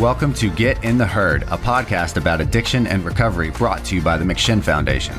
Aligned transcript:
Welcome 0.00 0.34
to 0.34 0.50
Get 0.50 0.82
in 0.82 0.98
the 0.98 1.06
Herd, 1.06 1.44
a 1.44 1.56
podcast 1.56 2.16
about 2.16 2.40
addiction 2.40 2.88
and 2.88 3.04
recovery 3.04 3.50
brought 3.50 3.84
to 3.84 3.94
you 3.94 4.02
by 4.02 4.18
the 4.18 4.24
McShin 4.24 4.60
Foundation. 4.60 5.14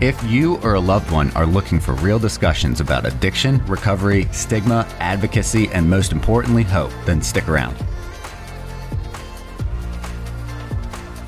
If 0.00 0.20
you 0.24 0.56
or 0.64 0.74
a 0.74 0.80
loved 0.80 1.12
one 1.12 1.30
are 1.36 1.46
looking 1.46 1.78
for 1.78 1.94
real 1.94 2.18
discussions 2.18 2.80
about 2.80 3.06
addiction, 3.06 3.64
recovery, 3.66 4.26
stigma, 4.32 4.88
advocacy, 4.98 5.68
and 5.68 5.88
most 5.88 6.10
importantly, 6.10 6.64
hope, 6.64 6.90
then 7.06 7.22
stick 7.22 7.48
around. 7.48 7.76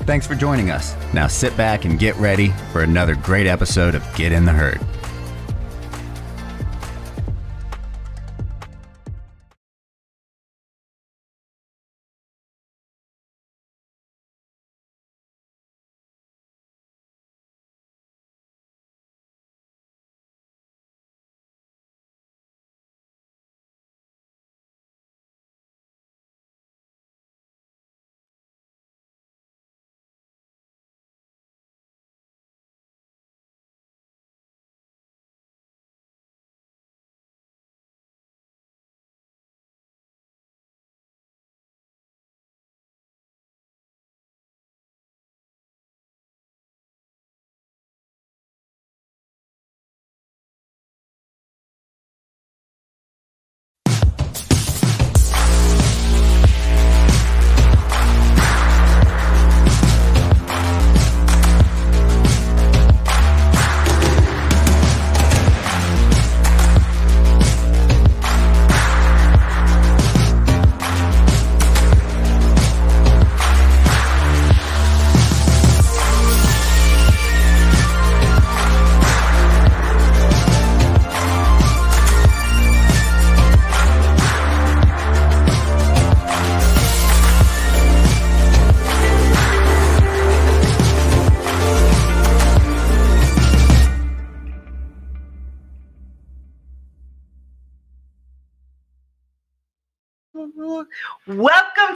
Thanks 0.01 0.27
for 0.27 0.35
joining 0.35 0.69
us. 0.69 0.97
Now 1.13 1.27
sit 1.27 1.55
back 1.55 1.85
and 1.85 1.97
get 1.97 2.17
ready 2.17 2.49
for 2.73 2.83
another 2.83 3.15
great 3.15 3.47
episode 3.47 3.95
of 3.95 4.05
Get 4.15 4.33
in 4.33 4.43
the 4.43 4.51
Herd. 4.51 4.81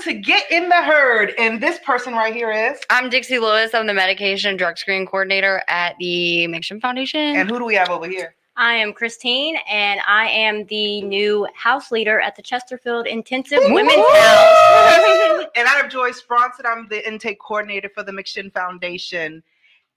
To 0.07 0.13
Get 0.13 0.49
in 0.49 0.69
the 0.69 0.75
Herd. 0.75 1.33
And 1.37 1.61
this 1.61 1.79
person 1.79 2.13
right 2.13 2.33
here 2.33 2.49
is. 2.49 2.79
I'm 2.89 3.09
Dixie 3.09 3.39
Lewis. 3.39 3.73
I'm 3.73 3.87
the 3.87 3.93
medication 3.93 4.51
and 4.51 4.57
drug 4.57 4.77
screening 4.77 5.05
coordinator 5.05 5.61
at 5.67 5.97
the 5.99 6.47
McShin 6.47 6.79
Foundation. 6.79 7.19
And 7.19 7.49
who 7.49 7.59
do 7.59 7.65
we 7.65 7.75
have 7.75 7.89
over 7.89 8.07
here? 8.07 8.33
I 8.55 8.75
am 8.75 8.93
Christine, 8.93 9.57
and 9.69 9.99
I 10.07 10.29
am 10.29 10.65
the 10.67 11.01
new 11.01 11.45
house 11.53 11.91
leader 11.91 12.21
at 12.21 12.37
the 12.37 12.41
Chesterfield 12.41 13.05
Intensive 13.05 13.59
Woo! 13.59 13.73
Women's 13.73 13.95
House. 14.13 15.45
and 15.55 15.67
I'm 15.67 15.89
Joyce 15.89 16.21
Bronson. 16.21 16.65
I'm 16.65 16.87
the 16.87 17.05
intake 17.05 17.39
coordinator 17.39 17.89
for 17.93 18.01
the 18.01 18.13
McShin 18.13 18.51
Foundation 18.53 19.43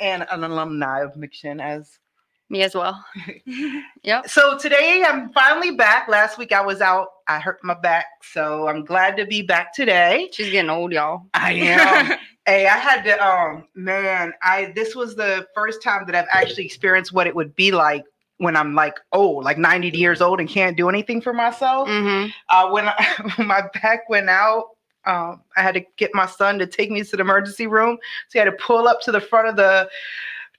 and 0.01 0.27
an 0.31 0.43
alumni 0.43 1.03
of 1.03 1.15
McShin 1.15 1.63
as 1.63 2.01
Me 2.51 2.63
as 2.63 2.75
well. 2.75 3.03
yep. 4.03 4.29
So 4.29 4.59
today 4.59 5.05
I'm 5.07 5.33
finally 5.33 5.71
back. 5.71 6.09
Last 6.09 6.37
week 6.37 6.53
I 6.53 6.61
was 6.61 6.81
out. 6.81 7.07
I 7.29 7.39
hurt 7.39 7.61
my 7.63 7.75
back, 7.75 8.07
so 8.23 8.67
I'm 8.67 8.85
glad 8.85 9.17
to 9.19 9.25
be 9.25 9.41
back 9.41 9.73
today. 9.73 10.29
She's 10.33 10.51
getting 10.51 10.69
old, 10.69 10.91
y'all. 10.91 11.27
I 11.33 11.53
am. 11.55 12.19
hey, 12.47 12.67
I 12.67 12.77
had 12.77 13.03
to. 13.05 13.25
Um, 13.25 13.69
man, 13.77 14.33
I 14.43 14.73
this 14.75 14.97
was 14.97 15.15
the 15.15 15.47
first 15.55 15.81
time 15.81 16.05
that 16.07 16.17
I've 16.17 16.27
actually 16.33 16.65
experienced 16.65 17.13
what 17.13 17.29
it 17.29 17.37
would 17.37 17.55
be 17.55 17.71
like 17.71 18.05
when 18.39 18.57
I'm 18.57 18.75
like 18.75 18.99
old, 19.13 19.45
like 19.45 19.59
90 19.59 19.97
years 19.97 20.21
old, 20.21 20.41
and 20.41 20.49
can't 20.49 20.77
do 20.77 20.89
anything 20.89 21.21
for 21.21 21.33
myself. 21.33 21.89
Mm-hmm. 21.89 22.31
Uh, 22.49 22.71
when, 22.73 22.89
I, 22.89 23.33
when 23.37 23.47
my 23.47 23.63
back 23.81 24.09
went 24.09 24.29
out, 24.29 24.71
um, 25.05 25.43
I 25.57 25.63
had 25.63 25.75
to 25.75 25.85
get 25.99 26.11
my 26.15 26.27
son 26.27 26.59
to 26.59 26.67
take 26.67 26.91
me 26.91 27.05
to 27.05 27.17
the 27.17 27.23
emergency 27.23 27.69
room. 27.69 27.97
So 28.29 28.33
he 28.33 28.39
had 28.41 28.47
to 28.47 28.53
pull 28.53 28.89
up 28.89 29.03
to 29.03 29.13
the 29.13 29.21
front 29.21 29.49
of 29.49 29.57
the 29.57 29.89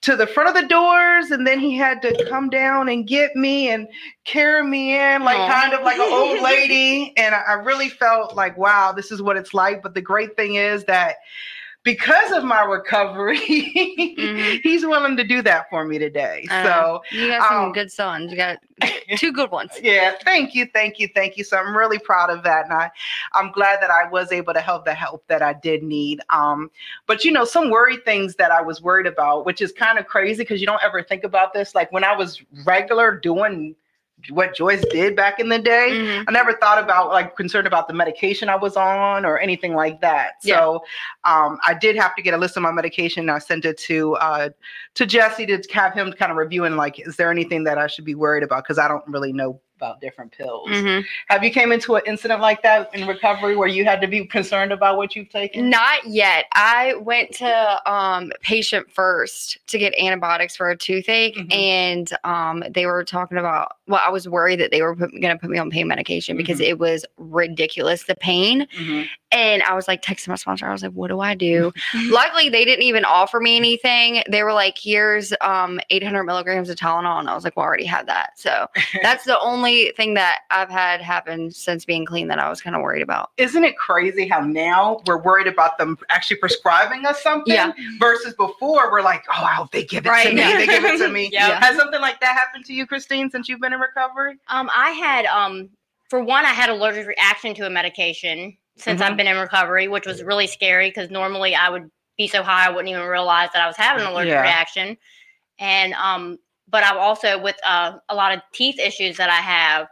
to 0.01 0.15
the 0.15 0.25
front 0.25 0.49
of 0.49 0.55
the 0.55 0.67
doors, 0.67 1.29
and 1.29 1.45
then 1.45 1.59
he 1.59 1.75
had 1.75 2.01
to 2.01 2.25
come 2.27 2.49
down 2.49 2.89
and 2.89 3.07
get 3.07 3.35
me 3.35 3.69
and 3.69 3.87
carry 4.25 4.63
me 4.63 4.97
in, 4.97 5.23
like 5.23 5.37
Aw. 5.37 5.61
kind 5.61 5.73
of 5.73 5.83
like 5.83 5.99
an 5.99 6.11
old 6.11 6.41
lady. 6.43 7.13
And 7.17 7.35
I, 7.35 7.41
I 7.41 7.53
really 7.53 7.89
felt 7.89 8.35
like, 8.35 8.57
wow, 8.57 8.91
this 8.91 9.11
is 9.11 9.21
what 9.21 9.37
it's 9.37 9.53
like. 9.53 9.83
But 9.83 9.93
the 9.93 10.01
great 10.01 10.35
thing 10.35 10.55
is 10.55 10.83
that 10.85 11.17
because 11.83 12.31
of 12.31 12.43
my 12.43 12.63
recovery, 12.63 13.39
Mhm. 13.39 14.61
he's 14.63 14.85
willing 14.85 15.17
to 15.17 15.23
do 15.23 15.41
that 15.41 15.69
for 15.69 15.83
me 15.85 15.97
today. 15.97 16.45
Uh, 16.49 16.63
so 16.63 17.01
You 17.11 17.27
got 17.27 17.47
some 17.49 17.57
um, 17.65 17.71
good 17.71 17.91
sons. 17.91 18.31
You 18.31 18.37
got 18.37 18.57
two 19.17 19.31
good 19.31 19.49
ones. 19.51 19.71
yeah, 19.81 20.13
thank 20.23 20.53
you, 20.53 20.67
thank 20.73 20.99
you, 20.99 21.07
thank 21.13 21.37
you. 21.37 21.43
So 21.43 21.57
I'm 21.57 21.75
really 21.75 21.97
proud 21.99 22.29
of 22.29 22.43
that, 22.43 22.65
and 22.65 22.73
I, 22.73 22.91
I'm 23.33 23.51
glad 23.51 23.81
that 23.81 23.89
I 23.91 24.07
was 24.09 24.31
able 24.31 24.53
to 24.53 24.61
help 24.61 24.85
the 24.85 24.93
help 24.93 25.25
that 25.27 25.41
I 25.41 25.53
did 25.53 25.83
need. 25.83 26.21
Um, 26.29 26.69
but 27.07 27.23
you 27.25 27.31
know, 27.31 27.45
some 27.45 27.69
worry 27.71 27.97
things 27.97 28.35
that 28.35 28.51
I 28.51 28.61
was 28.61 28.81
worried 28.81 29.07
about, 29.07 29.45
which 29.45 29.61
is 29.61 29.71
kind 29.71 29.97
of 29.97 30.05
crazy 30.07 30.43
because 30.43 30.61
you 30.61 30.67
don't 30.67 30.81
ever 30.83 31.01
think 31.03 31.23
about 31.23 31.53
this. 31.53 31.73
Like 31.75 31.91
when 31.91 32.03
I 32.03 32.15
was 32.15 32.41
regular 32.65 33.15
doing 33.15 33.75
what 34.29 34.55
Joyce 34.55 34.83
did 34.91 35.15
back 35.15 35.39
in 35.39 35.49
the 35.49 35.59
day, 35.59 35.89
Mhm. 35.91 36.25
I 36.27 36.31
never 36.31 36.53
thought 36.53 36.81
about 36.81 37.09
like 37.09 37.35
concerned 37.35 37.67
about 37.67 37.87
the 37.87 37.93
medication 37.93 38.49
I 38.49 38.55
was 38.55 38.77
on 38.77 39.25
or 39.25 39.39
anything 39.39 39.75
like 39.75 40.01
that. 40.01 40.33
Yeah. 40.43 40.57
So 40.57 40.83
um, 41.23 41.59
I 41.65 41.73
did 41.73 41.95
have 41.95 42.15
to 42.15 42.21
get 42.21 42.33
a 42.33 42.37
list 42.37 42.57
of 42.57 42.63
my 42.63 42.71
medication. 42.71 43.21
And 43.21 43.31
I 43.31 43.39
sent 43.39 43.65
it 43.65 43.77
to 43.79 44.15
uh, 44.15 44.49
to 44.95 45.05
Jesse 45.05 45.45
to 45.45 45.61
have 45.73 45.93
him 45.93 46.11
kind 46.13 46.31
of 46.31 46.37
review 46.37 46.65
and 46.65 46.77
like, 46.77 46.99
is 46.99 47.15
there 47.15 47.31
anything 47.31 47.63
that 47.63 47.77
I 47.77 47.87
should 47.87 48.05
be 48.05 48.15
worried 48.15 48.43
about? 48.43 48.63
Because 48.63 48.77
I 48.77 48.87
don't 48.87 49.07
really 49.07 49.33
know 49.33 49.59
about 49.81 49.99
different 49.99 50.31
pills. 50.31 50.69
Mhm. 50.69 51.03
Have 51.29 51.43
you 51.43 51.49
came 51.49 51.71
into 51.71 51.95
an 51.95 52.03
incident 52.05 52.39
like 52.39 52.61
that 52.61 52.93
in 52.93 53.07
recovery 53.07 53.55
where 53.55 53.67
you 53.67 53.83
had 53.83 53.99
to 54.01 54.07
be 54.07 54.25
concerned 54.25 54.71
about 54.71 54.95
what 54.95 55.15
you've 55.15 55.29
taken? 55.29 55.71
Not 55.71 56.05
yet. 56.05 56.45
I 56.53 56.93
went 57.01 57.31
to 57.37 57.91
um, 57.91 58.31
patient 58.41 58.91
first 58.91 59.57
to 59.67 59.79
get 59.79 59.95
antibiotics 59.97 60.55
for 60.55 60.69
a 60.69 60.77
toothache, 60.77 61.35
Mhm. 61.35 61.51
and 61.53 62.13
um, 62.23 62.63
they 62.69 62.85
were 62.85 63.03
talking 63.03 63.39
about. 63.39 63.77
Well, 63.87 64.01
I 64.05 64.09
was 64.11 64.29
worried 64.29 64.59
that 64.59 64.69
they 64.69 64.83
were 64.83 64.93
going 64.95 65.21
to 65.21 65.37
put 65.37 65.49
me 65.49 65.57
on 65.57 65.71
pain 65.71 65.87
medication 65.87 66.37
because 66.37 66.59
Mhm. 66.59 66.67
it 66.67 66.79
was 66.79 67.03
ridiculous 67.17 68.03
the 68.03 68.15
pain. 68.15 68.67
And 69.31 69.63
I 69.63 69.73
was 69.75 69.87
like 69.87 70.01
texting 70.01 70.27
my 70.29 70.35
sponsor. 70.35 70.67
I 70.67 70.71
was 70.71 70.83
like, 70.83 70.91
"What 70.91 71.07
do 71.09 71.19
I 71.21 71.35
do?" 71.35 71.71
Luckily, 72.09 72.49
they 72.49 72.65
didn't 72.65 72.83
even 72.83 73.05
offer 73.05 73.39
me 73.39 73.55
anything. 73.55 74.23
They 74.29 74.43
were 74.43 74.53
like, 74.53 74.77
"Here's 74.77 75.33
um 75.41 75.79
800 75.89 76.23
milligrams 76.23 76.69
of 76.69 76.75
Tylenol," 76.77 77.19
and 77.19 77.29
I 77.29 77.35
was 77.35 77.43
like, 77.43 77.55
"Well, 77.55 77.63
I 77.63 77.67
already 77.67 77.85
had 77.85 78.07
that." 78.07 78.31
So 78.37 78.67
that's 79.01 79.25
the 79.25 79.39
only 79.39 79.91
thing 79.95 80.15
that 80.15 80.39
I've 80.51 80.69
had 80.69 81.01
happen 81.01 81.51
since 81.51 81.85
being 81.85 82.05
clean 82.05 82.27
that 82.27 82.39
I 82.39 82.49
was 82.49 82.61
kind 82.61 82.75
of 82.75 82.81
worried 82.81 83.01
about. 83.03 83.31
Isn't 83.37 83.63
it 83.63 83.77
crazy 83.77 84.27
how 84.27 84.41
now 84.41 85.01
we're 85.07 85.21
worried 85.21 85.47
about 85.47 85.77
them 85.77 85.97
actually 86.09 86.37
prescribing 86.37 87.05
us 87.05 87.21
something 87.23 87.53
Yeah. 87.53 87.71
versus 87.99 88.33
before 88.33 88.91
we're 88.91 89.01
like, 89.01 89.23
oh, 89.29 89.43
I 89.43 89.53
hope 89.53 89.71
they 89.71 89.83
give 89.85 90.05
it 90.05 90.23
to 90.23 90.29
me. 90.33 90.41
They 90.41 90.65
give 90.67 90.83
it 90.83 90.97
to 90.97 91.09
me. 91.11 91.29
Yeah. 91.31 91.59
Has 91.63 91.77
something 91.77 92.01
like 92.01 92.19
that 92.19 92.33
happened 92.37 92.65
to 92.65 92.73
you, 92.73 92.85
Christine, 92.85 93.29
since 93.29 93.47
you've 93.47 93.61
been 93.61 93.73
in 93.73 93.79
recovery? 93.79 94.37
Um, 94.49 94.69
I 94.75 94.89
had 94.91 95.25
um, 95.25 95.69
for 96.09 96.21
one, 96.23 96.45
I 96.45 96.49
had 96.49 96.69
a 96.69 96.73
allergic 96.73 97.07
reaction 97.07 97.53
to 97.55 97.65
a 97.65 97.69
medication 97.69 98.57
since 98.77 99.01
Mhm. 99.01 99.05
I've 99.11 99.17
been 99.17 99.27
in 99.27 99.37
recovery, 99.37 99.87
which 99.87 100.05
was 100.05 100.23
really 100.23 100.47
scary 100.47 100.89
because 100.89 101.09
normally 101.11 101.55
I 101.55 101.69
would 101.69 101.89
be 102.17 102.27
so 102.27 102.43
high 102.43 102.67
I 102.67 102.69
wouldn't 102.69 102.89
even 102.89 103.07
realize 103.07 103.49
that 103.53 103.61
I 103.61 103.67
was 103.67 103.77
having 103.77 104.03
an 104.03 104.11
allergic 104.11 104.33
Yeah. 104.33 104.41
reaction. 104.41 104.97
And 105.59 105.93
um, 105.93 106.37
but 106.67 106.83
I've 106.83 106.97
also 106.97 107.41
with 107.41 107.57
uh, 107.65 107.97
a 108.09 108.15
lot 108.15 108.33
of 108.33 108.41
teeth 108.53 108.79
issues 108.79 109.17
that 109.17 109.29
I 109.29 109.35
have, 109.41 109.87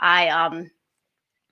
I 0.00 0.28
um 0.28 0.70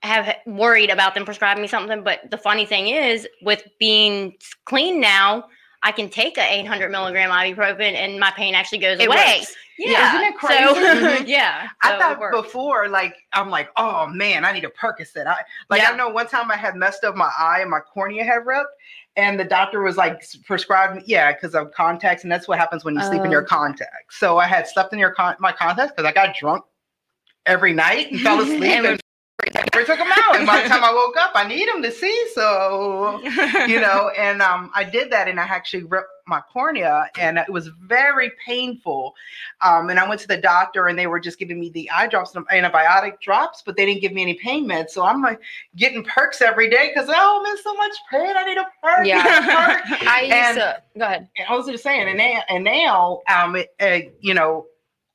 have 0.03 0.35
worried 0.47 0.89
about 0.89 1.13
them 1.13 1.25
prescribing 1.25 1.61
me 1.61 1.67
something. 1.67 2.03
But 2.03 2.29
the 2.31 2.37
funny 2.37 2.65
thing 2.65 2.87
is, 2.87 3.27
with 3.43 3.63
being 3.79 4.33
clean 4.65 4.99
now, 4.99 5.45
I 5.83 5.91
can 5.91 6.09
take 6.09 6.37
a 6.37 6.53
800 6.53 6.89
milligram 6.91 7.29
ibuprofen 7.31 7.93
and 7.95 8.19
my 8.19 8.31
pain 8.31 8.53
actually 8.53 8.77
goes 8.79 8.99
It 8.99 9.07
away. 9.07 9.37
works. 9.39 9.55
Yeah, 9.79 10.15
Isn't 10.15 10.27
it 10.27 10.39
So, 10.41 10.47
crazy? 10.75 10.79
Mm-hmm. 11.15 11.27
yeah, 11.27 11.69
I 11.81 11.89
so 11.89 11.95
it 11.95 11.99
thought 11.99 12.31
before, 12.31 12.87
like 12.87 13.15
I'm 13.33 13.49
like, 13.49 13.69
oh 13.77 14.05
man, 14.07 14.45
I 14.45 14.51
need 14.51 14.63
a 14.63 14.69
Percocet. 14.69 15.25
I 15.25 15.37
like 15.71 15.81
Yeah. 15.81 15.91
I 15.91 15.95
know 15.95 16.09
one 16.09 16.27
time 16.27 16.51
I 16.51 16.55
had 16.55 16.75
messed 16.75 17.03
up 17.03 17.15
my 17.15 17.31
eye 17.37 17.59
and 17.61 17.69
my 17.71 17.79
cornea 17.79 18.23
had 18.23 18.45
ripped, 18.45 18.69
and 19.15 19.39
the 19.39 19.43
doctor 19.43 19.81
was 19.81 19.97
like 19.97 20.21
prescribed 20.45 20.97
me, 20.97 21.03
yeah, 21.07 21.31
because 21.33 21.55
of 21.55 21.71
contacts, 21.71 22.21
and 22.23 22.31
that's 22.31 22.47
what 22.47 22.59
happens 22.59 22.83
when 22.85 22.93
you 22.93 23.01
sleep 23.01 23.21
in 23.21 23.27
Oh, 23.27 23.31
your 23.31 23.41
contacts. 23.43 24.19
So 24.19 24.37
I 24.37 24.45
had 24.45 24.67
slept 24.67 24.93
in 24.93 24.99
your 24.99 25.11
con- 25.15 25.35
my 25.39 25.51
contacts 25.51 25.93
because 25.95 26.07
I 26.07 26.13
got 26.13 26.35
drunk 26.35 26.63
every 27.47 27.73
night 27.73 28.11
and 28.11 28.21
fell 28.21 28.39
asleep 28.41 28.61
And 28.63 29.01
and, 29.47 29.69
we 29.75 29.85
took 29.85 29.97
them 29.97 30.11
out. 30.11 30.35
And 30.35 30.45
by 30.45 30.61
the 30.63 30.69
time 30.69 30.83
I 30.83 30.93
woke 30.93 31.17
up, 31.17 31.31
I 31.33 31.47
need 31.47 31.67
them 31.67 31.81
to 31.81 31.91
see. 31.91 32.27
So 32.33 33.19
you 33.67 33.79
know, 33.79 34.09
and 34.17 34.41
um, 34.41 34.71
I 34.73 34.83
did 34.83 35.11
that, 35.11 35.27
and 35.27 35.39
I 35.39 35.43
actually 35.43 35.83
ripped 35.83 36.09
my 36.27 36.41
cornea, 36.53 37.09
and 37.17 37.37
it 37.37 37.49
was 37.49 37.67
very 37.83 38.31
painful. 38.45 39.13
Um, 39.61 39.89
and 39.89 39.99
I 39.99 40.07
went 40.07 40.21
to 40.21 40.27
the 40.27 40.37
doctor, 40.37 40.87
and 40.87 40.97
they 40.97 41.07
were 41.07 41.19
just 41.19 41.39
giving 41.39 41.59
me 41.59 41.69
the 41.69 41.89
eye 41.91 42.07
drops, 42.07 42.35
and 42.35 42.47
antibiotic 42.49 43.19
drops, 43.19 43.63
but 43.65 43.75
they 43.75 43.85
didn't 43.85 44.01
give 44.01 44.13
me 44.13 44.21
any 44.21 44.35
pain 44.35 44.67
meds. 44.67 44.91
So 44.91 45.03
I'm 45.03 45.21
like 45.21 45.39
getting 45.75 46.03
perks 46.03 46.41
every 46.41 46.69
day 46.69 46.91
because 46.93 47.09
oh, 47.11 47.39
I'm 47.39 47.51
in 47.51 47.61
so 47.61 47.73
much 47.75 47.93
pain. 48.09 48.35
I 48.35 48.43
need 48.45 48.57
a 48.57 48.67
perk. 48.81 49.05
Yeah. 49.05 49.23
I 49.25 49.37
a 49.37 49.97
perk. 49.97 50.01
I 50.07 50.21
used 50.21 50.33
And- 50.33 50.57
to 50.57 50.83
go 50.97 51.05
ahead. 51.05 51.27
And 51.37 51.47
I 51.49 51.55
was 51.55 51.67
just 51.67 51.83
saying, 51.83 52.07
and 52.07 52.17
now, 52.17 52.41
and 52.49 52.63
now, 52.63 53.21
um, 53.27 53.55
it, 53.55 53.73
uh, 53.79 54.09
you 54.19 54.33
know, 54.33 54.65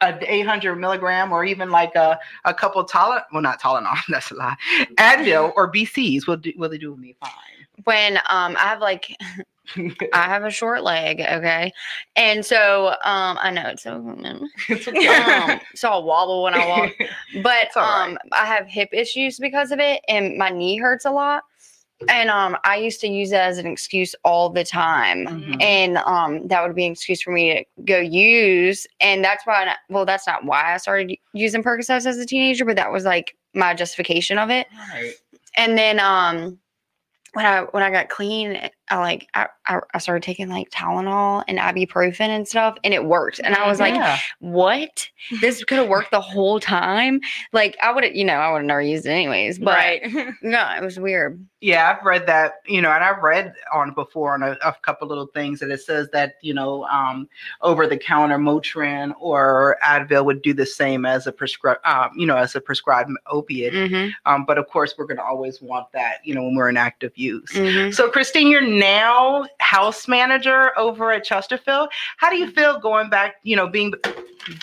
a 0.01 0.19
800 0.33 0.77
milligram 0.77 1.33
or 1.33 1.45
even 1.45 1.71
like 1.71 1.95
a, 1.95 2.19
a 2.45 2.53
couple 2.53 2.85
Tylenol, 2.85 3.23
well, 3.33 3.43
not 3.43 3.61
Tylenol, 3.61 3.97
that's 4.09 4.31
a 4.31 4.35
lie, 4.35 4.57
Advil 4.99 5.53
or 5.57 5.71
BCs 5.73 6.27
will 6.27 6.37
do, 6.37 6.53
will 6.57 6.69
they 6.69 6.79
do 6.79 6.97
me 6.97 7.15
fine. 7.21 7.31
When 7.85 8.17
um 8.29 8.57
I 8.57 8.69
have 8.69 8.81
like 8.81 9.15
I 10.13 10.23
have 10.25 10.45
a 10.45 10.51
short 10.51 10.83
leg, 10.83 11.21
okay, 11.21 11.73
and 12.15 12.45
so 12.45 12.89
um 13.05 13.39
I 13.41 13.51
know 13.51 13.69
it's 13.69 13.83
so 13.83 14.01
It's 14.69 14.89
okay. 14.89 15.09
um, 15.09 15.61
so 15.75 15.91
I'll 15.91 16.05
wobble 16.05 16.43
when 16.43 16.55
I 16.55 16.67
walk. 16.67 16.93
But 17.43 17.69
right. 17.77 18.09
um, 18.09 18.19
I 18.33 18.47
have 18.47 18.67
hip 18.67 18.89
issues 18.93 19.39
because 19.39 19.71
of 19.73 19.79
it, 19.79 20.01
and 20.09 20.39
my 20.39 20.49
knee 20.49 20.79
hurts 20.79 21.05
a 21.05 21.11
lot. 21.11 21.45
And 22.09 22.29
um, 22.29 22.57
I 22.65 22.77
used 22.77 23.01
to 23.01 23.09
use 23.09 23.33
it 23.33 23.41
as 23.41 23.57
an 23.57 23.67
excuse 23.67 24.15
all 24.23 24.51
the 24.51 24.65
time, 24.65 25.27
Mhm. 25.27 25.63
and 25.63 25.97
um, 25.99 26.47
that 26.49 26.63
would 26.63 26.77
be 26.77 26.85
an 26.85 26.93
excuse 26.93 27.23
for 27.23 27.33
me 27.33 27.55
to 27.55 27.83
go 27.85 27.99
use. 27.99 28.87
And 29.01 29.25
that's 29.25 29.47
why, 29.47 29.65
I, 29.65 29.77
well, 29.89 30.05
that's 30.05 30.27
not 30.27 30.45
why 30.45 30.75
I 30.75 30.77
started 30.77 31.17
using 31.33 31.63
Percocets 31.63 32.07
as 32.07 32.19
a 32.19 32.27
teenager, 32.27 32.67
but 32.67 32.77
that 32.77 32.93
was 32.93 33.05
like 33.05 33.35
my 33.55 33.73
justification 33.73 34.37
of 34.37 34.51
it. 34.51 34.67
Right. 34.93 35.15
And 35.57 35.79
then 35.79 35.99
um, 35.99 36.59
when 37.33 37.47
I 37.47 37.63
when 37.63 37.83
I 37.83 37.91
got 37.91 38.11
clean, 38.11 38.69
I 38.91 38.99
like 38.99 39.29
I, 39.35 39.49
I, 39.69 39.99
started 39.99 40.23
taking 40.23 40.49
like 40.49 40.71
Tylenol 40.71 41.43
and 41.49 41.59
ibuprofen 41.59 42.29
and 42.29 42.47
stuff, 42.47 42.77
and 42.85 42.95
it 42.95 43.05
worked. 43.05 43.41
And 43.43 43.55
I 43.55 43.67
was 43.67 43.81
like, 43.81 44.21
what? 44.39 45.09
This 45.41 45.65
could 45.65 45.79
have 45.79 45.89
worked 45.97 46.13
the 46.13 46.21
whole 46.21 46.61
time. 46.61 47.21
Like 47.53 47.77
I 47.83 47.93
would 47.93 48.05
have, 48.05 48.15
you 48.15 48.25
know, 48.25 48.35
I 48.35 48.53
would 48.53 48.59
have 48.59 48.67
never 48.67 48.83
used 48.83 49.07
it 49.07 49.11
anyways. 49.11 49.59
But 49.59 49.75
right. 49.75 50.03
no, 50.43 50.73
it 50.77 50.83
was 50.83 51.01
weird. 51.01 51.45
Yeah, 51.61 51.97
I've 51.97 52.05
read 52.05 52.27
that, 52.27 52.61
you 52.67 52.81
know, 52.81 52.91
and 52.93 53.03
I've 53.03 53.23
read 53.23 53.55
on 53.73 53.93
before 53.93 54.35
on 54.35 54.43
a, 54.43 54.57
a 54.65 54.75
couple 54.83 55.09
little 55.09 55.27
things 55.27 55.59
that 55.61 55.71
it 55.71 55.81
says 55.81 56.09
that, 56.13 56.35
you 56.43 56.55
know, 56.55 56.85
um, 56.85 57.29
over 57.63 57.87
the 57.87 57.97
counter 57.97 58.39
Motrin 58.39 59.15
or 59.19 59.77
Advil 59.83 60.25
would 60.27 60.43
do 60.43 60.53
the 60.53 60.67
same 60.67 61.05
as 61.07 61.27
a 61.27 61.33
prescribed, 61.33 61.85
um, 61.85 62.11
you 62.15 62.27
know, 62.27 62.37
as 62.37 62.55
a 62.55 62.61
prescribed 62.61 63.11
opiate. 63.27 63.73
Mm-hmm. 63.73 64.11
Um, 64.27 64.45
but 64.45 64.59
of 64.59 64.69
course, 64.69 64.95
we're 64.97 65.07
going 65.07 65.17
to 65.17 65.25
always 65.25 65.61
want 65.61 65.91
that, 65.93 66.19
you 66.25 66.35
know, 66.35 66.43
when 66.43 66.55
we're 66.55 66.69
in 66.69 66.77
active 66.77 67.17
use. 67.17 67.51
Mm-hmm. 67.53 67.91
So, 67.91 68.11
Christine, 68.11 68.49
you're 68.49 68.76
now 68.79 69.47
house 69.59 70.07
manager 70.09 70.77
over 70.79 71.13
at 71.13 71.25
Chesterfield. 71.25 71.89
How 72.17 72.31
do 72.31 72.37
you 72.37 72.51
feel 72.51 72.79
going 72.79 73.11
back, 73.11 73.37
you 73.43 73.57
know, 73.57 73.69
being 73.69 73.93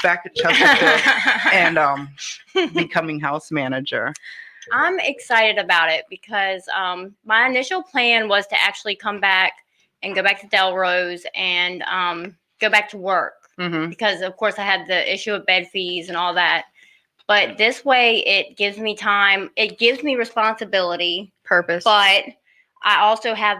back 0.02 0.24
at 0.26 0.36
Chesterfield 0.36 1.02
and 1.54 1.78
um, 1.78 2.10
becoming 2.74 3.20
house 3.20 3.52
manager? 3.52 4.14
I'm 4.72 5.00
excited 5.00 5.58
about 5.58 5.90
it 5.90 6.06
because 6.10 6.64
um, 6.76 7.14
my 7.26 7.46
initial 7.48 7.84
plan 7.84 8.30
was 8.30 8.48
to 8.48 8.62
actually 8.62 8.96
come 8.96 9.20
back 9.20 9.54
and 10.02 10.16
go 10.16 10.24
back 10.24 10.40
to 10.42 10.48
Delrose 10.48 11.26
and 11.36 11.82
um, 11.84 12.36
go 12.60 12.70
back 12.70 12.90
to 12.90 12.98
work 12.98 13.34
Mm-hmm. 13.60 13.90
because, 13.90 14.22
of 14.22 14.36
course, 14.36 14.58
I 14.58 14.64
had 14.64 14.88
the 14.88 15.14
issue 15.14 15.32
of 15.32 15.46
bed 15.46 15.68
fees 15.68 16.08
and 16.08 16.18
all 16.18 16.34
that. 16.34 16.66
But 17.28 17.60
this 17.60 17.86
way, 17.86 18.24
it 18.26 18.58
gives 18.58 18.80
me 18.80 18.96
time. 18.96 19.52
It 19.56 19.78
gives 19.78 20.02
me 20.02 20.16
responsibility, 20.16 21.32
Purpose. 21.44 21.84
but 21.84 22.24
I 22.84 23.00
also 23.02 23.36
have. 23.36 23.60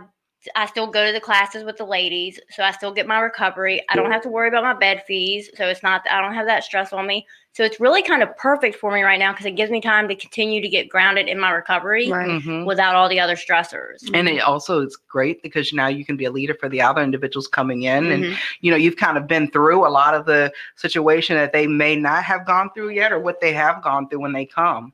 I 0.56 0.66
still 0.66 0.88
go 0.88 1.06
to 1.06 1.12
the 1.12 1.20
classes 1.20 1.64
with 1.64 1.78
the 1.78 1.86
ladies, 1.86 2.40
so 2.50 2.64
I 2.64 2.72
still 2.72 2.92
get 2.92 3.08
my 3.08 3.20
recovery. 3.20 3.82
I 3.90 3.96
don't 3.96 4.12
have 4.12 4.22
to 4.24 4.30
worry 4.30 4.48
about 4.50 4.64
my 4.64 4.74
bed 4.74 5.04
fees, 5.08 5.50
so 5.56 5.68
it's 5.68 5.84
not. 5.84 6.04
I 6.10 6.22
don't 6.22 6.34
have 6.34 6.48
that 6.48 6.64
stress 6.64 6.92
on 6.94 7.08
me. 7.08 7.26
So 7.54 7.64
it's 7.64 7.80
really 7.80 8.02
kind 8.02 8.24
of 8.24 8.36
perfect 8.36 8.78
for 8.78 8.92
me 8.92 9.04
right 9.04 9.20
now 9.20 9.32
because 9.32 9.46
it 9.46 9.52
gives 9.52 9.70
me 9.72 9.80
time 9.80 10.08
to 10.08 10.16
continue 10.16 10.60
to 10.60 10.68
get 10.68 10.90
grounded 10.90 11.28
in 11.28 11.40
my 11.40 11.52
recovery 11.52 12.10
right. 12.12 12.28
Mm-hmm. 12.28 12.66
without 12.66 12.96
all 12.96 13.08
the 13.08 13.20
other 13.20 13.36
stressors. 13.36 14.10
And 14.12 14.28
it 14.28 14.40
also 14.40 14.82
is 14.82 14.96
great 14.96 15.44
because 15.44 15.72
now 15.72 15.86
you 15.86 16.04
can 16.04 16.18
be 16.18 16.26
a 16.26 16.32
leader 16.32 16.56
for 16.56 16.68
the 16.68 16.82
other 16.82 17.04
individuals 17.04 17.48
coming 17.48 17.84
in. 17.84 18.12
And, 18.12 18.24
Mhm. 18.24 18.38
you 18.62 18.72
know, 18.72 18.78
you've 18.78 18.98
kind 18.98 19.20
of 19.20 19.28
been 19.28 19.52
through 19.52 19.86
a 19.86 19.90
lot 19.90 20.16
of 20.16 20.26
the 20.26 20.52
situation 20.78 21.36
that 21.36 21.54
they 21.54 21.68
may 21.68 21.96
not 21.96 22.24
have 22.24 22.44
gone 22.44 22.72
through 22.74 22.90
yet 22.90 23.12
or 23.12 23.20
what 23.20 23.40
they 23.40 23.54
have 23.54 23.84
gone 23.84 24.10
through 24.10 24.22
when 24.22 24.34
they 24.34 24.48
come. 24.48 24.92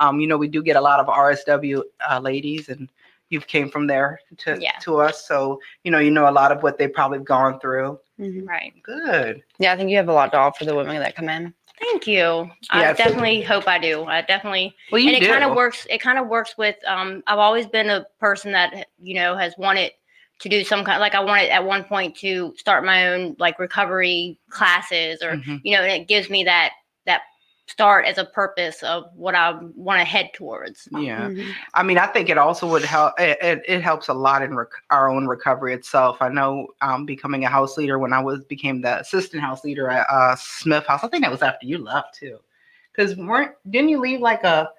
Um, 0.00 0.18
you 0.18 0.26
know, 0.26 0.36
we 0.36 0.48
do 0.48 0.64
get 0.64 0.74
a 0.74 0.80
lot 0.80 0.98
of 0.98 1.06
RSW 1.06 1.84
uh, 2.10 2.18
ladies 2.18 2.68
and 2.68 2.88
you've 3.30 3.46
came 3.46 3.70
from 3.70 3.86
there 3.86 4.20
to, 4.38 4.58
Yeah. 4.60 4.72
to 4.82 5.00
us. 5.00 5.26
So, 5.26 5.60
you 5.84 5.90
know, 5.90 5.98
you 5.98 6.10
know 6.10 6.28
a 6.28 6.32
lot 6.32 6.52
of 6.52 6.62
what 6.62 6.76
they've 6.76 6.92
probably 6.92 7.20
gone 7.20 7.58
through. 7.60 7.98
Mhm. 8.20 8.46
Right. 8.46 8.74
Good. 8.82 9.42
Yeah, 9.58 9.72
I 9.72 9.76
think 9.76 9.88
you 9.90 9.96
have 9.96 10.08
a 10.08 10.12
lot 10.12 10.32
to 10.32 10.38
offer 10.38 10.64
the 10.64 10.74
women 10.76 10.98
that 10.98 11.16
come 11.16 11.28
in. 11.28 11.54
Thank 11.80 12.06
you. 12.06 12.18
Yeah, 12.18 12.50
I 12.70 12.92
so- 12.92 13.04
definitely 13.04 13.40
hope 13.40 13.66
I 13.66 13.78
do. 13.78 14.04
I 14.04 14.20
definitely 14.20 14.76
Well, 14.92 14.98
you 15.00 15.14
and 15.14 15.22
it 15.22 15.26
kind 15.26 15.44
of 15.44 15.56
works 15.56 15.86
it 15.88 15.98
kind 15.98 16.18
of 16.18 16.26
works 16.28 16.58
with 16.58 16.76
um 16.86 17.22
I've 17.26 17.38
always 17.38 17.66
been 17.66 17.88
a 17.88 18.04
person 18.18 18.52
that 18.52 18.88
you 19.00 19.14
know 19.14 19.34
has 19.36 19.54
wanted 19.56 19.92
to 20.40 20.48
do 20.50 20.62
some 20.62 20.84
kind 20.84 21.00
like 21.00 21.14
I 21.14 21.20
wanted 21.20 21.48
at 21.50 21.64
one 21.64 21.84
point 21.84 22.16
to 22.18 22.52
start 22.58 22.84
my 22.84 23.08
own 23.08 23.34
like 23.38 23.58
recovery 23.58 24.38
classes 24.50 25.22
or 25.22 25.36
Mhm. 25.36 25.60
you 25.64 25.74
know 25.74 25.82
and 25.82 26.02
it 26.02 26.06
gives 26.08 26.28
me 26.28 26.44
that 26.44 26.50
that 26.54 26.72
start 27.70 28.04
as 28.04 28.18
a 28.18 28.24
purpose 28.24 28.82
of 28.82 29.04
what 29.14 29.34
I 29.34 29.58
want 29.74 30.00
to 30.00 30.04
head 30.04 30.30
towards. 30.34 30.88
Yeah. 30.92 31.28
Mhm. 31.28 31.52
I 31.74 31.82
mean, 31.82 31.98
I 31.98 32.06
think 32.06 32.28
it 32.28 32.38
also 32.38 32.66
would 32.68 32.84
help. 32.84 33.14
It, 33.18 33.38
it, 33.40 33.62
it 33.66 33.80
helps 33.82 34.08
a 34.08 34.14
lot 34.14 34.42
in 34.42 34.54
rec- 34.56 34.82
our 34.90 35.08
own 35.08 35.26
recovery 35.26 35.72
itself. 35.74 36.20
I 36.20 36.28
know 36.28 36.68
um, 36.80 37.06
becoming 37.06 37.44
a 37.44 37.48
house 37.48 37.76
leader 37.76 37.98
when 37.98 38.12
I 38.12 38.20
was 38.20 38.44
became 38.44 38.80
the 38.80 39.00
assistant 39.00 39.42
house 39.42 39.64
leader 39.64 39.88
at 39.88 40.06
uh, 40.10 40.34
Smith 40.36 40.86
House. 40.86 41.04
I 41.04 41.08
think 41.08 41.22
that 41.22 41.30
was 41.30 41.42
after 41.42 41.66
you 41.66 41.78
left 41.78 42.14
too, 42.14 42.38
because 42.92 43.16
weren't 43.16 43.52
didn't 43.70 43.90
you 43.90 44.00
leave 44.00 44.20
like 44.20 44.44
a? 44.44 44.70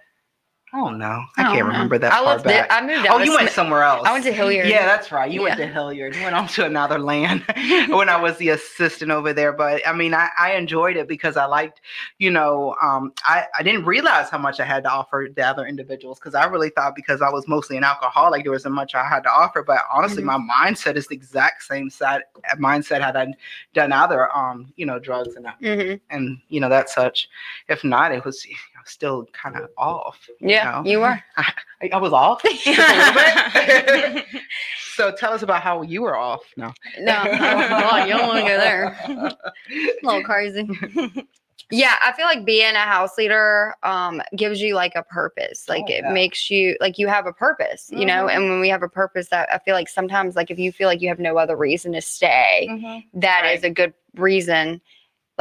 I 0.73 0.77
don't 0.77 0.97
know. 0.99 1.25
I, 1.37 1.43
don't 1.43 1.53
can't 1.53 1.65
know. 1.67 1.73
remember 1.73 1.97
that 1.97 2.13
I 2.13 2.17
far 2.23 2.33
lived 2.35 2.45
back. 2.45 2.69
there. 2.69 2.77
I 2.77 2.81
moved 2.85 3.05
out. 3.05 3.19
oh, 3.19 3.23
you 3.23 3.31
went 3.31 3.41
Smith- 3.41 3.53
somewhere 3.53 3.83
else. 3.83 4.07
I 4.07 4.13
went 4.13 4.23
to 4.23 4.31
Hilliard. 4.31 4.69
Yeah, 4.69 4.85
that's 4.85 5.11
right. 5.11 5.29
You 5.29 5.41
went 5.41 5.57
to 5.57 5.67
Hilliard. 5.67 6.15
You 6.15 6.23
went 6.23 6.33
on 6.33 6.47
to 6.47 6.65
another 6.65 6.97
land 6.97 7.43
when 7.89 8.07
I 8.07 8.15
was 8.15 8.37
the 8.37 8.49
assistant 8.49 9.11
over 9.11 9.33
there. 9.33 9.51
But 9.51 9.85
I 9.85 9.91
mean, 9.91 10.13
I, 10.13 10.29
I 10.39 10.53
enjoyed 10.53 10.95
it 10.95 11.09
because 11.09 11.35
I 11.35 11.43
liked, 11.43 11.81
you 12.19 12.31
know, 12.31 12.75
um, 12.81 13.11
I, 13.25 13.47
I 13.59 13.63
didn't 13.63 13.83
realize 13.83 14.29
how 14.29 14.37
much 14.37 14.61
I 14.61 14.65
had 14.65 14.83
to 14.83 14.89
offer 14.89 15.27
the 15.35 15.45
other 15.45 15.65
individuals 15.65 16.19
because 16.19 16.35
I 16.35 16.45
really 16.45 16.69
thought 16.69 16.95
because 16.95 17.21
I 17.21 17.29
was 17.29 17.49
mostly 17.49 17.75
an 17.75 17.83
alcoholic, 17.83 18.43
there 18.43 18.53
wasn't 18.53 18.73
much 18.75 18.95
I 18.95 19.03
had 19.05 19.23
to 19.23 19.29
offer. 19.29 19.63
But 19.63 19.79
honestly, 19.91 20.23
Mhm. 20.23 20.37
my 20.47 20.55
mindset 20.69 20.95
is 20.95 21.07
the 21.07 21.15
exact 21.15 21.63
same 21.63 21.89
side 21.89 22.21
mindset 22.57 23.01
had 23.01 23.17
I 23.17 23.27
done 23.73 23.91
other, 23.91 24.33
um, 24.33 24.71
you 24.77 24.85
know, 24.85 24.99
drugs 24.99 25.35
and 25.35 25.47
Mhm. 25.61 25.99
and 26.09 26.39
you 26.47 26.61
know 26.61 26.69
that 26.69 26.89
such. 26.89 27.27
If 27.67 27.83
not, 27.83 28.13
it 28.13 28.23
was 28.23 28.45
you 28.81 28.85
know, 28.85 28.91
still 28.91 29.25
kind 29.33 29.55
of 29.55 29.69
off. 29.77 30.19
Yeah, 30.39 30.81
know? 30.83 30.89
you 30.89 30.99
were. 30.99 31.19
I, 31.37 31.53
I 31.93 31.97
was 31.97 32.13
off 32.13 32.41
just 32.43 32.67
a 32.67 32.71
little 32.71 34.13
bit. 34.13 34.25
so 34.95 35.11
tell 35.11 35.33
us 35.33 35.41
about 35.43 35.61
how 35.61 35.81
you 35.81 36.01
were 36.01 36.17
off. 36.17 36.41
No. 36.57 36.73
No, 36.99 37.23
oh, 37.25 37.37
God, 37.37 38.07
you 38.07 38.13
don't 38.13 38.27
want 38.27 38.39
to 38.39 38.47
go 38.47 38.57
there. 38.57 38.97
A 39.07 39.35
little 40.03 40.23
crazy. 40.23 40.67
Yeah, 41.73 41.95
I 42.03 42.11
feel 42.11 42.25
like 42.25 42.43
being 42.43 42.75
a 42.75 42.79
house 42.79 43.17
leader 43.17 43.75
um 43.83 44.21
gives 44.35 44.59
you 44.61 44.75
like 44.75 44.91
a 44.95 45.03
purpose. 45.03 45.69
Like 45.69 45.85
Oh, 45.87 45.91
it 45.93 46.03
yeah. 46.03 46.11
makes 46.11 46.49
you 46.51 46.75
like 46.81 46.97
you 46.97 47.07
have 47.07 47.27
a 47.27 47.31
purpose, 47.31 47.87
you 47.93 48.05
know? 48.05 48.25
Mhm. 48.25 48.35
And 48.35 48.49
when 48.49 48.59
we 48.59 48.67
have 48.67 48.83
a 48.83 48.89
purpose 48.89 49.29
that 49.29 49.47
I 49.53 49.57
feel 49.59 49.73
like 49.73 49.87
sometimes 49.87 50.35
like 50.35 50.51
if 50.51 50.59
you 50.59 50.73
feel 50.73 50.89
like 50.89 50.99
you 50.99 51.07
have 51.07 51.19
no 51.19 51.37
other 51.37 51.55
reason 51.55 51.93
to 51.93 52.01
stay, 52.01 52.67
that 53.13 53.45
is 53.45 53.61
Right. 53.61 53.71
a 53.71 53.73
good 53.73 53.93
reason. 54.15 54.81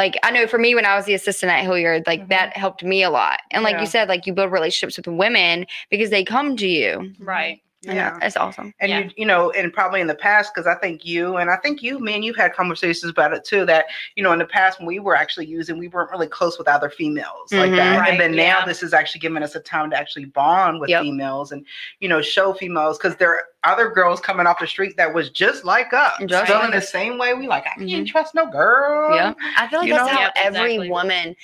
Like 0.01 0.19
I 0.23 0.31
know 0.31 0.47
for 0.47 0.57
me 0.59 0.75
when 0.75 0.87
I 0.87 0.97
was 0.97 1.05
the 1.05 1.13
assistant 1.13 1.53
at 1.53 1.63
Hilliard, 1.63 2.05
like 2.07 2.23
Mhm. 2.23 2.29
that 2.31 2.57
helped 2.57 2.83
me 2.83 3.03
a 3.03 3.11
lot. 3.11 3.41
And 3.51 3.63
like 3.63 3.75
Yeah. 3.75 3.81
you 3.83 3.87
said, 3.87 4.09
like 4.09 4.27
you 4.27 4.33
build 4.33 4.51
relationships 4.51 4.97
with 4.97 5.07
women 5.07 5.67
because 5.91 6.09
they 6.09 6.25
come 6.25 6.57
to 6.57 6.67
you. 6.67 7.13
Right. 7.21 7.59
And 7.87 7.97
Yeah. 7.97 8.11
that- 8.11 8.21
That's 8.21 8.37
awesome. 8.37 8.75
And 8.81 8.91
Yeah. 8.91 8.99
you, 8.99 9.11
you 9.17 9.27
know, 9.27 9.51
and 9.53 9.73
probably 9.73 10.03
in 10.03 10.07
the 10.07 10.15
past, 10.15 10.53
because 10.55 10.67
I 10.67 10.75
think 10.75 11.07
you 11.07 11.39
and 11.39 11.51
I 11.51 11.57
think 11.57 11.83
you, 11.83 11.99
me 11.99 12.15
and 12.15 12.23
you've 12.25 12.37
had 12.37 12.53
conversations 12.53 13.11
about 13.11 13.33
it 13.33 13.43
too. 13.45 13.65
That 13.65 13.87
you 14.17 14.23
know, 14.23 14.33
in 14.33 14.39
the 14.39 14.45
past 14.45 14.79
when 14.79 14.87
we 14.87 14.99
were 14.99 15.17
actually 15.17 15.47
using, 15.47 15.79
we 15.79 15.89
weren't 15.89 16.11
really 16.11 16.27
close 16.27 16.59
with 16.59 16.69
other 16.69 16.91
females 16.91 17.51
like 17.53 17.71
Mhm. 17.71 17.77
that. 17.77 17.99
Right, 18.01 18.11
and 18.11 18.21
then 18.21 18.33
now 18.33 18.59
yeah. 18.61 18.65
this 18.67 18.83
is 18.83 18.93
actually 18.93 19.21
giving 19.21 19.43
us 19.43 19.55
a 19.55 19.61
time 19.61 19.89
to 19.91 19.97
actually 19.99 20.27
bond 20.27 20.79
with 20.81 20.91
Yep. 20.91 21.03
females 21.03 21.53
and 21.53 21.65
you 22.01 22.09
know 22.09 22.21
show 22.21 22.53
females 22.53 22.99
because 22.99 23.17
there 23.17 23.31
are 23.31 23.45
other 23.65 23.89
girls 23.89 24.21
coming 24.21 24.47
off 24.47 24.59
the 24.59 24.67
street 24.67 24.97
that 24.99 25.13
was 25.15 25.31
just 25.31 25.65
like 25.65 25.93
us, 25.95 26.13
Just 26.27 26.47
feeling 26.47 26.63
like 26.65 26.73
the 26.73 26.79
us. 26.79 26.91
same 26.93 27.17
way. 27.19 27.33
We 27.35 27.47
like, 27.47 27.65
I 27.67 27.71
can't 27.77 27.89
Mhm. 27.89 28.07
trust 28.09 28.35
no 28.35 28.47
girl. 28.47 29.15
Yeah. 29.15 29.33
I 29.59 29.67
feel 29.69 29.81
like 29.81 29.89
You 29.89 29.95
that's 29.95 30.11
know? 30.11 30.17
how 30.17 30.23
Yep, 30.23 30.33
every 30.37 30.75
exactly. 30.75 30.91
woman 30.91 31.37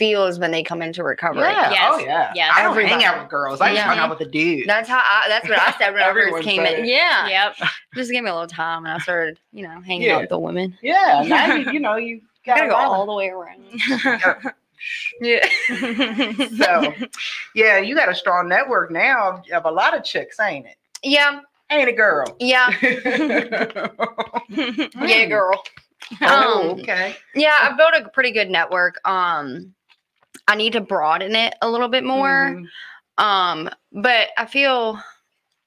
feels 0.00 0.38
when 0.38 0.50
they 0.50 0.62
come 0.62 0.80
into 0.80 1.04
recovery. 1.04 1.42
Yeah. 1.42 1.70
Yes, 1.70 1.90
Oh 1.92 1.98
yeah. 1.98 2.32
yes. 2.34 2.52
I 2.56 2.62
don't 2.62 2.74
hang 2.74 3.04
out 3.04 3.20
with 3.20 3.28
girls. 3.28 3.60
I 3.60 3.66
just 3.68 3.76
Yeah. 3.76 3.84
hang 3.90 3.98
out 3.98 4.08
with 4.08 4.18
the 4.18 4.24
dudes. 4.24 4.66
That's 4.66 4.88
how 4.88 4.98
I 4.98 5.26
that's 5.28 5.46
what 5.48 5.58
I 5.58 5.72
said 5.78 5.92
when 5.92 6.02
I 6.02 6.06
first 6.06 6.18
Everyone 6.18 6.42
came 6.42 6.62
in. 6.64 6.86
Yeah. 6.86 7.28
Yep. 7.28 7.56
Just 7.94 8.10
give 8.10 8.24
me 8.24 8.30
a 8.30 8.32
little 8.32 8.48
time 8.48 8.86
and 8.86 8.94
I 8.94 8.98
started, 8.98 9.38
you 9.52 9.62
know, 9.62 9.80
hanging 9.82 10.02
Yeah. 10.08 10.14
out 10.16 10.20
with 10.22 10.30
the 10.30 10.38
women. 10.38 10.76
yeah. 10.82 11.22
Now 11.28 11.54
you, 11.54 11.70
you 11.72 11.80
know 11.80 11.96
you 11.96 12.22
gotta 12.46 12.62
got 12.62 12.70
go 12.70 12.76
a 12.76 12.80
lot 12.88 12.98
all 12.98 13.06
the 13.06 13.12
way 13.14 13.28
around. 13.28 13.62
Yeah. 15.20 15.46
So, 15.68 16.94
yeah, 17.54 17.78
you 17.78 17.94
got 17.94 18.08
a 18.08 18.14
strong 18.14 18.48
network 18.48 18.90
now 18.90 19.42
of 19.52 19.64
a 19.66 19.70
lot 19.70 19.94
of 19.94 20.02
chicks, 20.04 20.40
ain't 20.40 20.64
it? 20.66 20.76
Yeah. 21.02 21.40
Ain't 21.70 21.90
a 21.90 21.92
girl? 21.92 22.34
Yeah. 22.40 22.70
Yeah, 24.48 25.26
girl. 25.26 25.62
Oh, 26.22 26.70
Um, 26.72 26.80
okay. 26.80 27.14
Yeah, 27.34 27.56
I've 27.60 27.76
built 27.76 27.92
a 27.94 28.08
pretty 28.08 28.32
good 28.32 28.50
network. 28.50 29.06
Um 29.06 29.74
I 30.50 30.56
need 30.56 30.72
to 30.74 30.80
broaden 30.80 31.34
it 31.36 31.54
a 31.62 31.70
little 31.70 31.88
bit 31.88 32.04
more. 32.04 32.56
Mhm. 32.56 33.22
Um, 33.22 33.70
but 33.92 34.28
I 34.36 34.46
feel 34.46 34.98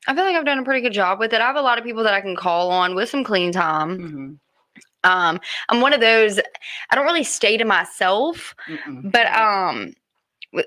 I 0.08 0.13
feel 0.13 0.25
like 0.25 0.36
I've 0.36 0.46
done 0.46 0.60
a 0.60 0.63
pretty 0.63 0.82
good 0.82 0.92
job 0.94 1.20
with 1.20 1.32
it. 1.34 1.40
I 1.40 1.48
have 1.48 1.56
a 1.56 1.62
lot 1.62 1.78
of 1.78 1.86
people 1.86 2.04
that 2.04 2.13
I 2.13 2.20
can 2.22 2.36
call 2.36 2.72
on 2.72 2.94
with 2.94 3.10
some 3.10 3.24
clean 3.24 3.52
time. 3.54 3.98
Mhm. 3.98 4.40
Um, 5.06 5.40
I'm 5.70 5.82
one 5.82 5.94
of 5.94 6.02
those 6.02 6.40
I 6.90 6.96
don't 6.96 7.06
really 7.06 7.24
stay 7.24 7.58
to 7.58 7.66
myself, 7.66 8.54
Mm-mm. 8.68 9.12
but 9.12 9.28
um 9.28 9.94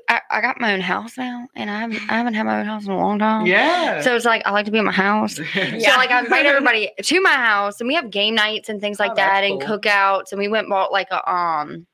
I, 0.08 0.20
I 0.32 0.40
got 0.40 0.60
my 0.60 0.72
own 0.72 0.80
house 0.80 1.16
now 1.16 1.46
and 1.54 1.70
I 1.70 1.78
haven't 1.78 2.00
I 2.10 2.14
haven't 2.14 2.34
had 2.34 2.44
my 2.44 2.58
own 2.60 2.66
house 2.66 2.86
in 2.86 2.90
a 2.92 2.96
long 2.98 3.18
time. 3.20 3.46
yeah. 3.46 4.00
So 4.00 4.16
it's 4.16 4.24
like 4.24 4.42
I 4.44 4.50
like 4.50 4.64
to 4.66 4.72
be 4.72 4.78
in 4.78 4.84
my 4.84 4.92
house. 4.92 5.38
Yeah. 5.54 5.78
So 5.80 5.90
like 5.96 6.10
I 6.10 6.18
invite 6.20 6.44
everybody 6.46 6.90
to 7.00 7.20
my 7.20 7.30
house 7.34 7.80
and 7.80 7.86
we 7.88 7.94
have 7.94 8.10
game 8.10 8.34
nights 8.34 8.68
and 8.68 8.80
things 8.80 8.98
like 8.98 9.12
Oh, 9.12 9.16
that 9.16 9.44
and 9.44 9.60
cool. 9.60 9.78
cookouts 9.78 10.32
and 10.32 10.38
we 10.40 10.48
went 10.48 10.64
and 10.64 10.70
bought 10.70 10.90
like 10.92 11.08
a 11.10 11.30
um 11.32 11.86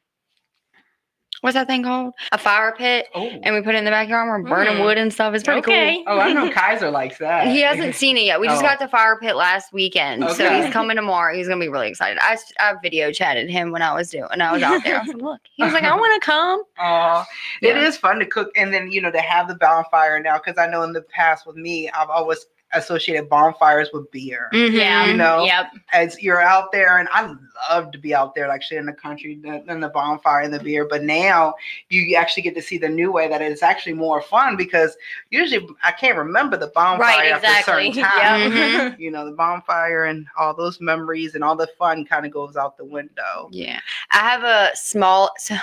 what's 1.43 1.55
that 1.55 1.67
thing 1.67 1.83
called? 1.83 2.15
A 2.33 2.39
fire 2.39 2.73
pit 2.77 3.07
oh. 3.15 3.29
and 3.43 3.55
we 3.55 3.61
put 3.61 3.75
it 3.75 3.79
in 3.79 3.85
the 3.85 3.91
backyard 3.91 4.29
and 4.35 4.45
we're 4.45 4.49
burning 4.51 4.77
Mm. 4.79 4.85
wood 4.85 4.97
and 4.97 5.13
stuff. 5.13 5.35
It's 5.35 5.45
pretty 5.45 5.59
Okay. 5.61 6.03
oh, 6.07 6.19
I 6.19 6.33
know 6.33 6.51
Kaiser 6.51 6.91
likes 6.91 7.19
that. 7.19 7.49
He 7.49 7.61
hasn't 7.61 7.95
seen 7.95 8.17
it 8.17 8.25
yet. 8.25 8.41
We 8.41 8.47
just 8.49 8.63
Oh. 8.63 8.67
got 8.67 8.79
the 8.79 8.89
fire 8.89 9.19
pit 9.21 9.37
last 9.37 9.73
weekend. 9.73 10.29
So 10.31 10.51
he's 10.51 10.73
coming 10.73 10.97
tomorrow. 10.97 11.35
He's 11.35 11.49
gonna 11.49 11.61
be 11.61 11.69
really 11.69 11.89
excited. 11.89 12.19
I, 12.23 12.39
I 12.59 12.75
video 12.83 13.13
chatted 13.13 13.51
him 13.51 13.71
when 13.73 13.83
I 13.83 13.93
was 13.93 14.09
doing 14.11 14.25
when 14.31 14.41
I 14.41 14.53
was 14.53 14.63
out 14.63 14.83
there. 14.85 15.01
I 15.01 15.05
said, 15.05 15.21
look. 15.21 15.41
He 15.53 15.63
was 15.63 15.73
like, 15.75 15.85
I 15.85 15.95
wanna 15.95 16.21
come. 16.21 16.63
Oh, 16.85 17.25
it 17.61 17.77
Yeah. 17.77 17.87
is 17.87 17.97
fun 17.97 18.19
to 18.19 18.27
cook 18.27 18.51
and 18.57 18.73
then 18.73 18.91
you 18.91 19.01
know 19.01 19.11
to 19.11 19.21
have 19.21 19.47
the 19.47 19.55
bonfire 19.55 20.19
now 20.21 20.39
because 20.39 20.59
I 20.59 20.67
know 20.67 20.83
in 20.83 20.93
the 20.93 21.03
past 21.03 21.47
with 21.47 21.57
me 21.57 21.91
I've 21.91 22.09
always 22.11 22.47
associated 22.75 23.29
bonfires 23.29 23.91
with 23.93 24.11
beer. 24.11 24.49
Mm-hmm. 24.53 24.75
Yeah. 24.77 25.07
You 25.07 25.15
know, 25.17 25.45
Yep. 25.45 25.67
as 25.93 26.21
you're 26.23 26.41
out 26.41 26.73
there, 26.73 26.99
and 26.99 27.09
I 27.13 27.35
love 27.71 27.91
to 27.93 27.99
be 27.99 28.15
out 28.15 28.35
there, 28.35 28.49
like 28.49 28.63
shit 28.63 28.79
in 28.79 28.87
the 28.87 28.93
country, 28.93 29.39
the- 29.43 29.63
in 29.71 29.81
the 29.81 29.89
bonfire 29.89 30.41
and 30.41 30.53
the 30.53 30.59
beer. 30.61 30.87
But 30.89 31.03
now 31.03 31.55
you 31.91 32.17
actually 32.17 32.43
get 32.43 32.55
to 32.55 32.63
see 32.63 32.79
the 32.79 32.89
new 32.89 33.13
way 33.13 33.29
that 33.29 33.43
it's 33.43 33.63
actually 33.63 33.93
more 33.95 34.23
fun 34.23 34.57
because 34.57 34.97
usually 35.31 35.67
I 35.85 35.93
can't 35.93 36.17
remember 36.17 36.57
the 36.57 36.69
bonfire 36.69 36.99
Right, 37.07 37.33
after 37.33 37.47
a 37.49 37.63
certain 37.63 37.93
time. 37.93 38.53
Yep. 38.53 38.53
Mm-hmm. 38.93 39.01
You 39.01 39.11
know, 39.11 39.25
the 39.25 39.33
bonfire 39.37 40.05
and 40.05 40.27
all 40.39 40.55
those 40.55 40.81
memories 40.81 41.35
and 41.35 41.45
all 41.45 41.57
the 41.57 41.69
fun 41.79 42.05
kind 42.05 42.25
of 42.27 42.33
goes 42.33 42.57
out 42.57 42.77
the 42.77 42.85
window. 42.85 43.49
Yeah. 43.51 43.81
I 44.11 44.19
have 44.19 44.45
a 44.45 44.71
small 44.75 45.31
so 45.39 45.57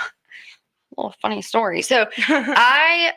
little 0.96 1.14
funny 1.20 1.42
story. 1.42 1.82
So 1.82 2.06
I 2.18 3.12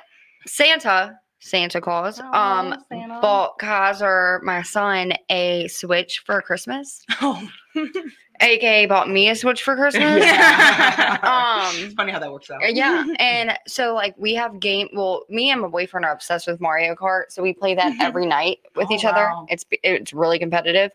Santa 0.45 1.19
Santa 1.43 1.81
Claus 1.81 2.19
um 2.19 2.73
Oh, 2.73 2.77
Santa. 2.89 3.19
bought 3.21 3.59
Kaiser 3.59 4.39
my 4.43 4.61
son 4.61 5.13
a 5.29 5.67
Switch 5.67 6.19
for 6.25 6.41
Christmas. 6.41 7.03
Oh. 7.21 7.47
AKA 8.41 8.87
bought 8.87 9.09
me 9.09 9.29
a 9.29 9.35
Switch 9.35 9.61
for 9.61 9.75
Christmas. 9.81 10.23
Yeah. 10.25 11.69
it's 11.75 11.83
um 11.83 11.95
funny 11.95 12.11
how 12.11 12.19
that 12.19 12.31
works 12.31 12.49
out. 12.49 12.61
yeah, 12.73 13.05
and 13.19 13.57
so 13.67 13.93
like 13.93 14.15
we 14.17 14.33
have 14.33 14.59
game. 14.59 14.89
Well, 14.93 15.23
me 15.29 15.51
and 15.51 15.61
my 15.61 15.67
boyfriend 15.67 16.05
are 16.05 16.11
obsessed 16.11 16.47
with 16.47 16.59
Mario 16.59 16.95
Kart, 16.95 17.25
so 17.29 17.43
we 17.43 17.53
play 17.53 17.75
that 17.75 17.93
every 18.01 18.25
night 18.25 18.59
with 18.75 18.87
Oh, 18.89 18.95
each 18.95 19.05
other. 19.05 19.25
wow. 19.25 19.45
It's 19.49 19.65
it's 19.83 20.13
really 20.13 20.39
competitive. 20.39 20.91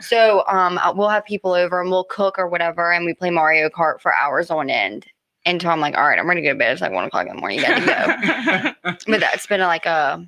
so 0.00 0.44
um, 0.46 0.78
we'll 0.94 1.08
have 1.08 1.24
people 1.24 1.52
over 1.52 1.80
and 1.80 1.90
we'll 1.90 2.04
cook 2.04 2.38
or 2.38 2.48
whatever, 2.48 2.92
and 2.92 3.04
we 3.04 3.14
play 3.14 3.30
Mario 3.30 3.68
Kart 3.68 4.00
for 4.00 4.14
hours 4.14 4.50
on 4.50 4.70
end 4.70 5.06
until 5.46 5.70
I'm 5.70 5.80
like, 5.80 5.96
all 5.96 6.06
right, 6.06 6.18
I'm 6.18 6.28
ready 6.28 6.42
to 6.42 6.46
go 6.48 6.52
to 6.52 6.58
bed. 6.58 6.72
It's 6.72 6.80
like 6.82 6.92
one 6.92 7.04
o'clock 7.04 7.26
in 7.28 7.34
the 7.36 7.40
morning. 7.40 7.60
You 7.60 7.64
got 7.66 7.78
to 7.78 8.74
go. 8.82 8.94
but 9.06 9.20
that's 9.20 9.46
been 9.46 9.60
like 9.60 9.86
a 9.86 10.26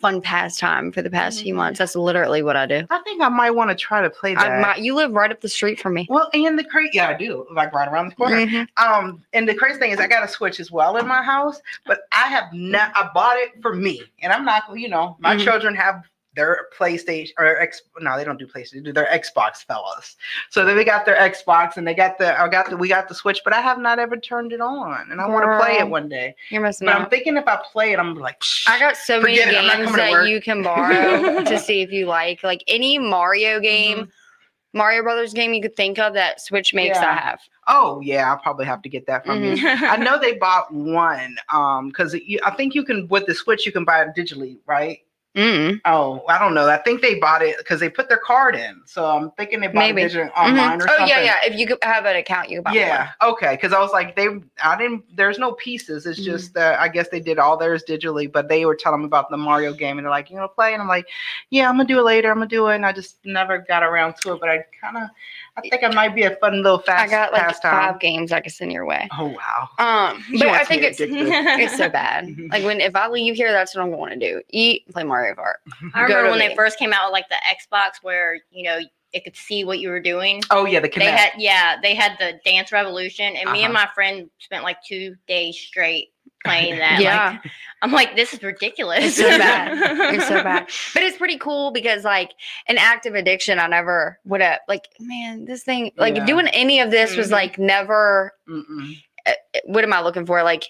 fun 0.00 0.20
pastime 0.20 0.90
for 0.92 1.02
the 1.02 1.10
past 1.10 1.42
few 1.42 1.52
Mhm. 1.54 1.58
months. 1.58 1.78
That's 1.78 1.94
literally 1.94 2.42
what 2.42 2.56
I 2.56 2.66
do. 2.66 2.86
I 2.90 2.98
think 3.00 3.22
I 3.22 3.28
might 3.28 3.50
want 3.50 3.70
to 3.70 3.76
try 3.76 4.00
to 4.02 4.08
play 4.10 4.34
that. 4.34 4.50
I, 4.50 4.60
my, 4.60 4.76
you 4.76 4.94
live 4.94 5.12
right 5.12 5.30
up 5.30 5.40
the 5.42 5.48
street 5.48 5.78
from 5.78 5.94
me. 5.94 6.06
well, 6.10 6.28
and 6.32 6.58
the 6.58 6.64
crazy, 6.64 6.90
yeah, 6.94 7.08
I 7.08 7.14
do, 7.14 7.46
like 7.54 7.72
right 7.74 7.86
around 7.88 8.08
the 8.10 8.14
corner. 8.16 8.36
Mhm. 8.46 8.66
Um, 8.78 9.22
and 9.32 9.48
the 9.48 9.54
crazy 9.54 9.78
thing 9.78 9.90
is, 9.92 10.00
I 10.00 10.06
got 10.06 10.24
a 10.24 10.28
Switch 10.28 10.58
as 10.58 10.70
well 10.72 10.96
in 10.96 11.06
my 11.06 11.22
house, 11.22 11.60
but 11.86 12.00
I 12.12 12.28
have 12.28 12.52
not. 12.52 12.92
I 12.96 13.10
bought 13.14 13.36
it 13.36 13.50
for 13.62 13.74
me, 13.74 14.02
and 14.22 14.32
I'm 14.32 14.44
not. 14.44 14.62
You 14.74 14.88
know, 14.88 15.16
my 15.20 15.36
Mhm. 15.36 15.44
children 15.44 15.74
have 15.74 16.02
their 16.36 16.66
PlayStation 16.78 17.30
or 17.38 17.58
X. 17.58 17.82
No, 18.00 18.16
they 18.16 18.24
don't 18.24 18.38
do 18.38 18.46
PlayStation. 18.46 18.72
They 18.74 18.80
do 18.80 18.92
their 18.92 19.06
Xbox, 19.06 19.64
fellas. 19.64 20.16
So 20.50 20.64
they 20.64 20.84
got 20.84 21.04
their 21.04 21.16
Xbox, 21.16 21.76
and 21.76 21.86
they 21.86 21.94
got 21.94 22.18
the. 22.18 22.38
I 22.40 22.48
got 22.48 22.70
the. 22.70 22.76
We 22.76 22.88
got 22.88 23.08
the 23.08 23.14
Switch, 23.14 23.40
but 23.44 23.52
I 23.52 23.60
have 23.60 23.78
not 23.78 23.98
ever 23.98 24.16
turned 24.16 24.52
it 24.52 24.60
on, 24.60 25.10
and 25.10 25.20
I 25.20 25.26
want 25.28 25.44
to 25.44 25.58
play 25.58 25.78
it 25.78 25.88
one 25.88 26.08
day. 26.08 26.34
You're 26.50 26.62
missing 26.62 26.86
But 26.86 26.94
out. 26.94 27.00
I'm 27.02 27.10
thinking 27.10 27.36
if 27.36 27.48
I 27.48 27.60
play 27.72 27.92
it, 27.92 27.98
I'm 27.98 28.14
like, 28.14 28.40
I 28.68 28.78
got 28.78 28.96
so 28.96 29.20
many 29.20 29.36
games 29.36 29.92
that 29.96 30.26
you 30.28 30.40
can 30.40 30.62
borrow 30.62 31.42
to 31.44 31.58
see 31.58 31.82
if 31.82 31.90
you 31.90 32.06
like. 32.06 32.42
Like 32.44 32.62
any 32.68 32.98
Mario 32.98 33.58
game, 33.60 33.98
Mhm. 33.98 34.10
Mario 34.72 35.02
Brothers 35.02 35.32
game 35.34 35.52
you 35.52 35.60
could 35.60 35.74
think 35.74 35.98
of 35.98 36.14
that 36.14 36.40
Switch 36.40 36.72
makes, 36.72 36.96
I 36.96 37.12
have. 37.14 37.40
oh 37.66 38.00
yeah, 38.00 38.30
I'll 38.30 38.38
probably 38.38 38.66
have 38.66 38.82
to 38.82 38.88
get 38.88 39.04
that 39.08 39.26
from 39.26 39.42
you. 39.42 39.56
Mhm. 39.56 39.82
I 39.82 39.96
know 39.96 40.16
they 40.16 40.34
bought 40.34 40.72
one 40.72 41.36
um 41.52 41.88
because 41.88 42.14
I 42.44 42.50
think 42.52 42.76
you 42.76 42.84
can 42.84 43.08
with 43.08 43.26
the 43.26 43.34
Switch 43.34 43.66
you 43.66 43.72
can 43.72 43.84
buy 43.84 44.02
it 44.02 44.10
digitally, 44.16 44.58
right? 44.66 45.00
Mm. 45.36 45.80
Oh, 45.84 46.24
I 46.28 46.40
don't 46.40 46.54
know. 46.54 46.68
I 46.68 46.78
think 46.78 47.02
they 47.02 47.14
bought 47.14 47.40
it 47.40 47.56
because 47.58 47.78
they 47.78 47.88
put 47.88 48.08
their 48.08 48.18
card 48.18 48.56
in. 48.56 48.82
So 48.84 49.06
I'm 49.06 49.30
thinking 49.32 49.60
they 49.60 49.68
bought 49.68 49.76
Maybe. 49.76 50.02
it 50.02 50.06
digital 50.06 50.28
online 50.36 50.80
Mhm. 50.80 50.82
or 50.82 50.90
Oh 50.90 50.96
something. 50.96 51.04
Oh 51.04 51.06
yeah, 51.06 51.20
yeah. 51.20 51.36
If 51.44 51.56
you 51.56 51.78
have 51.82 52.04
an 52.04 52.16
account, 52.16 52.50
you 52.50 52.58
could 52.58 52.64
buy 52.64 52.72
Yeah. 52.72 53.10
Okay. 53.22 53.52
Because 53.52 53.72
I 53.72 53.78
was 53.78 53.92
like, 53.92 54.16
they, 54.16 54.26
I 54.62 54.76
didn't. 54.76 55.04
There's 55.16 55.38
no 55.38 55.52
pieces. 55.52 56.04
It's 56.04 56.18
Mhm. 56.18 56.24
just 56.24 56.54
that 56.54 56.80
I 56.80 56.88
guess 56.88 57.10
they 57.10 57.20
did 57.20 57.38
all 57.38 57.56
theirs 57.56 57.84
digitally. 57.88 58.30
But 58.30 58.48
they 58.48 58.66
were 58.66 58.74
telling 58.74 59.02
me 59.02 59.06
about 59.06 59.30
the 59.30 59.36
Mario 59.36 59.72
game, 59.72 59.98
and 59.98 60.04
they're 60.04 60.10
like, 60.10 60.30
you 60.30 60.36
know, 60.36 60.48
play. 60.48 60.72
And 60.72 60.82
I'm 60.82 60.88
like, 60.88 61.06
yeah, 61.50 61.68
I'm 61.68 61.76
gonna 61.76 61.86
do 61.86 62.00
it 62.00 62.04
later. 62.04 62.28
I'm 62.28 62.38
gonna 62.38 62.48
do 62.48 62.66
it. 62.66 62.74
And 62.74 62.84
I 62.84 62.92
just 62.92 63.24
never 63.24 63.58
got 63.58 63.84
around 63.84 64.16
to 64.22 64.32
it. 64.32 64.40
But 64.40 64.48
I 64.48 64.64
kind 64.80 64.96
of, 64.96 65.04
I 65.64 65.68
think 65.70 65.82
it 65.82 65.94
might 65.94 66.14
be 66.14 66.22
a 66.24 66.36
fun 66.36 66.62
little 66.62 66.78
one. 66.78 66.82
fast 66.84 67.02
I 67.04 67.10
got 67.10 67.32
like 67.32 67.42
pastime. 67.42 67.72
five 67.92 68.00
games 68.00 68.32
I 68.32 68.40
could 68.40 68.52
send 68.52 68.72
your 68.72 68.86
way. 68.86 69.08
Oh 69.18 69.26
wow. 69.26 69.68
Um, 70.12 70.22
She 70.22 70.38
but 70.38 70.48
I 70.48 70.64
think 70.64 70.82
it's 70.82 70.98
it's 71.00 71.76
so 71.76 71.88
bad. 71.88 72.28
Like 72.50 72.64
when 72.64 72.80
if 72.80 72.96
I 72.96 73.08
leave 73.08 73.36
here, 73.36 73.52
that's 73.52 73.74
what 73.74 73.82
I'm 73.82 73.90
going 73.90 74.18
to 74.18 74.32
do: 74.32 74.42
eat, 74.50 74.88
play 74.92 75.04
Mario 75.04 75.34
Kart. 75.34 75.54
I 75.94 76.02
remember 76.02 76.30
when 76.30 76.38
the- 76.38 76.48
they 76.48 76.54
first 76.56 76.78
came 76.78 76.92
out 76.92 77.06
with 77.06 77.12
like 77.12 77.28
the 77.28 77.36
Xbox 77.54 78.02
where, 78.02 78.40
you 78.50 78.64
know, 78.64 78.80
it 79.12 79.24
could 79.24 79.36
see 79.36 79.64
what 79.64 79.80
you 79.80 79.88
were 79.90 80.00
doing. 80.00 80.40
Oh 80.50 80.66
yeah, 80.66 80.78
the 80.80 80.88
They 80.88 81.04
had 81.10 81.30
yeah, 81.36 81.76
they 81.82 81.94
had 81.94 82.12
the 82.18 82.38
Dance 82.44 82.70
Revolution 82.72 83.34
and 83.36 83.50
me 83.52 83.64
and 83.64 83.74
Uh-huh. 83.74 83.84
my 83.86 83.94
friend 83.94 84.30
spent 84.38 84.62
like 84.62 84.82
two 84.84 85.16
days 85.26 85.56
straight 85.58 86.12
playing 86.44 86.78
that. 86.78 87.00
Yeah. 87.00 87.30
Like, 87.42 87.52
I'm 87.82 87.92
like, 87.92 88.16
this 88.16 88.32
is 88.34 88.42
ridiculous. 88.42 89.04
It's 89.04 89.16
so 89.16 89.28
bad. 89.28 90.14
It's 90.14 90.28
so 90.28 90.42
bad. 90.42 90.68
But 90.94 91.02
it's 91.02 91.16
pretty 91.16 91.38
cool 91.38 91.70
because 91.70 92.04
like 92.04 92.32
an 92.68 92.76
active 92.78 93.14
addiction, 93.14 93.58
I 93.58 93.66
never 93.66 94.18
would 94.24 94.40
have 94.40 94.60
like, 94.68 94.88
man, 95.00 95.44
this 95.44 95.62
thing 95.62 95.92
like 95.96 96.16
Yeah. 96.16 96.26
doing 96.26 96.46
any 96.48 96.80
of 96.80 96.90
this 96.90 97.16
was 97.16 97.28
Mhm. 97.28 97.32
like 97.32 97.58
never 97.58 98.32
uh, 99.26 99.32
what 99.64 99.84
am 99.84 99.92
I 99.92 100.00
looking 100.02 100.26
for? 100.26 100.42
Like 100.42 100.64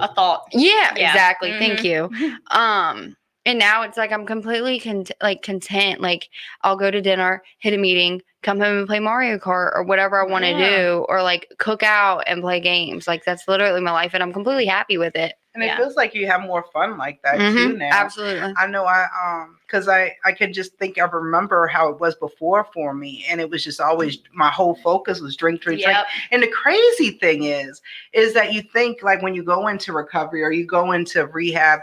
A 0.00 0.12
thought. 0.14 0.44
yeah, 0.52 0.94
Yeah. 0.96 1.10
exactly. 1.12 1.52
Thank 1.58 1.80
Mhm. 1.80 1.84
you. 1.84 2.38
Um 2.50 3.16
and 3.46 3.58
now 3.58 3.82
it's 3.82 3.96
like 3.96 4.12
I'm 4.12 4.26
completely 4.26 4.78
con- 4.80 5.06
like 5.22 5.40
content. 5.42 6.00
Like 6.00 6.28
I'll 6.62 6.76
go 6.76 6.90
to 6.90 7.00
dinner, 7.00 7.42
hit 7.58 7.72
a 7.72 7.78
meeting, 7.78 8.20
come 8.42 8.58
home 8.60 8.78
and 8.78 8.86
play 8.86 9.00
Mario 9.00 9.38
Kart 9.38 9.72
or 9.74 9.84
whatever 9.84 10.20
I 10.20 10.30
want 10.30 10.44
to 10.44 10.50
Yeah. 10.50 10.78
do, 10.88 11.06
or 11.08 11.22
like 11.22 11.50
cook 11.58 11.82
out 11.82 12.24
and 12.26 12.42
play 12.42 12.60
games. 12.60 13.06
Like 13.06 13.24
that's 13.24 13.48
literally 13.48 13.80
my 13.80 13.92
life, 13.92 14.12
and 14.12 14.22
I'm 14.22 14.32
completely 14.32 14.66
happy 14.66 14.98
with 14.98 15.16
it. 15.16 15.34
And 15.54 15.64
it 15.64 15.74
feels 15.78 15.96
like 15.96 16.14
you 16.14 16.26
have 16.26 16.42
more 16.42 16.66
fun 16.70 16.98
like 16.98 17.22
that 17.22 17.40
Mhm, 17.40 17.54
too 17.54 17.76
now. 17.78 17.88
Absolutely. 17.90 18.52
I 18.58 18.66
know 18.66 18.84
I 18.84 19.06
um 19.24 19.58
because 19.66 19.88
I 19.88 20.14
I 20.24 20.32
could 20.32 20.52
just 20.52 20.74
think 20.76 20.98
I 20.98 21.04
remember 21.04 21.66
how 21.66 21.88
it 21.88 21.98
was 21.98 22.14
before 22.16 22.66
for 22.74 22.92
me, 22.92 23.24
and 23.30 23.40
it 23.40 23.48
was 23.48 23.64
just 23.64 23.80
always 23.80 24.18
my 24.34 24.50
whole 24.50 24.74
focus 24.74 25.20
was 25.20 25.34
drink, 25.34 25.62
drink, 25.62 25.82
drink. 25.82 25.96
And 26.30 26.42
the 26.42 26.48
crazy 26.48 27.12
thing 27.12 27.44
is, 27.44 27.80
is 28.12 28.34
that 28.34 28.52
you 28.52 28.60
think 28.60 29.02
like 29.02 29.22
when 29.22 29.34
you 29.34 29.42
go 29.42 29.68
into 29.68 29.94
recovery 29.94 30.42
or 30.42 30.50
you 30.52 30.66
go 30.66 30.92
into 30.92 31.26
rehab, 31.26 31.80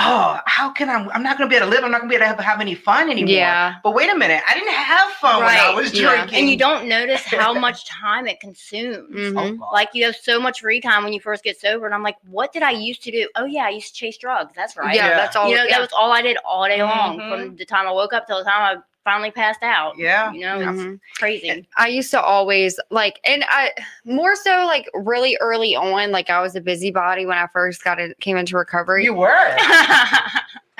oh, 0.00 0.40
how 0.46 0.70
can 0.70 0.88
I? 0.90 1.06
I'm 1.14 1.22
not 1.22 1.36
going 1.38 1.48
to 1.48 1.52
be 1.52 1.56
able 1.56 1.66
to 1.66 1.70
live. 1.70 1.84
I'm 1.84 1.90
not 1.90 2.00
going 2.00 2.10
to 2.10 2.16
be 2.18 2.22
able 2.22 2.34
to 2.36 2.42
have, 2.42 2.44
have 2.52 2.60
any 2.60 2.74
fun 2.74 3.10
anymore. 3.10 3.30
Yeah. 3.30 3.74
But 3.84 3.94
wait 3.94 4.10
a 4.10 4.16
minute, 4.16 4.42
I 4.48 4.54
didn't 4.54 4.72
have 4.72 5.10
fun 5.12 5.36
when 5.40 5.48
I 5.48 5.68
Right, 5.68 5.76
was 5.76 5.92
yeah. 5.94 6.16
drinking. 6.16 6.38
and 6.38 6.48
you 6.50 6.56
don't 6.56 6.88
notice 6.88 7.22
how 7.22 7.52
much 7.66 7.86
time 7.86 8.26
it 8.26 8.40
consumes. 8.40 9.10
Mhm. 9.34 9.58
Oh, 9.60 9.70
Like 9.72 9.90
you 9.94 10.04
have 10.04 10.16
so 10.16 10.40
much 10.40 10.60
free 10.60 10.80
time 10.80 11.04
when 11.04 11.12
you 11.12 11.20
first 11.20 11.44
get 11.44 11.60
sober, 11.60 11.86
and 11.86 11.94
I'm 11.94 12.02
like, 12.02 12.16
what 12.28 12.52
did 12.52 12.62
I 12.62 12.70
used 12.72 13.02
to 13.04 13.10
do? 13.10 13.28
Oh 13.36 13.44
yeah, 13.44 13.64
I 13.66 13.70
used 13.70 13.88
to 13.88 13.94
chase 13.94 14.16
drugs. 14.18 14.52
That's 14.56 14.76
right. 14.76 14.94
Yeah, 14.94 15.08
Yeah. 15.08 15.16
that's 15.16 15.36
all. 15.36 15.48
you 15.48 15.56
know, 15.56 15.64
yeah. 15.64 15.72
that 15.72 15.80
was 15.80 15.90
all 15.96 16.12
I 16.12 16.22
did 16.22 16.36
all 16.44 16.66
day 16.66 16.82
long 16.82 17.18
Mhm. 17.18 17.28
from 17.48 17.56
the 17.56 17.64
time 17.64 17.86
I 17.86 17.92
woke 17.92 18.12
up 18.12 18.26
till 18.26 18.38
the 18.38 18.44
time 18.44 18.78
I 18.78 18.82
finally 19.04 19.30
passed 19.30 19.62
out. 19.62 19.98
yeah. 19.98 20.32
You 20.32 20.40
know, 20.40 20.60
it's 20.60 20.80
mm-hmm. 20.80 20.94
crazy. 21.16 21.68
I 21.76 21.88
used 21.88 22.10
to 22.12 22.20
always 22.20 22.78
like, 22.90 23.20
and 23.24 23.44
I 23.48 23.72
more 24.04 24.36
so 24.36 24.64
like 24.66 24.88
really 24.94 25.36
early 25.40 25.74
on, 25.74 26.10
like 26.10 26.30
I 26.30 26.40
was 26.40 26.56
a 26.56 26.60
busybody 26.60 27.26
when 27.26 27.38
I 27.38 27.46
first 27.52 27.82
got 27.84 27.98
it, 27.98 28.18
came 28.20 28.36
into 28.36 28.56
recovery. 28.56 29.04
You 29.04 29.14
were. 29.14 29.56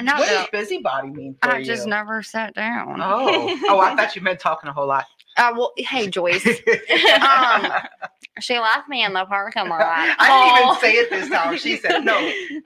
Not 0.03 0.19
What 0.19 0.29
does 0.29 0.49
busybody 0.51 1.11
mean 1.11 1.37
for 1.43 1.51
I 1.51 1.59
you? 1.59 1.65
just 1.65 1.87
never 1.87 2.23
sat 2.23 2.55
down. 2.55 3.01
Oh, 3.03 3.59
oh, 3.69 3.81
I 3.81 3.95
thought 3.95 4.17
you 4.17 4.23
meant 4.23 4.41
talking 4.41 4.69
a 4.69 4.73
whole 4.73 4.87
lot. 4.87 5.05
Uh, 5.41 5.53
well, 5.57 5.73
hey 5.79 6.07
Joyce, 6.07 6.47
um, 6.47 7.73
she 8.41 8.59
left 8.59 8.89
me 8.91 9.03
in 9.03 9.15
the 9.15 9.25
parking 9.25 9.69
lot. 9.69 9.81
I 9.81 10.05
didn't 10.07 10.21
Aw. 10.29 10.71
even 10.71 10.81
say 10.81 10.93
it 10.95 11.09
this 11.09 11.29
time. 11.31 11.57
She 11.57 11.79
said, 11.79 12.01
"No, 12.05 12.15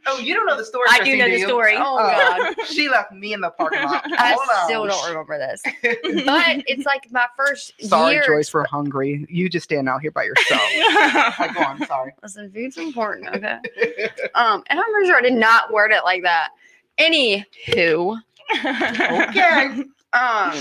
oh, 0.06 0.18
you 0.18 0.34
don't 0.34 0.44
know 0.44 0.56
the 0.56 0.64
story." 0.64 0.86
I 0.90 0.98
do 0.98 1.04
Chrissy, 1.04 1.18
know 1.18 1.28
the 1.28 1.38
you? 1.38 1.46
story. 1.46 1.74
Oh 1.76 1.96
God, 1.98 2.66
she 2.66 2.88
left 2.88 3.12
me 3.12 3.32
in 3.32 3.40
the 3.40 3.50
parking 3.50 3.82
lot. 3.84 4.02
I 4.18 4.32
Hold 4.32 4.48
still 4.64 4.82
on. 4.82 4.88
don't 4.88 5.08
remember 5.08 5.38
this. 5.38 5.62
But 6.24 6.64
it's 6.66 6.84
like 6.84 7.10
my 7.12 7.26
first 7.36 7.74
Sorry, 7.80 8.14
year. 8.14 8.24
Joyce, 8.26 8.52
we're 8.52 8.66
hungry. 8.66 9.24
You 9.28 9.48
just 9.48 9.64
stand 9.64 9.88
out 9.88 10.00
here 10.00 10.10
by 10.10 10.24
yourself. 10.24 10.60
I 10.64 11.50
go 11.54 11.60
on. 11.62 11.86
Sorry. 11.86 12.12
Listen, 12.22 12.50
food's 12.50 12.76
important, 12.76 13.28
okay? 13.36 13.58
Um, 14.34 14.64
and 14.68 14.80
I'm 14.80 14.92
pretty 14.92 15.06
sure 15.08 15.16
I 15.16 15.22
did 15.22 15.34
not 15.34 15.72
word 15.72 15.92
it 15.92 16.02
like 16.04 16.22
that. 16.22 16.50
Anywho, 16.98 18.20
okay. 18.64 19.84
um, 20.12 20.54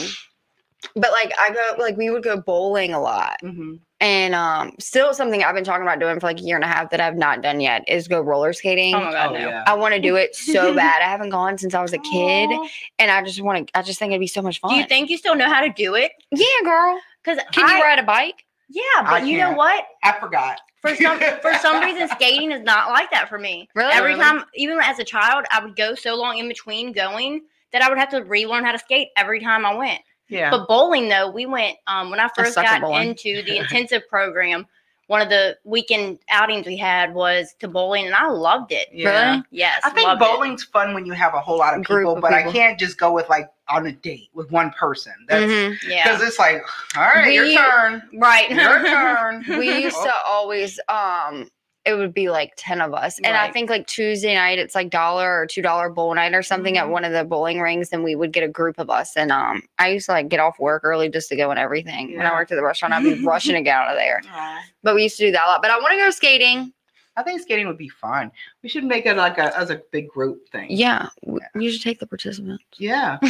but 0.95 1.11
like 1.11 1.31
I 1.39 1.51
go, 1.51 1.81
like 1.81 1.97
we 1.97 2.09
would 2.09 2.23
go 2.23 2.37
bowling 2.39 2.93
a 2.93 2.99
lot, 3.01 3.37
Mhm. 3.43 3.79
and 3.99 4.35
um, 4.35 4.73
still 4.79 5.13
something 5.13 5.43
I've 5.43 5.55
been 5.55 5.63
talking 5.63 5.83
about 5.83 5.99
doing 5.99 6.19
for 6.19 6.27
like 6.27 6.39
a 6.39 6.43
year 6.43 6.55
and 6.55 6.63
a 6.63 6.67
half 6.67 6.89
that 6.91 6.99
I've 7.01 7.15
not 7.17 7.41
done 7.41 7.59
yet 7.59 7.83
is 7.87 8.07
go 8.07 8.19
roller 8.21 8.53
skating. 8.53 8.95
oh 8.95 8.99
my 9.01 9.11
god, 9.11 9.29
Oh, 9.31 9.33
no. 9.39 9.47
yeah. 9.47 9.63
I 9.67 9.73
want 9.75 9.93
to 9.93 9.99
do 10.01 10.15
it 10.15 10.35
so 10.35 10.73
bad. 10.75 11.01
I 11.01 11.09
haven't 11.09 11.29
gone 11.29 11.57
since 11.57 11.73
I 11.73 11.81
was 11.81 11.93
a 11.93 11.97
kid, 11.99 12.49
Aw. 12.51 12.67
and 12.99 13.11
I 13.11 13.23
just 13.23 13.41
want 13.41 13.67
to. 13.67 13.77
I 13.77 13.81
just 13.81 13.99
think 13.99 14.11
it'd 14.11 14.19
be 14.19 14.27
so 14.27 14.41
much 14.41 14.59
fun. 14.59 14.71
Do 14.71 14.77
you 14.77 14.85
think 14.85 15.09
you 15.09 15.17
still 15.17 15.35
know 15.35 15.47
how 15.49 15.61
to 15.61 15.69
do 15.69 15.95
it? 15.95 16.11
Yeah, 16.31 16.45
girl. 16.63 16.99
Because 17.23 17.39
Can 17.53 17.67
you 17.69 17.81
ride 17.83 17.99
a 17.99 18.03
bike? 18.03 18.43
Yeah, 18.69 18.81
I 18.97 19.19
but 19.19 19.27
you 19.27 19.37
know 19.37 19.45
can't. 19.47 19.57
what? 19.57 19.85
I 20.03 20.13
forgot. 20.19 20.59
For 20.81 20.93
some 20.95 21.17
for 21.41 21.53
some 21.61 21.81
reason, 21.81 22.09
skating 22.09 22.51
is 22.51 22.61
not 22.63 22.89
like 22.89 23.09
that 23.11 23.29
for 23.29 23.37
me. 23.39 23.69
Really? 23.75 23.93
Every 23.93 24.11
Really? 24.15 24.23
time, 24.23 24.43
even 24.55 24.77
as 24.81 24.99
a 24.99 25.03
child, 25.05 25.45
I 25.51 25.63
would 25.63 25.75
go 25.77 25.95
so 25.95 26.15
long 26.15 26.37
in 26.39 26.47
between 26.49 26.91
going 26.91 27.43
that 27.71 27.81
I 27.81 27.87
would 27.89 27.97
have 27.97 28.09
to 28.09 28.17
relearn 28.23 28.65
how 28.65 28.71
to 28.73 28.79
skate 28.79 29.09
every 29.15 29.39
time 29.39 29.65
I 29.65 29.73
went. 29.75 30.01
Yeah. 30.33 30.51
But 30.51 30.67
bowling, 30.67 31.09
though, 31.09 31.29
we 31.31 31.45
went 31.45 31.77
um, 31.87 32.09
when 32.09 32.19
I 32.19 32.29
first 32.35 32.53
suck 32.53 32.65
got 32.65 32.81
bowling. 32.81 33.09
into 33.09 33.41
the 33.43 33.57
intensive 33.61 34.07
program. 34.09 34.67
One 35.07 35.21
of 35.21 35.27
the 35.27 35.57
weekend 35.65 36.19
outings 36.29 36.65
we 36.65 36.77
had 36.77 37.13
was 37.13 37.53
to 37.59 37.67
bowling, 37.67 38.05
and 38.05 38.15
I 38.15 38.29
loved 38.29 38.71
it. 38.71 38.87
yeah. 38.93 39.31
Really? 39.31 39.43
Yes, 39.51 39.81
I 39.83 39.89
think 39.89 40.07
loved 40.07 40.21
it. 40.21 40.25
bowling's 40.25 40.63
fun 40.63 40.93
when 40.93 41.05
you 41.05 41.11
have 41.11 41.33
a 41.33 41.41
whole 41.41 41.57
lot 41.57 41.77
of 41.77 41.83
Group 41.83 41.99
people, 42.03 42.15
of 42.15 42.21
but 42.21 42.33
I 42.33 42.49
can't 42.49 42.79
just 42.79 42.97
go 42.97 43.11
with 43.11 43.27
like 43.29 43.49
on 43.67 43.85
a 43.85 43.91
date 43.91 44.29
with 44.33 44.49
one 44.49 44.71
person. 44.71 45.13
That's 45.27 45.43
Mhm. 45.51 45.77
Yeah, 45.87 46.03
because 46.03 46.25
it's 46.25 46.39
like, 46.39 46.63
all 46.95 47.03
right, 47.03 47.33
your 47.33 47.43
We- 47.43 47.57
turn. 47.57 48.01
right. 48.13 48.49
Your 48.49 48.83
turn. 48.89 49.43
we 49.59 49.83
used 49.83 49.97
to 50.01 50.11
always 50.25 50.79
um 50.87 51.49
it 51.85 51.95
would 51.95 52.13
be 52.13 52.29
like 52.29 52.53
10 52.55 52.79
of 52.81 52.93
us 52.93 53.19
and 53.25 53.35
i 53.35 53.51
think 53.51 53.69
like 53.69 53.85
tuesday 53.87 54.33
night 54.35 54.57
it's 54.57 54.73
like 54.73 54.89
dollar 54.89 55.39
or 55.39 55.45
two 55.45 55.61
dollar 55.61 55.89
bowl 55.89 56.13
night 56.15 56.33
or 56.33 56.41
something 56.41 56.77
at 56.77 56.85
Mhm. 56.85 56.91
one 56.91 57.03
of 57.05 57.11
the 57.11 57.23
bowling 57.25 57.59
rings 57.59 57.89
and 57.91 58.03
we 58.03 58.15
would 58.15 58.31
get 58.31 58.43
a 58.43 58.47
group 58.47 58.79
of 58.79 58.89
us 58.89 59.17
and 59.17 59.31
um 59.31 59.61
i 59.79 59.89
used 59.89 60.05
to 60.05 60.13
like 60.13 60.29
get 60.29 60.39
off 60.39 60.57
work 60.59 60.83
early 60.85 61.09
just 61.09 61.27
to 61.29 61.35
go 61.35 61.49
and 61.51 61.59
everything. 61.59 62.17
When 62.17 62.25
i 62.25 62.31
worked 62.31 62.51
at 62.51 62.55
the 62.55 62.63
restaurant 62.63 62.93
i'd 62.93 63.03
be 63.03 63.23
rushing 63.25 63.55
to 63.55 63.61
get 63.61 63.75
out 63.75 63.91
of 63.91 63.97
there. 63.97 64.21
Aw. 64.31 64.61
but 64.81 64.95
we 64.95 65.03
used 65.03 65.17
to 65.17 65.25
do 65.25 65.31
that 65.33 65.43
a 65.45 65.49
lot. 65.49 65.61
But 65.61 65.71
i 65.71 65.77
want 65.79 65.91
to 65.91 65.97
go 65.97 66.09
skating 66.11 66.71
I 67.15 67.23
think 67.23 67.41
skating 67.41 67.67
would 67.67 67.77
be 67.77 67.89
fun. 67.89 68.31
We 68.63 68.69
should 68.69 68.83
make 68.83 69.05
it 69.05 69.15
like 69.17 69.37
a 69.37 69.57
as 69.57 69.69
a 69.69 69.81
big 69.91 70.07
group 70.07 70.47
thing. 70.49 70.67
yeah 70.69 71.09
w- 71.23 71.39
we 71.53 71.71
should 71.71 71.81
take 71.83 71.99
the 71.99 72.07
participants 72.07 72.63
Yeah, 72.77 73.17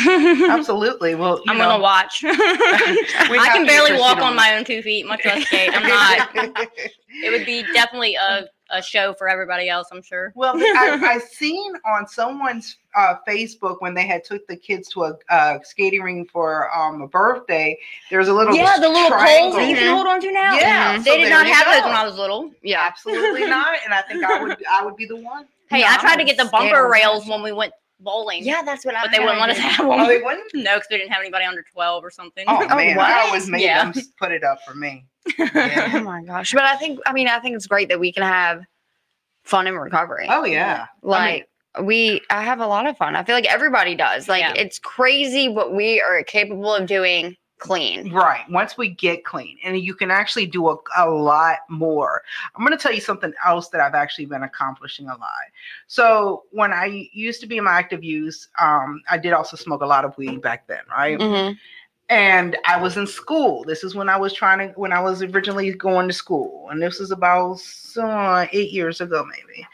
absolutely. 0.50 1.16
Well, 1.16 1.42
you 1.46 1.54
know, 1.54 1.60
gonna 1.60 1.82
watch. 1.82 2.24
I 2.26 3.50
can 3.54 3.66
barely 3.66 4.00
walk 4.00 4.18
on 4.18 4.24
on 4.24 4.36
my 4.36 4.56
own 4.56 4.64
two 4.64 4.82
feet, 4.82 5.06
much 5.06 5.26
less 5.26 5.46
skate. 5.48 5.72
I'm 5.74 5.88
not. 5.88 6.68
It 7.24 7.30
would 7.30 7.46
be 7.46 7.62
definitely 7.74 8.16
a, 8.16 8.46
a 8.74 8.82
show 8.82 9.14
for 9.14 9.30
everybody 9.30 9.70
else. 9.70 9.88
I'm 9.92 10.02
sure. 10.02 10.34
Well, 10.36 10.56
I, 10.58 11.00
I 11.02 11.18
seen 11.32 11.74
on 11.86 12.08
someone's 12.08 12.78
uh, 12.96 13.16
Facebook 13.28 13.78
when 13.80 13.94
they 13.94 14.06
had 14.06 14.24
took 14.24 14.46
the 14.48 14.56
kids 14.58 14.90
to 14.90 15.04
a 15.06 15.14
uh, 15.30 15.60
skating 15.64 16.02
ring 16.02 16.26
for 16.26 16.76
um, 16.78 17.02
a 17.02 17.08
birthday. 17.08 17.78
There's 18.10 18.28
a 18.28 18.34
little 18.34 18.56
Yeah, 18.56 18.78
the 18.80 18.90
little 18.90 19.10
poles 19.18 19.56
that 19.56 19.70
you 19.70 19.76
can 19.76 19.96
hold 19.96 20.08
on 20.08 20.20
to 20.22 20.32
now. 20.32 20.56
Yeah, 20.56 20.96
Mhm. 20.98 21.04
so 21.06 21.12
they 21.12 21.24
did 21.24 21.30
not 21.30 21.48
you 21.48 21.54
have 21.54 21.66
those 21.68 21.84
when 21.86 21.96
I 21.96 22.04
was 22.06 22.18
little. 22.18 22.52
yeah 22.62 22.82
Absolutely 22.86 23.46
not, 23.46 23.76
and 23.86 23.94
I 23.94 24.02
think 24.02 24.24
I 24.24 24.42
would 24.44 24.58
I 24.70 24.84
would 24.84 24.96
be 24.96 25.06
the 25.06 25.16
one. 25.16 25.46
Hey, 25.70 25.80
No, 25.82 25.88
I 25.88 25.94
I'm 25.94 26.00
tried 26.02 26.16
to 26.18 26.24
get 26.24 26.38
the 26.38 26.46
bumper 26.46 26.88
rails 26.90 27.28
when 27.28 27.42
we 27.42 27.52
went 27.52 27.74
bowling. 28.04 28.44
yeah 28.44 28.62
that's 28.64 28.86
what 28.86 28.96
i 28.96 29.02
but 29.04 29.12
they 29.12 29.20
wouldn't 29.20 29.40
let 29.40 29.50
us 29.50 29.58
have 29.58 29.86
oh, 29.86 29.90
one. 29.90 30.00
Oh, 30.02 30.08
them. 30.08 30.18
they 30.18 30.24
wouldn't. 30.24 30.54
No, 30.54 30.76
because 30.76 30.88
we 30.92 30.98
didn't 30.98 31.12
have 31.12 31.22
anybody 31.22 31.46
under 31.46 31.64
12 31.74 32.04
or 32.04 32.12
something. 32.12 32.46
Oh 32.48 32.68
Oh, 32.70 32.76
man, 32.76 32.96
what? 32.98 33.10
I 33.10 33.26
always 33.28 33.48
made 33.50 33.62
Yeah. 33.62 33.92
them 33.92 34.04
put 34.20 34.32
it 34.32 34.44
up 34.44 34.60
for 34.68 34.76
me. 34.76 35.06
oh 35.40 36.02
my 36.04 36.22
gosh 36.26 36.52
but 36.54 36.64
i 36.64 36.76
think 36.76 37.00
i 37.06 37.14
mean 37.14 37.30
i 37.30 37.40
think 37.40 37.56
it's 37.56 37.66
great 37.68 37.88
that 37.88 37.98
we 38.00 38.12
can 38.12 38.24
have 38.24 38.62
fun 39.46 39.68
in 39.68 39.74
recovery 39.76 40.26
Oh 40.30 40.44
yeah, 40.44 40.88
like 41.02 41.48
we 41.82 42.20
i 42.30 42.44
have 42.44 42.60
a 42.60 42.68
lot 42.68 42.86
of 42.88 42.98
fun 42.98 43.16
i 43.16 43.24
feel 43.24 43.34
like 43.34 43.46
everybody 43.46 43.96
does 43.96 44.28
like 44.28 44.42
Yeah. 44.42 44.52
it's 44.56 44.80
crazy 44.80 45.48
what 45.48 45.74
we 45.74 46.02
are 46.02 46.22
capable 46.24 46.74
of 46.76 46.88
doing 46.88 47.38
clean 47.64 48.12
Right. 48.12 48.44
Once 48.50 48.78
we 48.78 48.90
get 48.90 49.24
clean, 49.24 49.58
and 49.64 49.80
you 49.80 49.96
can 49.96 50.12
actually 50.12 50.46
do 50.46 50.70
a, 50.70 50.76
a 50.98 51.10
lot 51.10 51.60
more. 51.70 52.22
I'm 52.56 52.66
going 52.66 52.78
to 52.78 52.82
tell 52.82 52.94
you 52.94 53.02
something 53.02 53.34
else 53.46 53.70
that 53.70 53.82
I've 53.82 53.96
actually 53.96 54.26
been 54.26 54.44
accomplishing 54.44 55.08
a 55.08 55.18
lot. 55.18 55.30
So 55.88 56.44
when 56.52 56.74
I 56.74 57.10
used 57.14 57.40
to 57.42 57.48
be 57.48 57.58
in 57.58 57.64
my 57.64 57.72
active 57.72 58.04
use, 58.04 58.50
um, 58.60 59.02
I 59.10 59.18
did 59.18 59.34
also 59.34 59.56
smoke 59.56 59.82
a 59.82 59.86
lot 59.86 60.06
of 60.06 60.18
weed 60.18 60.42
back 60.42 60.68
then, 60.68 60.82
right? 60.90 61.18
Mhm. 61.18 61.58
And 62.10 62.58
I 62.68 62.80
was 62.80 62.98
in 62.98 63.08
school. 63.08 63.64
This 63.64 63.84
is 63.84 63.96
when 63.96 64.10
I 64.10 64.18
was 64.18 64.34
trying 64.34 64.60
to, 64.60 64.74
when 64.80 64.92
I 64.92 65.00
was 65.00 65.24
originally 65.24 65.72
going 65.74 66.08
to 66.08 66.14
school, 66.14 66.68
and 66.70 66.82
this 66.82 67.00
was 67.00 67.12
about 67.12 67.60
uh, 67.98 68.46
eight 68.52 68.72
years 68.72 69.00
ago, 69.02 69.26
maybe. 69.26 69.66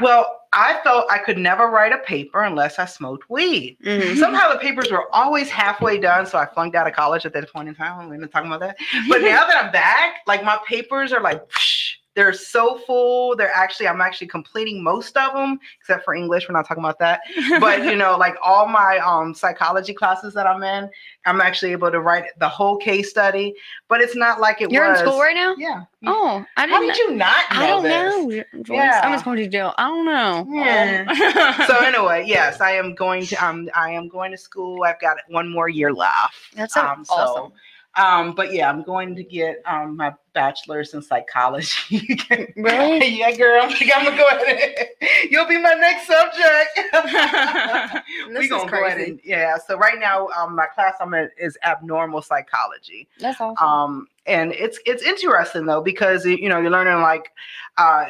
Well, 0.00 0.40
I 0.52 0.80
felt 0.84 1.06
I 1.10 1.18
could 1.18 1.38
never 1.38 1.66
write 1.66 1.92
a 1.92 1.98
paper 1.98 2.42
unless 2.42 2.78
I 2.78 2.84
smoked 2.86 3.28
weed 3.28 3.76
Mhm. 3.84 4.16
somehow 4.18 4.52
the 4.52 4.58
papers 4.58 4.90
were 4.90 5.14
always 5.14 5.50
halfway 5.50 5.98
done 5.98 6.24
so 6.24 6.38
i 6.38 6.46
flunked 6.46 6.74
out 6.74 6.86
of 6.86 6.94
college 6.94 7.26
at 7.26 7.34
that 7.34 7.52
point 7.52 7.68
in 7.68 7.74
time 7.74 8.08
we're 8.08 8.16
not 8.16 8.30
talking 8.30 8.48
about 8.50 8.60
that 8.60 8.76
but 9.10 9.20
now 9.20 9.46
that 9.46 9.62
i'm 9.62 9.70
back 9.72 10.20
like 10.26 10.42
my 10.42 10.58
papers 10.66 11.12
are 11.12 11.20
like 11.20 11.42
whoosh, 11.54 11.87
they're 12.18 12.32
so 12.32 12.76
full 12.78 13.36
they're 13.36 13.54
actually 13.54 13.86
i'm 13.86 14.00
actually 14.00 14.26
completing 14.26 14.82
most 14.82 15.16
of 15.16 15.32
them 15.34 15.56
except 15.78 16.04
for 16.04 16.14
english 16.16 16.48
we're 16.48 16.52
not 16.52 16.66
talking 16.66 16.82
about 16.82 16.98
that 16.98 17.20
but 17.60 17.84
you 17.84 17.94
know 17.94 18.16
like 18.16 18.34
all 18.44 18.66
my 18.66 18.98
um 18.98 19.32
psychology 19.32 19.94
classes 19.94 20.34
that 20.34 20.44
i'm 20.44 20.64
in 20.64 20.90
i'm 21.26 21.40
actually 21.40 21.70
able 21.70 21.92
to 21.92 22.00
write 22.00 22.24
the 22.40 22.48
whole 22.48 22.76
case 22.76 23.08
study 23.08 23.54
but 23.86 24.00
it's 24.00 24.16
not 24.16 24.40
like 24.40 24.60
it 24.60 24.66
was. 24.66 24.72
you're 24.74 24.90
was 24.90 24.98
in 25.00 25.06
school 25.06 25.20
right 25.20 25.36
now 25.36 25.54
yeah 25.58 25.82
oh 26.06 26.44
i 26.56 26.66
didn't 26.66 26.74
How 26.74 26.80
did 26.80 26.96
you 26.96 27.14
not 27.14 27.36
know 27.52 27.56
i 27.60 27.66
don't 27.68 27.82
this? 27.84 28.44
know 28.52 28.62
Joyce. 28.64 28.76
Yeah. 28.76 29.00
i'm 29.04 29.12
just 29.12 29.24
going 29.24 29.36
to 29.36 29.46
jail. 29.46 29.72
i 29.78 29.86
don't 29.86 30.04
know 30.04 30.44
yeah. 30.50 31.66
so 31.68 31.76
anyway 31.84 32.24
yes 32.26 32.60
i 32.60 32.72
am 32.72 32.96
going 32.96 33.24
to 33.26 33.36
um 33.36 33.70
i 33.76 33.92
am 33.92 34.08
going 34.08 34.32
to 34.32 34.36
school 34.36 34.82
i've 34.82 35.00
got 35.00 35.18
one 35.28 35.48
more 35.48 35.68
year 35.68 35.92
left 35.92 36.34
that's 36.56 36.74
so 36.74 36.84
Um, 36.84 37.04
so, 37.04 37.14
awesome 37.14 37.52
Um, 37.98 38.32
but 38.32 38.52
yeah, 38.52 38.70
I'm 38.70 38.82
going 38.82 39.14
to 39.16 39.24
get 39.24 39.60
um 39.66 39.96
my 39.96 40.14
bachelor's 40.32 40.94
in 40.94 41.02
psychology. 41.02 42.16
Really? 42.56 43.18
yeah, 43.18 43.32
girl. 43.32 43.64
I'm 43.64 43.70
gonna 44.04 44.16
go 44.16 44.26
ahead. 44.28 44.74
And, 45.00 45.10
you'll 45.30 45.46
be 45.48 45.58
my 45.60 45.74
next 45.74 46.06
subject. 46.06 46.80
This 48.28 48.38
we 48.38 48.44
is 48.44 48.50
gonna 48.50 48.70
go 48.70 48.84
ahead 48.84 48.96
crazy. 48.96 49.10
and 49.10 49.20
yeah. 49.24 49.56
So 49.66 49.76
right 49.76 49.98
now, 49.98 50.28
um, 50.28 50.54
my 50.54 50.66
class 50.66 50.94
I'm 51.00 51.12
in 51.14 51.28
is 51.38 51.58
abnormal 51.64 52.22
psychology. 52.22 53.08
that's 53.18 53.40
awesome 53.40 53.66
Um, 53.66 54.06
and 54.26 54.52
it's 54.52 54.78
it's 54.86 55.02
interesting 55.02 55.66
though 55.66 55.82
because 55.82 56.24
you 56.24 56.48
know 56.48 56.60
you're 56.60 56.70
learning 56.70 57.00
like, 57.02 57.32
uh, 57.78 58.06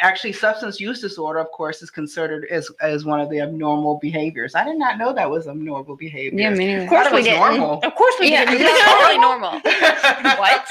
actually 0.00 0.32
substance 0.32 0.80
use 0.80 1.00
disorder, 1.00 1.38
of 1.40 1.50
course, 1.50 1.82
is 1.82 1.90
considered 1.90 2.46
as 2.50 2.70
as 2.80 3.04
one 3.04 3.20
of 3.20 3.30
the 3.30 3.40
abnormal 3.40 3.98
behaviors. 4.00 4.54
I 4.54 4.64
did 4.64 4.78
not 4.78 4.98
know 4.98 5.12
that 5.12 5.28
was 5.30 5.46
abnormal 5.48 5.96
behavior. 5.96 6.38
yeah 6.38 6.50
me. 6.50 6.74
Of 6.74 6.88
course 6.88 7.04
thought 7.04 7.12
it 7.12 7.14
we 7.14 7.18
was 7.20 7.26
didn't. 7.26 7.40
normal. 7.40 7.80
Of 7.82 7.94
course 7.94 8.14
we 8.20 8.30
yeah 8.30 8.44
didn't. 8.44 8.66
it's 8.66 8.84
totally 8.84 9.18
normal 9.18 9.50
What? 10.38 10.64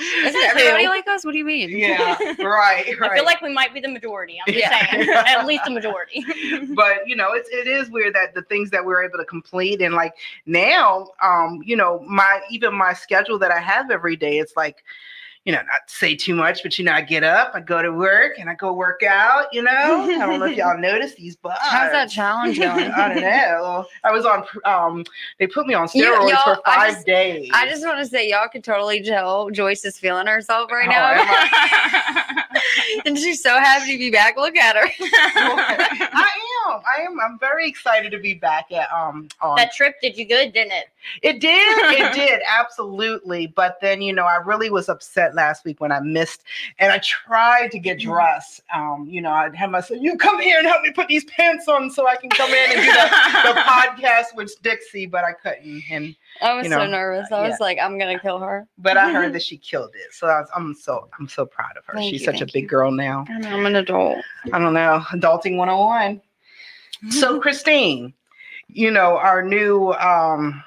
isn't 0.00 0.42
everybody 0.44 0.86
like 0.88 1.06
us 1.08 1.24
what 1.24 1.32
do 1.32 1.38
you 1.38 1.44
mean 1.44 1.70
yeah, 1.70 2.16
right, 2.42 2.84
right. 3.00 3.10
I 3.10 3.14
feel 3.14 3.24
like 3.24 3.40
we 3.42 3.52
might 3.52 3.72
be 3.74 3.80
the 3.80 3.88
majority. 3.88 4.38
I'm 4.46 4.52
just 4.52 4.64
Yeah. 4.66 4.90
saying, 4.90 5.08
at 5.10 5.46
least 5.46 5.64
the 5.64 5.70
majority. 5.70 6.24
but 6.74 7.06
you 7.06 7.16
know, 7.16 7.32
it's 7.32 7.48
it 7.50 7.66
is 7.66 7.90
weird 7.90 8.14
that 8.14 8.34
the 8.34 8.42
things 8.42 8.70
that 8.70 8.84
we're 8.84 9.02
able 9.04 9.18
to 9.18 9.24
complete 9.24 9.80
and 9.82 9.94
like 9.94 10.14
now, 10.46 11.08
um, 11.22 11.60
you 11.64 11.76
know, 11.76 12.00
my 12.08 12.40
even 12.50 12.74
my 12.74 12.92
schedule 12.92 13.38
that 13.38 13.50
I 13.50 13.58
have 13.60 13.90
every 13.90 14.16
day, 14.16 14.38
it's 14.38 14.56
like, 14.56 14.82
you 15.46 15.52
know, 15.52 15.58
not 15.58 15.80
say 15.86 16.14
too 16.14 16.34
much, 16.34 16.62
but 16.62 16.78
you 16.78 16.84
know, 16.84 16.92
I 16.92 17.00
get 17.00 17.24
up, 17.24 17.52
I 17.54 17.60
go 17.60 17.80
to 17.80 17.90
work, 17.92 18.38
and 18.38 18.50
I 18.50 18.54
go 18.54 18.74
work 18.74 19.02
out. 19.02 19.46
You 19.52 19.62
know, 19.62 19.70
I 19.70 20.18
don't 20.26 20.38
know 20.38 20.44
if 20.46 20.56
y'all 20.56 20.76
noticed 20.78 21.16
these 21.16 21.34
bars. 21.36 21.56
How's 21.62 21.90
that 21.92 22.10
challenge 22.10 22.58
going? 22.58 22.90
I 22.92 23.08
don't 23.14 23.22
know. 23.22 23.86
I 24.04 24.12
was 24.12 24.26
on. 24.26 24.44
Um, 24.66 25.04
they 25.38 25.46
put 25.46 25.66
me 25.66 25.72
on 25.74 25.88
steroids 25.88 26.30
y'all- 26.30 26.56
for 26.56 26.60
I 26.66 26.74
five 26.76 26.94
just- 26.94 27.06
days. 27.06 27.50
I 27.54 27.66
just 27.68 27.84
want 27.86 27.98
to 28.00 28.06
say, 28.06 28.28
y'all 28.28 28.48
could 28.48 28.62
totally 28.64 29.02
tell 29.02 29.48
Joyce 29.50 29.84
is 29.86 29.98
feeling 29.98 30.26
herself 30.26 30.70
right 30.70 30.86
Oh, 30.88 30.90
now. 30.90 32.50
and 33.06 33.16
she's 33.18 33.42
so 33.42 33.58
happy 33.58 33.92
to 33.92 33.98
be 33.98 34.10
back. 34.10 34.36
Look 34.36 34.56
at 34.56 34.76
her. 34.76 34.90
I 35.00 36.28
am. 36.68 36.80
I 36.86 37.02
am. 37.06 37.18
I'm 37.20 37.38
very 37.38 37.66
excited 37.68 38.12
to 38.12 38.18
be 38.18 38.34
back 38.34 38.70
at 38.72 38.92
um 38.92 39.28
on 39.40 39.56
that 39.56 39.72
trip 39.72 39.94
did 40.02 40.16
you 40.18 40.26
good, 40.26 40.52
didn't 40.52 40.72
it? 40.72 40.86
It 41.22 41.40
did. 41.40 41.78
It 42.00 42.12
did. 42.14 42.40
Absolutely. 42.48 43.46
But 43.46 43.78
then, 43.80 44.02
you 44.02 44.12
know, 44.12 44.24
I 44.24 44.36
really 44.36 44.70
was 44.70 44.88
upset 44.88 45.34
last 45.34 45.64
week 45.64 45.80
when 45.80 45.92
I 45.92 46.00
missed 46.00 46.42
and 46.78 46.92
I 46.92 46.98
tried 46.98 47.70
to 47.72 47.78
get 47.78 47.98
Mm-hmm. 47.98 48.10
dressed. 48.10 48.60
Um, 48.74 49.06
you 49.08 49.20
know, 49.20 49.30
I'd 49.32 49.54
have 49.56 49.70
myself, 49.70 50.00
you 50.02 50.16
come 50.16 50.40
here 50.40 50.58
and 50.58 50.66
help 50.66 50.82
me 50.82 50.90
put 50.92 51.08
these 51.08 51.24
pants 51.24 51.66
on 51.68 51.90
so 51.90 52.06
I 52.08 52.16
can 52.16 52.30
come 52.30 52.50
in 52.50 52.70
and 52.72 52.80
do 52.80 52.86
the, 52.86 53.52
the 53.54 53.60
podcast 53.66 54.34
with 54.36 54.54
Dixie, 54.62 55.06
but 55.06 55.24
I 55.24 55.32
couldn't. 55.32 55.82
And 55.90 56.14
I 56.40 56.54
was 56.54 56.64
You 56.66 56.70
so 56.72 56.86
nervous. 56.86 57.30
I 57.32 57.46
was 57.48 57.58
like, 57.60 57.78
I'm 57.78 57.98
gonna 57.98 58.18
kill 58.18 58.38
her. 58.38 58.66
but 58.78 58.96
I 58.96 59.10
heard 59.12 59.32
that 59.34 59.42
she 59.42 59.56
killed 59.56 59.90
it. 59.94 60.12
So 60.14 60.28
I 60.28 60.40
was, 60.40 60.48
I'm 60.54 60.74
so 60.74 61.08
I'm 61.18 61.28
so 61.28 61.44
proud 61.46 61.76
of 61.76 61.84
her. 61.86 61.94
Thank 61.94 62.10
She's 62.12 62.20
you, 62.20 62.26
such 62.26 62.40
a 62.40 62.46
big 62.46 62.62
you. 62.62 62.68
girl 62.68 62.90
now. 62.90 63.24
I 63.28 63.38
know, 63.38 63.48
I'm 63.50 63.66
an 63.66 63.76
adult. 63.76 64.18
I 64.52 64.58
don't 64.58 64.74
know. 64.74 65.02
Adulting 65.10 65.56
101. 65.56 66.20
So 67.10 67.40
Christine, 67.40 68.14
you 68.68 68.90
know, 68.90 69.16
our 69.16 69.42
new 69.42 69.92
um 69.94 70.62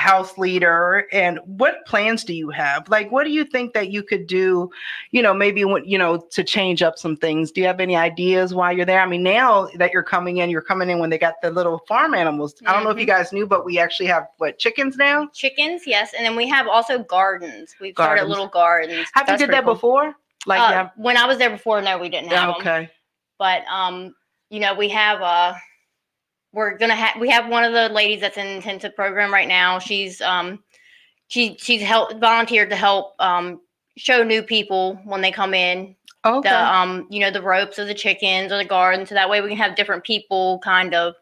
house 0.00 0.38
leader 0.38 1.06
and 1.12 1.38
what 1.44 1.84
plans 1.86 2.24
do 2.24 2.32
you 2.32 2.48
have? 2.50 2.88
Like 2.88 3.12
what 3.12 3.24
do 3.24 3.30
you 3.30 3.44
think 3.44 3.74
that 3.74 3.90
you 3.90 4.02
could 4.02 4.26
do 4.26 4.70
you 5.10 5.20
know 5.22 5.34
maybe 5.34 5.64
when 5.64 5.84
you 5.84 5.98
know 5.98 6.16
to 6.30 6.42
change 6.42 6.82
up 6.82 6.98
some 6.98 7.16
things? 7.16 7.52
Do 7.52 7.60
you 7.60 7.66
have 7.66 7.80
any 7.80 7.96
ideas 7.96 8.54
while 8.54 8.72
you're 8.72 8.86
there? 8.86 9.00
I 9.00 9.06
mean 9.06 9.22
now 9.22 9.68
that 9.76 9.92
you're 9.92 10.02
coming 10.02 10.38
in 10.38 10.48
you're 10.48 10.62
coming 10.62 10.88
in 10.88 10.98
when 10.98 11.10
they 11.10 11.18
got 11.18 11.34
the 11.42 11.50
little 11.50 11.80
farm 11.86 12.14
animals. 12.14 12.54
I 12.66 12.72
don't 12.72 12.84
know 12.84 12.90
if 12.90 12.98
you 12.98 13.06
guys 13.06 13.32
knew 13.32 13.46
but 13.46 13.64
we 13.64 13.78
actually 13.78 14.06
have 14.06 14.28
what 14.38 14.58
chickens 14.58 14.96
now? 14.96 15.28
Chickens, 15.34 15.82
yes, 15.86 16.12
and 16.16 16.24
then 16.24 16.34
we 16.34 16.48
have 16.48 16.66
also 16.66 17.02
gardens. 17.02 17.76
We've 17.80 17.94
started 17.94 18.24
little 18.24 18.48
gardens. 18.48 19.06
have 19.12 19.28
you 19.28 19.36
did 19.36 19.50
that 19.50 19.64
cool. 19.64 19.74
before? 19.74 20.14
Like 20.46 20.60
Uh, 20.60 20.72
yeah. 20.72 20.88
when 20.96 21.16
I 21.18 21.26
was 21.26 21.36
there 21.36 21.50
before, 21.50 21.82
no, 21.82 21.98
we 21.98 22.08
didn't 22.08 22.30
have 22.30 22.54
them. 22.54 22.56
okay. 22.60 22.90
But 23.38 23.64
um, 23.66 24.14
you 24.48 24.60
know, 24.60 24.74
we 24.74 24.88
have 24.88 25.20
uh 25.20 25.52
we're 26.52 26.76
gonna 26.76 26.94
have 26.94 27.20
we 27.20 27.28
have 27.30 27.48
one 27.48 27.64
of 27.64 27.72
the 27.72 27.88
ladies 27.90 28.20
that's 28.20 28.36
in 28.36 28.46
intensive 28.46 28.94
program 28.96 29.32
right 29.32 29.48
now. 29.48 29.78
She's 29.78 30.20
um 30.20 30.62
she 31.28 31.56
she's 31.58 31.82
helped 31.82 32.14
volunteered 32.20 32.70
to 32.70 32.76
help 32.76 33.14
um 33.20 33.60
show 33.96 34.22
new 34.22 34.42
people 34.42 34.98
when 35.04 35.20
they 35.20 35.30
come 35.30 35.54
in 35.54 35.94
okay 36.24 36.48
the 36.48 36.74
um 36.74 37.06
you 37.10 37.20
know 37.20 37.30
the 37.30 37.42
ropes 37.42 37.78
of 37.78 37.86
the 37.86 37.94
chickens 37.94 38.52
or 38.52 38.56
the 38.58 38.64
garden 38.64 39.04
so 39.06 39.14
that 39.14 39.28
way 39.28 39.40
we 39.40 39.48
can 39.48 39.56
have 39.58 39.74
different 39.76 40.04
people 40.04 40.58
kind 40.60 40.94
of 40.94 41.14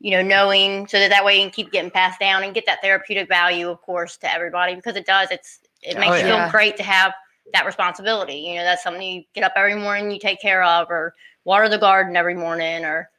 you 0.00 0.10
know 0.10 0.22
knowing 0.22 0.86
so 0.86 0.98
that 0.98 1.08
that 1.10 1.24
way 1.24 1.36
you 1.36 1.42
can 1.42 1.50
keep 1.50 1.70
getting 1.72 1.90
passed 1.90 2.18
down 2.20 2.42
and 2.42 2.54
get 2.54 2.66
that 2.66 2.80
therapeutic 2.82 3.28
value 3.28 3.68
of 3.68 3.80
course 3.82 4.16
to 4.16 4.32
everybody 4.32 4.74
because 4.74 4.96
it 4.96 5.06
does 5.06 5.30
it's 5.30 5.60
it 5.82 5.96
Oh, 5.96 6.00
makes 6.00 6.20
you 6.20 6.26
yeah. 6.26 6.44
feel 6.46 6.50
great 6.52 6.76
to 6.76 6.82
have 6.82 7.12
that 7.52 7.66
responsibility 7.66 8.34
you 8.34 8.54
know 8.56 8.64
that's 8.64 8.82
something 8.82 9.02
you 9.02 9.22
get 9.34 9.44
up 9.44 9.52
every 9.56 9.74
morning 9.74 10.10
you 10.10 10.18
take 10.18 10.40
care 10.40 10.62
of 10.62 10.90
or 10.90 11.14
water 11.44 11.68
the 11.68 11.78
garden 11.78 12.16
every 12.16 12.34
morning 12.34 12.84
or 12.84 13.10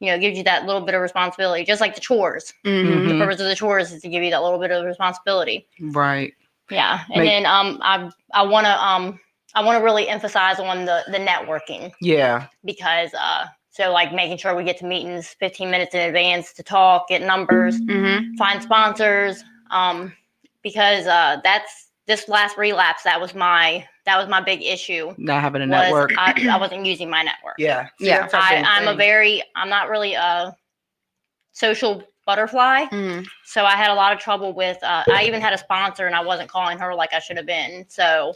you 0.00 0.10
know 0.10 0.18
gives 0.18 0.36
you 0.38 0.44
that 0.44 0.64
little 0.66 0.80
bit 0.82 0.94
of 0.94 1.00
responsibility 1.00 1.64
just 1.64 1.80
like 1.80 1.94
the 1.94 2.00
chores. 2.00 2.52
Mhm. 2.64 3.08
the 3.08 3.18
purpose 3.18 3.40
of 3.40 3.46
the 3.46 3.54
chores 3.56 3.92
is 3.92 4.02
to 4.02 4.08
give 4.08 4.22
you 4.22 4.30
that 4.30 4.42
little 4.42 4.58
bit 4.58 4.70
of 4.70 4.84
responsibility. 4.84 5.66
Right. 5.80 6.32
Yeah 6.70 7.04
and 7.10 7.22
Make- 7.24 7.28
then 7.30 7.46
um 7.46 7.78
i 7.82 8.10
i 8.34 8.42
want 8.42 8.66
to 8.66 8.84
um 8.84 9.18
i 9.54 9.64
want 9.64 9.78
to 9.78 9.84
really 9.84 10.08
emphasize 10.08 10.58
on 10.60 10.84
the 10.84 11.02
the 11.10 11.18
networking. 11.18 11.92
Yeah. 12.00 12.46
Because 12.64 13.12
uh 13.14 13.46
so 13.70 13.90
like 13.92 14.12
making 14.12 14.38
sure 14.38 14.54
we 14.56 14.64
get 14.64 14.76
to 14.78 14.86
meetings 14.86 15.36
15 15.40 15.70
minutes 15.70 15.94
in 15.94 16.00
advance 16.00 16.52
to 16.54 16.62
talk 16.62 17.08
get 17.08 17.22
numbers 17.22 17.80
Mhm. 17.80 18.36
find 18.36 18.62
sponsors 18.62 19.42
um 19.70 20.12
because 20.62 21.06
uh 21.06 21.40
that's 21.44 21.90
this 22.06 22.28
last 22.28 22.56
relapse 22.58 23.02
that 23.04 23.20
was 23.20 23.34
my 23.34 23.86
that 24.08 24.16
was 24.18 24.28
my 24.28 24.40
big 24.40 24.62
issue 24.62 25.14
not 25.18 25.40
having 25.40 25.62
a 25.62 25.66
network 25.66 26.12
I, 26.18 26.34
I 26.50 26.56
wasn't 26.64 26.86
using 26.86 27.08
my 27.10 27.22
network 27.22 27.56
yeah 27.58 27.88
See, 28.00 28.06
Yeah. 28.06 28.28
I, 28.32 28.62
I'm 28.66 28.88
a 28.88 28.94
very 28.94 29.42
i'm 29.56 29.68
not 29.68 29.88
really 29.88 30.14
a 30.14 30.56
social 31.52 32.02
butterfly 32.26 32.84
Mhm. 32.86 33.26
so 33.44 33.64
i 33.64 33.72
had 33.72 33.90
a 33.90 33.94
lot 33.94 34.12
of 34.12 34.18
trouble 34.18 34.52
with 34.52 34.76
uh, 34.82 35.04
i 35.08 35.24
even 35.26 35.40
had 35.40 35.52
a 35.52 35.58
sponsor 35.58 36.06
and 36.06 36.14
i 36.14 36.20
wasn't 36.22 36.48
calling 36.50 36.78
her 36.78 36.94
like 36.94 37.12
i 37.14 37.18
should 37.18 37.36
have 37.36 37.46
been 37.46 37.86
so 37.88 38.34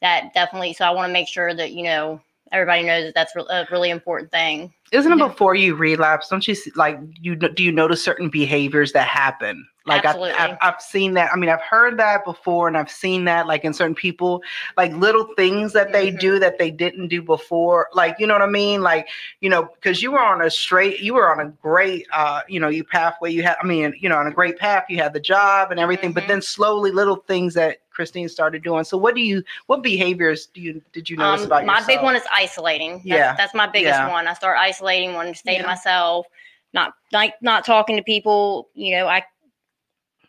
that 0.00 0.32
definitely 0.34 0.72
so 0.72 0.84
i 0.84 0.90
want 0.90 1.08
to 1.08 1.12
make 1.12 1.28
sure 1.28 1.54
that 1.54 1.72
you 1.72 1.84
know 1.84 2.20
everybody 2.50 2.82
knows 2.82 3.04
that 3.04 3.14
that's 3.14 3.36
a 3.36 3.66
really 3.70 3.90
important 3.90 4.30
thing 4.30 4.72
Isn't 4.90 5.12
it 5.12 5.18
Yeah. 5.18 5.28
before 5.28 5.54
you 5.54 5.74
relapse? 5.74 6.28
Don't 6.30 6.48
you 6.48 6.54
see, 6.54 6.70
like 6.76 6.98
you 7.20 7.36
do 7.36 7.62
you 7.62 7.70
notice 7.70 8.02
certain 8.02 8.30
behaviors 8.30 8.92
that 8.92 9.06
happen? 9.06 9.66
Like 9.88 10.04
I've, 10.04 10.16
I've 10.16 10.58
I've 10.60 10.80
seen 10.82 11.14
that. 11.14 11.30
I 11.32 11.36
mean, 11.36 11.50
I've 11.50 11.62
heard 11.62 11.98
that 11.98 12.24
before, 12.24 12.68
and 12.68 12.76
I've 12.76 12.90
seen 12.90 13.24
that 13.24 13.46
like 13.46 13.64
in 13.64 13.72
certain 13.72 13.94
people, 13.94 14.42
like 14.76 14.92
little 14.92 15.34
things 15.36 15.72
that 15.72 15.92
they 15.92 16.12
Mhm. 16.12 16.20
do 16.20 16.38
that 16.38 16.58
they 16.58 16.70
didn't 16.70 17.08
do 17.08 17.22
before. 17.22 17.88
Like 17.92 18.16
you 18.18 18.26
know 18.26 18.34
what 18.34 18.42
I 18.42 18.46
mean? 18.46 18.82
Like 18.82 19.08
you 19.40 19.50
know, 19.50 19.64
because 19.74 20.02
you 20.02 20.12
were 20.12 20.20
on 20.20 20.42
a 20.42 20.50
straight, 20.50 21.00
you 21.00 21.14
were 21.14 21.30
on 21.30 21.40
a 21.40 21.50
great, 21.62 22.06
uh, 22.12 22.42
you 22.48 22.60
know, 22.60 22.68
you 22.68 22.84
pathway. 22.84 23.30
You 23.32 23.42
had, 23.42 23.56
I 23.62 23.66
mean, 23.66 23.94
you 23.98 24.08
know, 24.08 24.16
on 24.16 24.26
a 24.26 24.32
great 24.32 24.58
path. 24.58 24.84
You 24.88 24.98
had 24.98 25.12
the 25.12 25.20
job 25.20 25.70
and 25.70 25.80
everything, 25.80 26.12
but 26.12 26.24
Mhm. 26.24 26.28
then 26.28 26.42
slowly, 26.42 26.90
little 26.90 27.16
things 27.16 27.54
that 27.54 27.78
Christine 27.90 28.28
started 28.28 28.62
doing. 28.62 28.84
So, 28.84 28.96
what 28.96 29.14
do 29.16 29.20
you, 29.20 29.42
what 29.66 29.82
behaviors 29.82 30.46
do 30.46 30.60
you 30.60 30.80
did 30.92 31.10
you 31.10 31.16
notice 31.16 31.40
Um, 31.40 31.46
about 31.46 31.64
my 31.66 31.72
yourself? 31.74 31.88
big 31.88 32.02
one 32.02 32.14
is 32.14 32.22
isolating. 32.32 32.92
That's, 32.92 33.04
Yeah. 33.04 33.34
that's 33.36 33.54
my 33.54 33.66
biggest 33.66 33.98
Yeah. 33.98 34.08
one. 34.10 34.28
I 34.28 34.34
start 34.34 34.56
isolating, 34.60 35.14
wanting 35.14 35.32
to 35.32 35.38
stay 35.38 35.54
Yeah. 35.54 35.62
to 35.62 35.66
myself, 35.66 36.26
not 36.72 36.92
like 37.12 37.34
not 37.42 37.64
talking 37.64 37.96
to 37.96 38.02
people. 38.02 38.68
You 38.74 38.96
know, 38.98 39.08
I. 39.08 39.24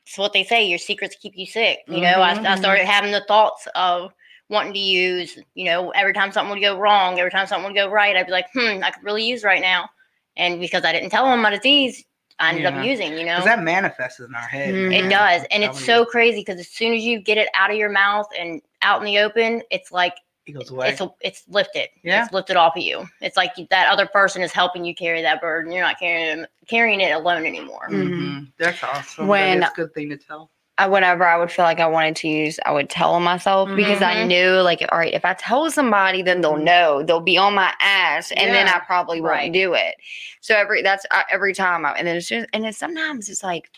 It's 0.10 0.18
what 0.18 0.34
they 0.34 0.44
say. 0.44 0.64
Your 0.64 0.80
secrets 0.80 1.16
keep 1.22 1.38
you 1.38 1.46
sick. 1.46 1.82
You 1.88 2.02
know, 2.02 2.20
Mhm, 2.20 2.24
I, 2.24 2.32
I 2.32 2.56
mhm. 2.56 2.58
started 2.58 2.86
having 2.86 3.12
the 3.12 3.24
thoughts 3.28 3.68
of 3.76 4.12
wanting 4.50 4.74
to 4.74 4.80
use. 4.80 5.38
You 5.54 5.66
know, 5.66 5.92
every 5.92 6.14
time 6.14 6.32
something 6.32 6.50
would 6.52 6.62
go 6.64 6.80
wrong, 6.80 7.20
every 7.20 7.30
time 7.30 7.46
something 7.46 7.66
would 7.72 7.76
go 7.76 7.88
right, 7.92 8.16
I'd 8.18 8.26
be 8.26 8.32
like, 8.32 8.48
hmm, 8.52 8.84
I 8.84 8.90
could 8.90 9.04
really 9.04 9.24
use 9.24 9.44
right 9.44 9.62
now. 9.62 9.88
And 10.36 10.60
because 10.60 10.84
I 10.84 10.92
didn't 10.94 11.12
tell 11.12 11.26
them 11.26 11.44
my 11.44 11.52
disease, 11.52 12.04
I 12.40 12.50
ended 12.50 12.64
Yeah. 12.64 12.80
up 12.80 12.84
using. 12.84 13.20
You 13.20 13.26
know, 13.26 13.36
Because 13.36 13.46
that 13.46 13.62
manifests 13.64 14.20
in 14.20 14.34
our 14.34 14.48
head. 14.48 14.74
Mhm. 14.74 14.94
it 14.94 15.10
does, 15.12 15.44
and 15.52 15.64
it's 15.64 15.86
so 15.86 16.06
crazy 16.06 16.40
because 16.42 16.60
as 16.60 16.70
soon 16.70 16.94
as 16.96 17.04
you 17.04 17.20
get 17.20 17.38
it 17.38 17.50
out 17.54 17.70
of 17.70 17.78
your 17.78 17.90
mouth 17.90 18.28
and 18.36 18.64
out 18.82 19.00
in 19.02 19.06
the 19.06 19.20
open, 19.20 19.62
it's 19.70 19.92
like. 19.92 20.16
It 20.50 20.54
goes 20.54 20.70
away. 20.72 20.90
it's 20.90 21.02
it's 21.22 21.44
lifted. 21.48 21.90
Yeah. 22.04 22.24
It's 22.24 22.34
lifted 22.34 22.56
off 22.56 22.76
of 22.76 22.84
you. 22.84 23.08
It's 23.22 23.38
like 23.38 23.54
that 23.70 23.90
other 23.92 24.06
person 24.08 24.42
is 24.42 24.52
helping 24.52 24.84
you 24.86 24.94
carry 24.96 25.22
that 25.22 25.42
burden. 25.42 25.72
You're 25.72 25.84
not 25.84 26.00
carrying 26.00 26.40
it, 26.40 26.50
carrying 26.68 27.02
it 27.02 27.12
alone 27.12 27.46
anymore. 27.46 27.88
Mm. 27.90 28.10
Mhm. 28.10 28.52
That's 28.58 28.84
awesome. 28.84 29.28
When- 29.28 29.60
That's 29.62 29.74
a 29.74 29.76
good 29.76 29.94
thing 29.94 30.10
to 30.10 30.18
tell. 30.18 30.50
I, 30.78 30.88
whenever 30.88 31.26
I 31.26 31.36
would 31.36 31.52
feel 31.52 31.66
like 31.66 31.82
I 31.82 31.88
wanted 31.88 32.16
to 32.18 32.30
use, 32.30 32.58
I 32.66 32.72
would 32.72 32.90
tell 32.90 33.20
myself 33.20 33.68
because 33.76 34.02
I 34.02 34.16
Mhm. 34.16 34.28
knew, 34.28 34.52
like, 34.62 34.82
all 34.90 34.98
right, 34.98 35.14
if 35.14 35.26
I 35.26 35.34
tell 35.34 35.70
somebody, 35.70 36.22
then 36.22 36.40
they'll 36.40 36.54
Mhm. 36.54 36.64
know. 36.64 37.04
They'll 37.04 37.20
be 37.20 37.38
on 37.38 37.54
my 37.54 37.74
ass, 37.82 38.32
and 38.32 38.56
then 38.56 38.66
I 38.70 38.80
probably 38.80 39.20
won't 39.20 39.34
Right. 39.34 39.52
do 39.52 39.74
it. 39.74 39.96
So 40.40 40.56
every 40.56 40.82
that's 40.82 41.06
uh, 41.12 41.24
every 41.30 41.54
time, 41.54 41.86
I, 41.86 41.92
and 41.98 42.08
then 42.08 42.16
it's 42.16 42.30
just, 42.30 42.48
and 42.54 42.64
then 42.64 42.72
sometimes 42.72 43.28
it's 43.28 43.44
like 43.44 43.70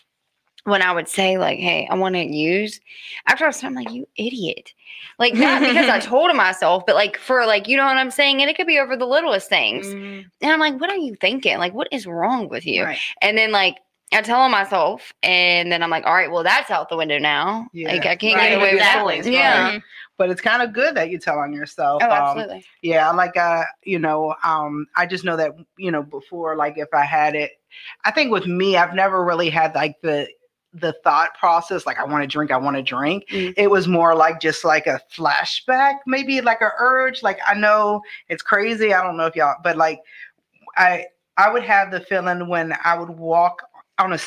when 0.64 0.82
I 0.82 0.92
would 0.92 1.08
say 1.08 1.38
like, 1.38 1.58
"Hey, 1.58 1.88
I 1.90 1.94
want 1.96 2.14
to 2.14 2.22
use," 2.24 2.80
after 3.26 3.44
I 3.44 3.48
was 3.48 3.62
I'm 3.64 3.74
like, 3.74 3.90
"You 3.90 4.06
idiot!" 4.16 4.72
Like 5.18 5.34
not 5.34 5.60
because 5.60 5.88
I 5.88 5.98
told 6.00 6.34
myself, 6.36 6.84
but 6.86 6.94
like 6.94 7.16
for 7.16 7.44
like 7.46 7.68
you 7.68 7.76
know 7.76 7.84
what 7.84 7.96
I'm 7.96 8.10
saying, 8.10 8.40
and 8.40 8.48
it 8.50 8.56
could 8.56 8.66
be 8.66 8.78
over 8.78 8.96
the 8.96 9.06
littlest 9.06 9.48
things. 9.48 9.86
Mhm. 9.86 10.24
And 10.40 10.52
I'm 10.52 10.60
like, 10.60 10.80
"What 10.80 10.90
are 10.90 10.96
you 10.96 11.16
thinking? 11.20 11.58
Like, 11.58 11.74
what 11.74 11.88
is 11.90 12.06
wrong 12.06 12.48
with 12.48 12.64
you?" 12.66 12.84
Right. 12.84 12.98
And 13.20 13.36
then 13.36 13.50
like 13.52 13.78
I 14.14 14.20
tell 14.20 14.46
myself, 14.50 15.12
and 15.22 15.72
then 15.72 15.82
I'm 15.82 15.88
like, 15.88 16.04
all 16.04 16.12
right, 16.12 16.30
well 16.30 16.42
that's 16.42 16.70
out 16.70 16.90
the 16.90 16.96
window 16.98 17.18
now. 17.18 17.66
Like 17.74 18.04
Yeah. 18.04 18.10
I 18.10 18.16
can't 18.16 18.36
Right, 18.36 18.50
get 18.50 18.58
away 18.58 18.74
with 18.74 19.26
it. 19.26 19.32
Yeah. 19.32 19.72
Mhm. 19.72 19.82
But 20.18 20.28
it's 20.30 20.42
kind 20.42 20.62
of 20.62 20.72
good 20.74 20.94
that 20.96 21.08
you 21.08 21.18
tell 21.18 21.38
on 21.38 21.52
yourself. 21.54 22.02
Oh, 22.04 22.10
Um, 22.10 22.12
absolutely. 22.12 22.64
yeah, 22.82 23.10
like 23.10 23.36
uh, 23.36 23.64
you 23.82 23.98
know, 23.98 24.34
um, 24.44 24.86
I 24.96 25.06
just 25.06 25.24
know 25.24 25.36
that 25.38 25.52
you 25.78 25.90
know 25.90 26.02
before, 26.02 26.54
like 26.56 26.76
if 26.76 26.88
I 26.92 27.04
had 27.04 27.34
it, 27.34 27.52
I 28.04 28.10
think 28.12 28.30
with 28.30 28.46
me, 28.46 28.76
I've 28.76 28.94
never 28.94 29.24
really 29.24 29.48
had 29.48 29.74
like 29.74 29.96
the 30.02 30.28
the 30.74 30.94
thought 31.04 31.34
process 31.38 31.84
like 31.86 31.98
I 31.98 32.04
want 32.04 32.22
to 32.22 32.26
drink, 32.26 32.50
I 32.50 32.56
want 32.56 32.76
to 32.76 32.82
drink. 32.82 33.24
Mm. 33.30 33.54
It 33.56 33.70
was 33.70 33.88
more 33.88 34.14
like 34.14 34.40
just 34.40 34.64
like 34.64 34.86
a 34.86 35.00
flashback, 35.14 35.96
maybe 36.06 36.40
like 36.40 36.60
a 36.60 36.70
urge. 36.78 37.22
Like 37.22 37.38
I 37.46 37.54
know 37.54 38.02
it's 38.28 38.42
crazy. 38.42 38.94
I 38.94 39.02
don't 39.02 39.16
know 39.16 39.26
if 39.26 39.36
y'all, 39.36 39.56
but 39.62 39.76
like 39.76 40.00
I 40.76 41.06
I 41.36 41.50
would 41.50 41.62
have 41.62 41.90
the 41.90 42.00
feeling 42.00 42.48
when 42.48 42.74
I 42.84 42.98
would 42.98 43.10
walk 43.10 43.62
on 44.02 44.12
a 44.12 44.18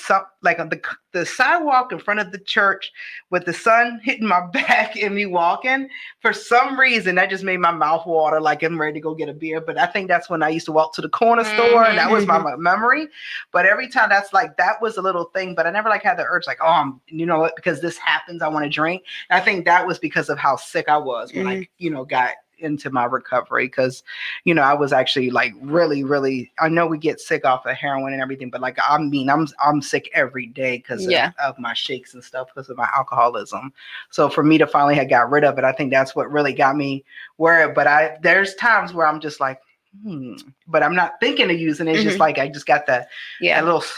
like 0.41 0.59
on 0.59 0.69
the 0.69 0.81
the 1.11 1.25
sidewalk 1.25 1.91
in 1.91 1.99
front 1.99 2.19
of 2.19 2.31
the 2.31 2.39
church 2.39 2.91
with 3.29 3.45
the 3.45 3.53
sun 3.53 3.99
hitting 4.03 4.27
my 4.27 4.45
back 4.53 4.95
and 4.95 5.15
me 5.15 5.25
walking. 5.25 5.89
For 6.21 6.33
some 6.33 6.79
reason, 6.79 7.15
that 7.15 7.29
just 7.29 7.43
made 7.43 7.57
my 7.57 7.71
mouth 7.71 8.05
water, 8.05 8.39
like 8.41 8.63
I'm 8.63 8.79
ready 8.79 8.93
to 8.93 8.99
go 8.99 9.15
get 9.15 9.29
a 9.29 9.33
beer. 9.33 9.61
But 9.61 9.77
I 9.77 9.85
think 9.85 10.07
that's 10.07 10.29
when 10.29 10.43
I 10.43 10.49
used 10.49 10.65
to 10.67 10.71
walk 10.71 10.93
to 10.95 11.01
the 11.01 11.09
corner 11.09 11.43
store, 11.43 11.85
and 11.85 11.97
that 11.97 12.09
was 12.09 12.25
my, 12.25 12.37
mm-hmm. 12.37 12.61
my 12.61 12.71
memory. 12.71 13.07
But 13.51 13.65
every 13.65 13.89
time 13.89 14.09
that's 14.09 14.33
like 14.33 14.57
that 14.57 14.81
was 14.81 14.97
a 14.97 15.01
little 15.01 15.25
thing. 15.25 15.55
But 15.55 15.67
I 15.67 15.71
never 15.71 15.89
like 15.89 16.03
had 16.03 16.17
the 16.17 16.25
urge, 16.27 16.47
like, 16.47 16.59
oh, 16.61 16.67
I'm, 16.67 17.01
you 17.07 17.25
know 17.25 17.39
what, 17.39 17.55
because 17.55 17.81
this 17.81 17.97
happens, 17.97 18.41
I 18.41 18.47
want 18.47 18.63
to 18.63 18.69
drink. 18.69 19.03
And 19.29 19.41
I 19.41 19.43
think 19.43 19.65
that 19.65 19.85
was 19.85 19.99
because 19.99 20.29
of 20.29 20.37
how 20.37 20.55
sick 20.55 20.89
I 20.89 20.97
was 20.97 21.33
when 21.33 21.47
I, 21.47 21.55
mm-hmm. 21.55 21.63
you 21.77 21.89
know, 21.89 22.05
got 22.05 22.31
into 22.59 22.89
my 22.89 23.05
recovery 23.05 23.67
because 23.67 24.03
you 24.43 24.53
know 24.53 24.61
I 24.61 24.73
was 24.73 24.91
actually 24.93 25.29
like 25.29 25.53
really 25.61 26.03
really 26.03 26.51
I 26.59 26.69
know 26.69 26.87
we 26.87 26.97
get 26.97 27.19
sick 27.19 27.45
off 27.45 27.65
of 27.65 27.75
heroin 27.75 28.13
and 28.13 28.21
everything 28.21 28.49
but 28.49 28.61
like 28.61 28.77
I 28.87 28.97
mean 28.97 29.29
I'm 29.29 29.47
I'm 29.63 29.81
sick 29.81 30.09
every 30.13 30.45
day 30.47 30.77
because 30.77 31.07
Yeah. 31.07 31.27
of, 31.39 31.55
of 31.55 31.59
my 31.59 31.73
shakes 31.73 32.13
and 32.13 32.23
stuff 32.23 32.47
because 32.53 32.69
of 32.69 32.77
my 32.77 32.89
alcoholism 32.95 33.73
so 34.09 34.29
for 34.29 34.43
me 34.43 34.57
to 34.57 34.67
finally 34.67 34.95
have 34.95 35.09
got 35.09 35.29
rid 35.29 35.43
of 35.43 35.57
it 35.57 35.63
I 35.63 35.71
think 35.71 35.91
that's 35.91 36.15
what 36.15 36.31
really 36.31 36.53
got 36.53 36.75
me 36.75 37.03
where 37.37 37.69
but 37.73 37.87
I 37.87 38.17
there's 38.21 38.55
times 38.55 38.93
where 38.93 39.07
I'm 39.07 39.19
just 39.19 39.39
like 39.39 39.59
hmm 40.03 40.35
but 40.67 40.83
I'm 40.83 40.95
not 40.95 41.19
thinking 41.19 41.49
of 41.49 41.59
using 41.59 41.87
it 41.87 41.93
it's 41.95 42.03
just 42.03 42.17
Mhm. 42.17 42.19
like 42.21 42.37
I 42.37 42.47
just 42.47 42.65
got 42.65 42.85
that, 42.87 43.09
Yeah. 43.39 43.61
that 43.61 43.65
little 43.65 43.83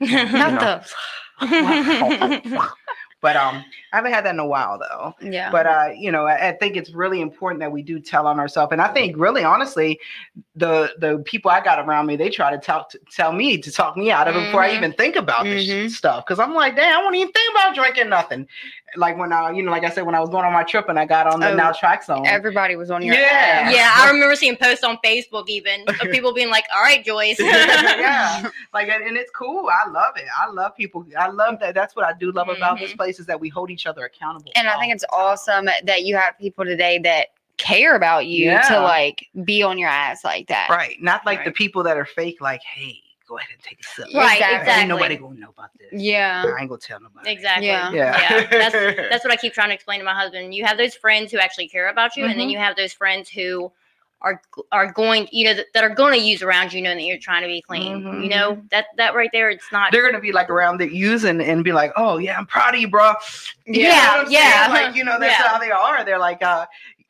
Not 0.00 0.54
know. 0.54 0.80
the. 1.40 2.60
but 3.24 3.36
um 3.36 3.64
I 3.94 3.96
haven't 3.96 4.12
had 4.12 4.24
that 4.26 4.34
in 4.34 4.38
a 4.38 4.46
while 4.46 4.78
though 4.78 5.14
Yeah. 5.26 5.50
but 5.50 5.66
uh 5.66 5.88
you 5.96 6.12
know 6.12 6.26
I, 6.26 6.50
I 6.50 6.52
think 6.52 6.76
it's 6.76 6.90
really 6.90 7.20
important 7.22 7.60
that 7.60 7.72
we 7.72 7.82
do 7.82 7.98
tell 7.98 8.26
on 8.26 8.38
ourselves 8.38 8.70
and 8.72 8.82
i 8.82 8.88
think 8.92 9.16
really 9.16 9.42
honestly 9.42 9.98
the 10.54 10.92
the 10.98 11.22
people 11.24 11.50
i 11.50 11.60
got 11.62 11.78
around 11.84 12.04
me 12.06 12.16
they 12.16 12.28
try 12.28 12.50
to 12.50 12.58
talk 12.58 12.90
to 12.90 12.98
tell 13.10 13.32
me 13.32 13.56
to 13.56 13.72
talk 13.72 13.96
me 13.96 14.10
out 14.10 14.28
of 14.28 14.36
it 14.36 14.44
before 14.44 14.62
i 14.62 14.68
Mhm. 14.70 14.76
even 14.76 14.92
think 14.92 15.16
about 15.16 15.44
this 15.44 15.66
Mhm. 15.66 15.90
stuff 15.90 16.24
because 16.26 16.38
i'm 16.38 16.54
like 16.54 16.76
damn 16.76 16.98
i 16.98 17.02
won't 17.02 17.16
even 17.16 17.32
think 17.32 17.50
about 17.56 17.74
drinking 17.74 18.10
nothing 18.10 18.46
like 18.96 19.16
when 19.18 19.32
i 19.32 19.50
you 19.50 19.62
know 19.62 19.70
like 19.70 19.84
i 19.84 19.90
said 19.90 20.04
when 20.06 20.14
i 20.14 20.20
was 20.20 20.28
going 20.30 20.44
on 20.44 20.52
my 20.52 20.62
trip 20.62 20.88
and 20.88 20.98
i 20.98 21.04
got 21.04 21.26
on 21.26 21.40
the 21.40 21.50
Oh, 21.52 21.56
now 21.56 21.72
track 21.72 22.04
zone 22.04 22.26
Everybody 22.26 22.76
was 22.76 22.90
on 22.90 23.02
your 23.02 23.14
Yeah. 23.14 23.62
ass. 23.66 23.74
yeah, 23.74 23.90
I 23.96 24.10
remember 24.10 24.34
seeing 24.36 24.56
posts 24.56 24.84
on 24.84 24.98
Facebook 25.04 25.48
even 25.48 25.84
of 25.88 25.96
people 26.10 26.32
being 26.32 26.50
like, 26.50 26.64
"All 26.74 26.82
right, 26.82 27.04
Joyce." 27.04 27.38
yeah 27.40 28.48
like 28.74 28.88
and, 28.88 29.02
and 29.04 29.16
it's 29.16 29.30
cool 29.32 29.68
i 29.70 29.88
love 29.90 30.14
it 30.16 30.24
i 30.36 30.48
love 30.50 30.74
people 30.76 31.04
i 31.18 31.28
love 31.28 31.58
that 31.60 31.74
that's 31.74 31.94
what 31.96 32.04
i 32.04 32.12
do 32.12 32.30
love 32.32 32.48
about 32.48 32.78
this 32.78 32.92
Mhm. 32.92 32.96
place 32.96 33.18
is 33.20 33.26
that 33.26 33.38
we 33.40 33.48
hold 33.48 33.70
each 33.70 33.86
other 33.86 34.04
accountable 34.04 34.52
And 34.56 34.68
I 34.68 34.78
think 34.78 34.94
it's 34.94 35.04
awesome 35.12 35.66
that 35.84 36.04
you 36.04 36.16
have 36.16 36.38
people 36.38 36.64
today 36.64 36.98
that 37.00 37.28
care 37.56 37.94
about 37.96 38.26
you 38.26 38.46
Yeah. 38.50 38.60
to 38.62 38.80
like 38.80 39.26
be 39.44 39.62
on 39.62 39.78
your 39.78 39.88
ass 39.88 40.24
like 40.24 40.48
that. 40.48 40.68
right 40.70 40.96
not 41.00 41.24
like 41.24 41.44
the 41.44 41.52
people 41.52 41.82
that 41.84 41.96
are 41.96 42.04
fake 42.06 42.40
like 42.40 42.62
hey 42.62 43.00
go 43.26 43.38
ahead 43.38 43.48
and 43.52 43.62
take 43.62 43.80
a 43.80 43.84
sip 43.84 44.06
Right, 44.14 44.34
Exactly. 44.34 44.56
exactly. 44.56 44.80
Ain't 44.80 44.88
nobody 44.88 45.16
gonna 45.16 45.38
know 45.40 45.50
about 45.50 45.70
this. 45.78 45.88
Yeah. 45.92 46.54
I 46.56 46.60
ain't 46.60 46.68
gonna 46.68 46.80
tell 46.80 47.00
nobody. 47.00 47.30
Exactly. 47.30 47.66
Yeah. 47.66 47.90
Yeah. 47.92 48.46
That's 48.50 48.72
that's 49.10 49.24
what 49.24 49.32
I 49.32 49.36
keep 49.36 49.52
trying 49.54 49.68
to 49.68 49.74
explain 49.74 49.98
to 50.00 50.04
my 50.04 50.14
husband. 50.14 50.54
You 50.54 50.64
have 50.64 50.76
those 50.78 50.94
friends 50.94 51.32
who 51.32 51.38
actually 51.38 51.68
care 51.68 51.88
about 51.88 52.16
you, 52.16 52.24
and 52.26 52.38
then 52.38 52.48
Mhm. 52.48 52.52
you 52.52 52.58
have 52.58 52.76
those 52.76 52.92
friends 52.92 53.28
who 53.28 53.70
are 54.20 54.40
are 54.72 54.90
going, 54.90 55.28
you 55.32 55.44
know, 55.44 55.52
that, 55.54 55.66
that 55.74 55.84
are 55.84 55.90
going 55.94 56.18
to 56.18 56.18
use 56.26 56.42
around 56.42 56.72
you, 56.72 56.80
knowing 56.80 56.96
that 56.96 57.04
you're 57.04 57.18
trying 57.18 57.42
to 57.42 57.48
be 57.48 57.60
clean. 57.60 57.98
You 57.98 58.00
Mhm. 58.02 58.30
know 58.30 58.62
that 58.70 58.86
that 58.96 59.14
right 59.14 59.28
there, 59.32 59.50
it's 59.50 59.70
not. 59.70 59.92
They're 59.92 60.04
gonna 60.06 60.20
be 60.20 60.32
like 60.32 60.48
around 60.48 60.78
there 60.78 60.88
using 60.88 61.40
and 61.42 61.62
be 61.62 61.72
like, 61.72 61.92
"Oh 61.96 62.16
yeah, 62.18 62.38
I'm 62.38 62.46
proud 62.46 62.74
of 62.74 62.80
you, 62.80 62.88
bro." 62.88 63.12
You 63.66 63.82
Yeah, 63.82 64.22
I'm 64.24 64.30
yeah. 64.30 64.66
saying? 64.66 64.86
Like 64.86 64.96
you 64.96 65.04
know, 65.04 65.18
that's 65.18 65.38
Yeah. 65.38 65.48
how 65.48 65.58
they 65.58 65.70
are. 65.70 66.04
They're 66.04 66.18
like, 66.18 66.42
uh, 66.42 66.64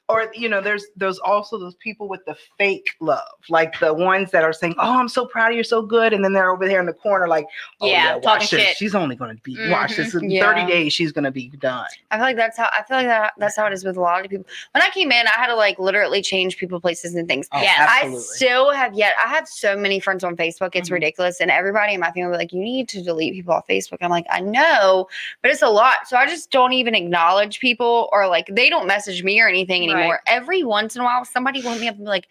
or 0.08 0.30
you 0.34 0.48
know, 0.48 0.60
there's 0.60 0.84
there's 0.96 1.18
also 1.18 1.58
those 1.58 1.74
people 1.76 2.08
with 2.08 2.20
the 2.26 2.36
fake 2.58 2.86
love, 3.00 3.22
like 3.48 3.78
the 3.80 3.94
ones 3.94 4.30
that 4.32 4.44
are 4.44 4.52
saying, 4.52 4.74
"Oh, 4.78 4.98
I'm 4.98 5.08
so 5.08 5.24
proud 5.26 5.46
of 5.46 5.52
you, 5.52 5.56
you're 5.56 5.64
so 5.64 5.80
good," 5.80 6.12
and 6.12 6.22
then 6.22 6.34
they're 6.34 6.50
over 6.50 6.68
there 6.68 6.78
in 6.80 6.84
the 6.86 6.92
corner, 6.92 7.26
like, 7.26 7.46
"Oh 7.80 7.86
Yeah, 7.86 8.04
yeah, 8.04 8.16
watch 8.16 8.50
this. 8.50 8.60
shit. 8.60 8.76
She's 8.76 8.94
only 8.94 9.16
gonna 9.16 9.34
be 9.42 9.56
watch 9.70 9.96
this 9.96 10.12
in 10.14 10.28
Mhm. 10.28 10.40
30 10.40 10.66
days. 10.66 10.92
She's 10.92 11.10
gonna 11.10 11.30
be 11.30 11.48
done." 11.58 11.86
I 12.10 12.16
feel 12.16 12.24
like 12.26 12.36
that's 12.36 12.58
how 12.58 12.68
I 12.72 12.82
feel 12.82 12.98
like 12.98 13.06
that 13.06 13.32
that's 13.38 13.56
how 13.56 13.64
it 13.66 13.72
is 13.72 13.82
with 13.82 13.96
a 13.96 14.00
lot 14.00 14.22
of 14.24 14.30
people. 14.30 14.44
When 14.72 14.82
I 14.82 14.90
came 14.90 15.10
in, 15.10 15.26
I 15.26 15.30
had 15.30 15.46
to 15.46 15.54
like 15.56 15.78
literally 15.78 16.20
change 16.20 16.58
people, 16.58 16.80
places, 16.80 17.14
and 17.14 17.26
things. 17.26 17.48
Oh, 17.52 17.62
Yeah, 17.62 17.86
I 17.88 18.10
still 18.18 18.72
have 18.72 18.92
yet. 18.92 19.14
I 19.24 19.28
have 19.30 19.48
so 19.48 19.74
many 19.74 20.00
friends 20.00 20.22
on 20.22 20.36
Facebook. 20.36 20.70
It's 20.74 20.90
Mhm. 20.90 20.94
ridiculous, 20.94 21.40
and 21.40 21.50
everybody 21.50 21.94
in 21.94 22.00
my 22.00 22.10
family 22.12 22.36
like, 22.36 22.52
you 22.52 22.60
need 22.60 22.90
to 22.90 23.02
delete 23.02 23.32
people 23.32 23.54
off 23.54 23.66
Facebook. 23.66 23.98
I'm 24.02 24.10
like, 24.10 24.26
I 24.28 24.40
know, 24.40 25.08
but 25.40 25.50
it's 25.50 25.62
a 25.62 25.68
lot. 25.68 26.06
So 26.08 26.18
I 26.18 26.26
just 26.26 26.50
don't 26.50 26.74
even 26.74 26.94
acknowledge 26.94 27.58
people, 27.58 28.10
or 28.12 28.28
like 28.28 28.46
they 28.50 28.68
don't 28.68 28.86
message 28.86 29.22
me 29.24 29.40
or 29.40 29.48
anything 29.48 29.93
Right. 29.93 29.93
Anymore. 29.98 30.20
Every 30.26 30.64
once 30.64 30.94
in 30.96 31.02
a 31.02 31.04
while, 31.04 31.24
somebody 31.24 31.60
will 31.62 31.72
hit 31.72 31.80
me 31.80 31.88
up 31.88 31.94
and 31.96 32.04
be 32.04 32.08
like, 32.08 32.28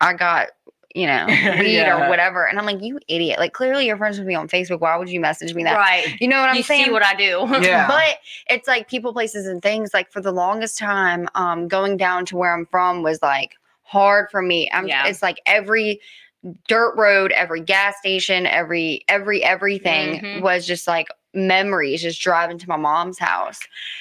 I 0.00 0.14
got. 0.14 0.48
You 0.96 1.08
know, 1.08 1.26
weed 1.58 1.74
Yeah. 1.74 2.06
or 2.06 2.08
whatever. 2.08 2.46
And 2.46 2.56
I'm 2.56 2.64
like, 2.66 2.80
you 2.80 3.00
idiot. 3.08 3.40
Like, 3.40 3.52
clearly 3.52 3.84
your 3.84 3.96
friends 3.96 4.16
with 4.16 4.28
me 4.28 4.36
on 4.36 4.46
Facebook. 4.46 4.78
Why 4.78 4.96
would 4.96 5.08
you 5.08 5.18
message 5.18 5.52
me 5.52 5.64
that? 5.64 5.74
right. 5.76 6.06
You 6.20 6.28
know 6.28 6.38
what 6.40 6.50
I'm 6.50 6.54
you 6.54 6.62
saying? 6.62 6.84
see 6.84 6.90
what 6.92 7.04
I 7.04 7.14
do. 7.16 7.44
Yeah. 7.64 7.88
But 7.88 8.18
it's 8.48 8.68
like 8.68 8.88
people, 8.88 9.12
places, 9.12 9.48
and 9.48 9.60
things. 9.60 9.92
Like 9.92 10.12
for 10.12 10.20
the 10.20 10.30
longest 10.30 10.78
time, 10.78 11.28
um, 11.34 11.66
going 11.66 11.96
down 11.96 12.26
to 12.26 12.36
where 12.36 12.54
I'm 12.54 12.64
from 12.66 13.02
was 13.02 13.20
like 13.22 13.56
hard 13.82 14.30
for 14.30 14.40
me. 14.40 14.70
I'm 14.72 14.86
Yeah. 14.86 15.08
it's 15.08 15.20
like 15.20 15.40
every 15.46 16.00
dirt 16.68 16.94
road, 16.96 17.32
every 17.32 17.60
gas 17.60 17.96
station, 17.98 18.46
every 18.46 19.02
every 19.08 19.42
everything 19.42 20.20
Mhm. 20.20 20.42
was 20.42 20.64
just 20.64 20.86
like 20.86 21.08
memories 21.34 22.02
just 22.02 22.20
driving 22.20 22.58
to 22.58 22.68
my 22.68 22.76
mom's 22.76 23.18
house. 23.18 23.60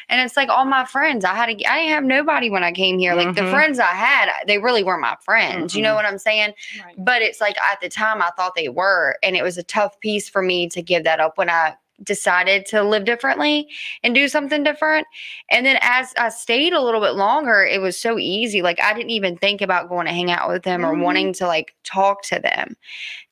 And 0.09 0.21
it's 0.21 0.37
like 0.37 0.49
all 0.49 0.65
my 0.65 0.85
friends. 0.85 1.25
I 1.25 1.33
had 1.33 1.49
a, 1.49 1.53
I 1.69 1.79
didn't 1.79 1.89
have 1.93 2.03
nobody 2.03 2.49
when 2.49 2.63
I 2.63 2.71
came 2.71 2.99
here. 2.99 3.15
Like 3.15 3.35
the 3.35 3.41
Mhm. 3.41 3.49
friends 3.49 3.79
I 3.79 3.85
had, 3.93 4.29
they 4.47 4.59
really 4.59 4.83
weren't 4.83 5.01
my 5.01 5.17
friends. 5.21 5.75
You 5.75 5.81
know 5.81 5.91
Mhm. 5.93 5.95
what 5.95 6.05
I'm 6.05 6.17
saying? 6.19 6.53
Right. 6.83 6.95
but 6.97 7.21
it's 7.21 7.41
like 7.41 7.57
at 7.59 7.81
the 7.81 7.89
time 7.89 8.21
I 8.21 8.29
thought 8.37 8.55
they 8.55 8.69
were, 8.69 9.17
and 9.23 9.35
it 9.35 9.43
was 9.43 9.57
a 9.57 9.63
tough 9.63 9.99
piece 9.99 10.29
for 10.29 10.41
me 10.41 10.67
to 10.69 10.81
give 10.81 11.03
that 11.05 11.19
up 11.19 11.37
when 11.37 11.49
I 11.49 11.75
decided 12.03 12.65
to 12.65 12.83
live 12.83 13.05
differently 13.05 13.67
and 14.03 14.13
do 14.15 14.27
something 14.27 14.63
different. 14.63 15.05
And 15.49 15.65
then 15.65 15.77
as 15.81 16.13
I 16.17 16.29
stayed 16.29 16.73
a 16.73 16.81
little 16.81 16.99
bit 16.99 17.13
longer, 17.15 17.63
it 17.63 17.81
was 17.81 17.97
so 17.97 18.17
easy. 18.19 18.61
Like 18.61 18.81
I 18.81 18.93
didn't 18.93 19.11
even 19.11 19.37
think 19.37 19.61
about 19.61 19.89
going 19.89 20.07
to 20.07 20.11
hang 20.11 20.31
out 20.31 20.49
with 20.49 20.63
them 20.63 20.85
or 20.85 20.93
Mhm. 20.95 21.01
wanting 21.01 21.33
to 21.33 21.47
like 21.47 21.75
talk 21.83 22.23
to 22.23 22.39
them. 22.39 22.75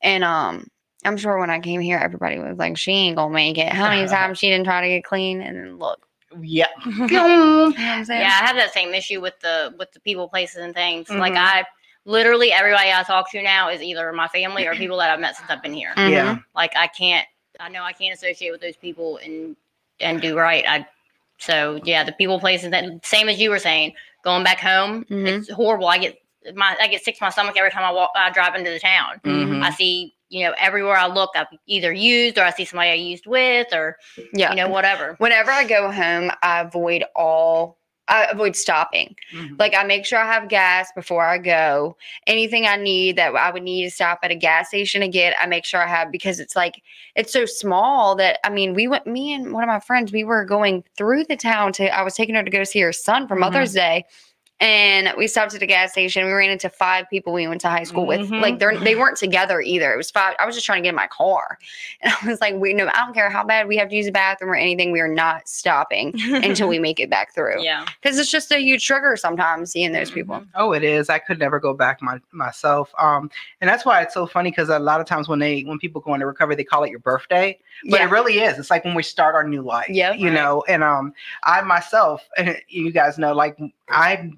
And 0.02 0.24
um 0.24 0.68
I'm 1.04 1.18
sure 1.18 1.40
when 1.40 1.50
I 1.50 1.60
came 1.60 1.82
here, 1.82 1.98
everybody 1.98 2.38
was 2.40 2.58
like, 2.58 2.78
she 2.78 2.92
ain't 2.92 3.16
gonna 3.16 3.34
make 3.34 3.58
it. 3.58 3.70
How 3.70 3.90
many 3.90 4.08
times 4.08 4.38
she 4.38 4.50
didn't 4.50 4.66
try 4.66 4.82
to 4.82 4.88
get 4.88 5.04
clean? 5.04 5.42
And 5.42 5.58
then 5.58 5.78
look. 5.80 6.06
yeah. 6.42 6.68
You 6.86 7.08
know? 7.08 7.74
Yeah, 7.78 8.04
I 8.08 8.46
have 8.46 8.56
that 8.56 8.72
same 8.74 8.94
issue 8.94 9.20
with 9.22 9.40
the 9.42 9.74
with 9.78 9.92
the 9.94 10.00
people, 10.00 10.28
places, 10.30 10.58
and 10.64 10.74
things. 10.74 11.10
Like 11.10 11.34
Mhm. 11.34 11.38
I 11.38 11.66
literally 12.06 12.52
everybody 12.52 12.92
I 12.92 13.04
talk 13.04 13.32
to 13.32 13.42
now 13.42 13.70
is 13.70 13.82
either 13.82 14.12
my 14.14 14.28
family 14.28 14.66
or 14.68 14.76
people 14.76 14.98
that 14.98 15.10
I've 15.12 15.20
met 15.20 15.36
since 15.36 15.50
I've 15.50 15.62
been 15.62 15.74
here. 15.74 15.94
Mhm. 15.96 16.10
Yeah. 16.12 16.38
Like 16.56 16.76
I 16.76 16.88
can't, 16.88 17.28
I 17.60 17.70
know 17.70 17.84
I 17.84 17.94
can't 17.94 18.14
associate 18.16 18.52
with 18.52 18.62
those 18.62 18.78
people 18.78 19.18
and 19.24 19.56
and 20.00 20.22
do 20.22 20.38
right. 20.38 20.64
I 20.68 20.88
so 21.38 21.80
yeah, 21.84 22.04
the 22.04 22.12
people, 22.12 22.40
places, 22.40 22.70
that 22.70 22.86
same 23.04 23.28
as 23.28 23.40
you 23.40 23.50
were 23.50 23.58
saying, 23.60 23.94
going 24.24 24.44
back 24.44 24.60
home, 24.60 25.06
Mhm. 25.06 25.28
it's 25.28 25.50
horrible. 25.52 25.88
I 25.88 25.98
get 25.98 26.18
my 26.56 26.76
I 26.80 26.88
get 26.88 27.04
sick 27.04 27.18
to 27.18 27.24
my 27.24 27.30
stomach 27.32 27.56
every 27.58 27.72
time 27.72 27.84
I 27.84 27.92
walk. 27.92 28.12
I 28.16 28.30
drive 28.30 28.56
into 28.56 28.70
the 28.70 28.80
town. 28.80 29.20
Mhm. 29.24 29.64
I 29.64 29.72
see. 29.72 30.14
You 30.32 30.46
know, 30.48 30.56
everywhere 30.58 30.96
I 30.96 31.08
look, 31.08 31.32
I've 31.36 31.48
either 31.68 31.92
used 31.92 32.38
or 32.38 32.44
I 32.46 32.52
see 32.52 32.64
somebody 32.64 32.90
I 32.90 32.94
used 32.94 33.28
with, 33.28 33.68
or 33.74 33.98
Yeah. 34.34 34.52
you 34.52 34.56
know, 34.56 34.70
whatever. 34.70 35.16
Whenever 35.20 35.52
I 35.52 35.66
go 35.66 35.92
home, 35.92 36.32
I 36.42 36.62
avoid 36.62 37.04
all 37.16 37.78
I 38.08 38.26
avoid 38.26 38.58
stopping. 38.58 39.16
Mhm. 39.34 39.58
Like 39.58 39.74
I 39.74 39.84
make 39.84 40.06
sure 40.06 40.20
I 40.20 40.26
have 40.34 40.50
gas 40.50 40.92
before 40.94 41.26
I 41.26 41.38
go. 41.38 41.96
Anything 42.28 42.66
I 42.66 42.76
need 42.76 43.16
that 43.16 43.34
I 43.36 43.52
would 43.52 43.64
need 43.64 43.86
to 43.86 43.92
stop 43.92 44.20
at 44.24 44.32
a 44.32 44.36
gas 44.36 44.68
station 44.68 45.00
to 45.00 45.08
get, 45.08 45.34
I 45.40 45.46
make 45.46 45.64
sure 45.64 45.82
I 45.82 45.88
have 45.88 46.12
because 46.12 46.40
it's 46.42 46.54
like 46.56 46.82
it's 47.16 47.32
so 47.32 47.46
small 47.46 48.16
that 48.16 48.40
I 48.44 48.50
mean, 48.50 48.74
we 48.74 48.88
went 48.88 49.08
me 49.08 49.34
and 49.34 49.54
one 49.54 49.64
of 49.64 49.68
my 49.68 49.80
friends, 49.80 50.12
we 50.12 50.26
were 50.26 50.44
going 50.44 50.84
through 50.98 51.26
the 51.26 51.38
town 51.38 51.72
to 51.74 51.88
I 51.96 52.02
was 52.02 52.16
taking 52.16 52.36
her 52.36 52.44
to 52.44 52.52
go 52.52 52.66
see 52.66 52.82
her 52.82 52.92
son 52.92 53.28
for 53.30 53.36
Mhm. 53.36 53.42
Mother's 53.42 53.74
Day. 53.74 54.04
And 54.62 55.12
we 55.18 55.28
stopped 55.28 55.56
at 55.56 55.62
a 55.64 55.66
gas 55.66 55.92
station. 55.92 56.24
We 56.24 56.32
ran 56.32 56.52
into 56.52 56.70
five 56.70 57.10
people 57.10 57.34
we 57.34 57.48
went 57.48 57.62
to 57.62 57.68
high 57.70 57.82
school 57.84 58.06
with. 58.06 58.30
Mhm. 58.30 58.42
Like 58.42 58.60
they're 58.60 58.78
they 58.78 58.94
weren't 58.96 59.18
together 59.18 59.60
either. 59.60 59.92
It 59.92 59.98
was 59.98 60.12
five. 60.12 60.36
I 60.38 60.46
was 60.46 60.54
just 60.54 60.68
trying 60.68 60.84
to 60.84 60.88
get 60.88 60.90
in 60.90 60.96
my 60.96 61.08
car. 61.08 61.58
And 62.04 62.14
I 62.22 62.28
was 62.28 62.42
like, 62.42 62.56
we 62.56 62.74
no, 62.74 62.88
I 62.88 62.98
don't 62.98 63.14
care 63.14 63.30
how 63.32 63.44
bad 63.44 63.68
we 63.68 63.76
have 63.78 63.90
to 63.90 63.96
use 63.96 64.06
a 64.08 64.12
bathroom 64.12 64.52
or 64.52 64.56
anything. 64.56 64.92
We 64.92 65.00
are 65.02 65.08
not 65.08 65.48
stopping 65.50 66.14
until 66.32 66.68
we 66.68 66.78
make 66.80 67.00
it 67.00 67.10
back 67.10 67.34
through 67.34 67.64
yeah. 67.64 67.86
because 68.02 68.18
it's 68.20 68.30
just 68.32 68.52
a 68.52 68.60
huge 68.60 68.86
trigger 68.86 69.16
sometimes 69.18 69.72
seeing 69.72 69.92
those 69.94 70.12
people. 70.12 70.36
Mhm. 70.36 70.48
Oh, 70.56 70.74
it 70.74 70.84
is. 70.84 71.10
I 71.10 71.18
could 71.20 71.40
never 71.40 71.60
go 71.60 71.74
back 71.74 72.00
my, 72.02 72.20
myself. 72.32 72.94
Um, 73.00 73.32
and 73.62 73.70
that's 73.70 73.84
why 73.84 74.02
it's 74.02 74.14
so 74.14 74.28
funny 74.28 74.52
because 74.52 74.70
a 74.70 74.78
lot 74.80 75.00
of 75.02 75.08
times 75.08 75.28
when 75.28 75.40
they 75.40 75.62
when 75.64 75.80
people 75.80 76.02
go 76.02 76.14
into 76.14 76.28
recovery, 76.28 76.56
they 76.56 76.64
call 76.64 76.84
it 76.84 76.92
your 76.92 77.00
birthday, 77.00 77.58
but 77.90 78.00
Yeah. 78.00 78.06
it 78.08 78.12
really 78.12 78.40
is. 78.40 78.60
It's 78.60 78.70
like 78.70 78.86
when 78.86 78.94
we 78.94 79.02
start 79.04 79.34
our 79.34 79.44
new 79.44 79.64
life. 79.64 79.90
Yeah, 79.90 80.14
You 80.14 80.28
Right. 80.28 80.36
know, 80.36 80.64
and 80.68 80.84
um, 80.84 81.14
I 81.44 81.62
myself, 81.62 82.22
you 82.68 82.92
guys 82.92 83.18
know, 83.18 83.34
like 83.34 83.58
I. 83.90 84.32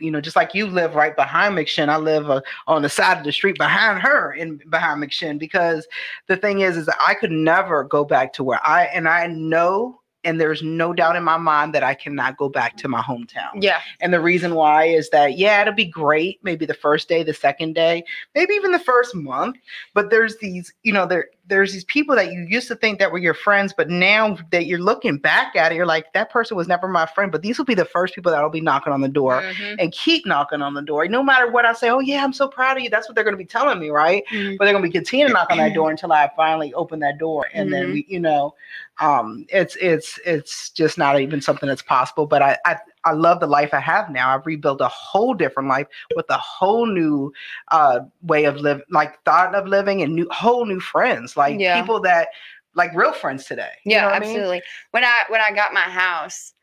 You 0.00 0.10
know, 0.10 0.20
just 0.20 0.36
like 0.36 0.54
you 0.54 0.66
live 0.66 0.94
right 0.94 1.14
behind 1.14 1.56
McShin, 1.56 1.88
I 1.88 1.96
live 1.96 2.28
uh, 2.30 2.40
on 2.66 2.82
the 2.82 2.88
side 2.88 3.18
of 3.18 3.24
the 3.24 3.32
street 3.32 3.58
behind 3.58 4.00
her 4.00 4.32
and 4.32 4.62
behind 4.68 5.02
McShin 5.02 5.38
because 5.38 5.86
the 6.26 6.36
thing 6.36 6.60
is, 6.60 6.76
is 6.76 6.86
that 6.86 6.98
I 7.06 7.14
could 7.14 7.30
never 7.30 7.84
go 7.84 8.04
back 8.04 8.32
to 8.34 8.44
where 8.44 8.60
I 8.66 8.84
and 8.86 9.08
I 9.08 9.26
know 9.28 10.00
and 10.24 10.40
there's 10.40 10.62
no 10.62 10.92
doubt 10.92 11.16
in 11.16 11.22
my 11.22 11.36
mind 11.36 11.74
that 11.74 11.82
I 11.82 11.94
cannot 11.94 12.36
go 12.36 12.48
back 12.48 12.76
to 12.78 12.88
my 12.88 13.02
hometown. 13.02 13.50
Yeah. 13.60 13.80
And 14.00 14.12
the 14.12 14.20
reason 14.20 14.54
why 14.54 14.84
is 14.84 15.10
that, 15.10 15.36
yeah, 15.38 15.60
it'll 15.60 15.74
be 15.74 15.84
great, 15.84 16.40
maybe 16.42 16.66
the 16.66 16.74
first 16.74 17.08
day, 17.08 17.22
the 17.22 17.34
second 17.34 17.74
day, 17.74 18.04
maybe 18.34 18.54
even 18.54 18.72
the 18.72 18.78
first 18.78 19.14
month. 19.14 19.56
But 19.92 20.10
there's 20.10 20.38
these, 20.38 20.72
you 20.82 20.92
know, 20.92 21.06
there 21.06 21.28
there's 21.46 21.72
these 21.72 21.84
people 21.84 22.16
that 22.16 22.32
you 22.32 22.46
used 22.48 22.68
to 22.68 22.74
think 22.76 22.98
that 22.98 23.12
were 23.12 23.18
your 23.18 23.34
friends, 23.34 23.74
but 23.76 23.90
now 23.90 24.38
that 24.50 24.66
you're 24.66 24.78
looking 24.78 25.18
back 25.18 25.54
at 25.56 25.72
it, 25.72 25.74
you're 25.74 25.84
like, 25.86 26.12
that 26.14 26.30
person 26.30 26.56
was 26.56 26.68
never 26.68 26.88
my 26.88 27.04
friend. 27.06 27.30
But 27.30 27.42
these 27.42 27.58
will 27.58 27.66
be 27.66 27.74
the 27.74 27.84
first 27.84 28.14
people 28.14 28.32
that'll 28.32 28.48
be 28.48 28.60
knocking 28.62 28.92
on 28.92 29.02
the 29.02 29.08
door 29.08 29.42
Mhm. 29.42 29.76
and 29.78 29.92
keep 29.92 30.24
knocking 30.26 30.62
on 30.62 30.74
the 30.74 30.82
door. 30.82 31.06
No 31.06 31.22
matter 31.22 31.50
what 31.50 31.66
I 31.66 31.72
say, 31.74 31.90
oh 31.90 32.00
yeah, 32.00 32.24
I'm 32.24 32.32
so 32.32 32.48
proud 32.48 32.76
of 32.78 32.82
you. 32.82 32.88
That's 32.88 33.08
what 33.08 33.14
they're 33.14 33.24
gonna 33.24 33.36
be 33.36 33.44
telling 33.44 33.78
me, 33.78 33.90
right? 33.90 34.24
Mhm. 34.32 34.56
But 34.58 34.64
they're 34.64 34.74
gonna 34.74 34.82
be 34.86 34.90
continuing 34.90 35.28
to 35.28 35.34
knock 35.34 35.50
on 35.50 35.58
that 35.58 35.74
door 35.74 35.90
until 35.90 36.12
I 36.12 36.30
finally 36.34 36.72
open 36.74 36.98
that 37.00 37.18
door. 37.18 37.48
And 37.52 37.72
then 37.72 37.88
Mhm. 37.88 37.92
we, 37.92 38.06
you 38.08 38.20
know, 38.20 38.54
um, 39.00 39.44
it's 39.50 39.76
it's 39.76 40.18
it's 40.24 40.70
just 40.70 40.96
not 40.98 41.20
even 41.20 41.40
something 41.40 41.68
that's 41.68 41.82
possible. 41.82 42.26
But 42.26 42.42
I 42.42 42.56
I 42.64 42.78
I 43.04 43.12
love 43.12 43.40
the 43.40 43.46
life 43.46 43.72
I 43.74 43.80
have 43.80 44.10
now. 44.10 44.34
I've 44.34 44.46
rebuilt 44.46 44.80
a 44.80 44.88
whole 44.88 45.34
different 45.34 45.68
life 45.68 45.86
with 46.14 46.26
a 46.30 46.38
whole 46.38 46.86
new 46.86 47.32
uh 47.70 48.00
way 48.22 48.44
of 48.44 48.56
living, 48.56 48.84
like 48.90 49.22
thought 49.24 49.54
of 49.54 49.66
living 49.66 50.02
and 50.02 50.14
new 50.14 50.28
whole 50.30 50.64
new 50.66 50.80
friends, 50.80 51.36
like 51.36 51.58
Yeah. 51.60 51.82
people 51.82 52.00
that 52.00 52.28
like 52.74 52.94
real 52.94 53.12
friends 53.12 53.44
today. 53.44 53.70
You 53.84 53.92
Yeah, 53.92 54.02
know 54.02 54.08
what 54.10 54.14
I 54.16 54.20
mean? 54.20 54.36
absolutely. 54.36 54.62
When 54.90 55.04
I 55.04 55.22
when 55.28 55.40
I 55.40 55.52
got 55.52 55.72
my 55.72 55.80
house, 55.82 56.54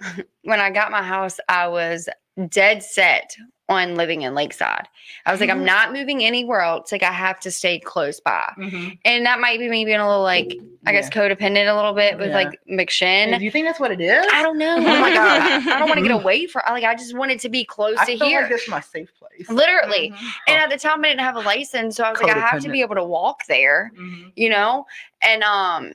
when 0.42 0.60
I 0.60 0.70
got 0.70 0.90
my 0.90 1.02
house, 1.02 1.38
I 1.48 1.68
was 1.68 2.08
dead 2.48 2.82
set 2.82 3.36
on 3.68 3.96
living 3.96 4.22
in 4.22 4.34
Lakeside. 4.34 4.88
I 5.26 5.30
was 5.32 5.40
like, 5.40 5.50
I'm 5.50 5.60
Mhm. 5.60 5.66
not 5.66 5.92
moving 5.92 6.24
anywhere 6.24 6.62
else. 6.62 6.90
Like 6.90 7.02
I 7.02 7.12
have 7.12 7.38
to 7.40 7.50
stay 7.50 7.78
close 7.78 8.18
by. 8.18 8.50
Mhm. 8.56 8.98
And 9.04 9.26
that 9.26 9.40
might 9.40 9.58
be 9.58 9.68
me 9.68 9.84
being 9.84 10.00
a 10.00 10.06
little 10.08 10.22
like, 10.22 10.56
I 10.86 10.92
guess 10.92 11.10
codependent 11.10 11.70
a 11.70 11.74
little 11.74 11.92
bit 11.92 12.16
with 12.18 12.28
Yeah. 12.30 12.34
like 12.34 12.58
McShin. 12.70 13.38
Do 13.38 13.44
you 13.44 13.50
think 13.50 13.66
that's 13.66 13.78
what 13.78 13.90
it 13.92 14.00
is? 14.00 14.26
I 14.32 14.42
don't 14.42 14.56
know. 14.56 14.76
Oh 14.76 14.80
my 14.80 15.12
God. 15.12 15.40
I, 15.42 15.56
I 15.76 15.78
don't 15.78 15.88
want 15.88 15.98
to 16.00 16.06
get 16.06 16.12
away 16.14 16.46
from 16.46 16.62
like 16.70 16.84
I 16.84 16.94
just 16.94 17.14
wanted 17.16 17.40
to 17.40 17.50
be 17.50 17.62
close 17.64 17.96
I 17.98 18.06
to 18.06 18.16
feel 18.18 18.26
here. 18.26 18.40
like 18.40 18.50
this 18.50 18.62
is 18.62 18.68
my 18.70 18.80
safe 18.80 19.10
place. 19.18 19.48
Literally. 19.50 20.12
Mhm. 20.12 20.30
And 20.48 20.56
at 20.58 20.70
the 20.70 20.78
time 20.78 21.04
I 21.04 21.08
didn't 21.08 21.20
have 21.20 21.36
a 21.36 21.40
license. 21.40 21.96
So 21.96 22.04
I 22.04 22.10
was 22.10 22.22
like, 22.22 22.34
I 22.34 22.38
have 22.40 22.62
to 22.62 22.70
be 22.70 22.80
able 22.80 22.94
to 22.94 23.04
walk 23.04 23.44
there 23.48 23.92
Mhm. 23.98 24.32
you 24.34 24.48
know 24.48 24.86
and 25.20 25.42
um 25.42 25.92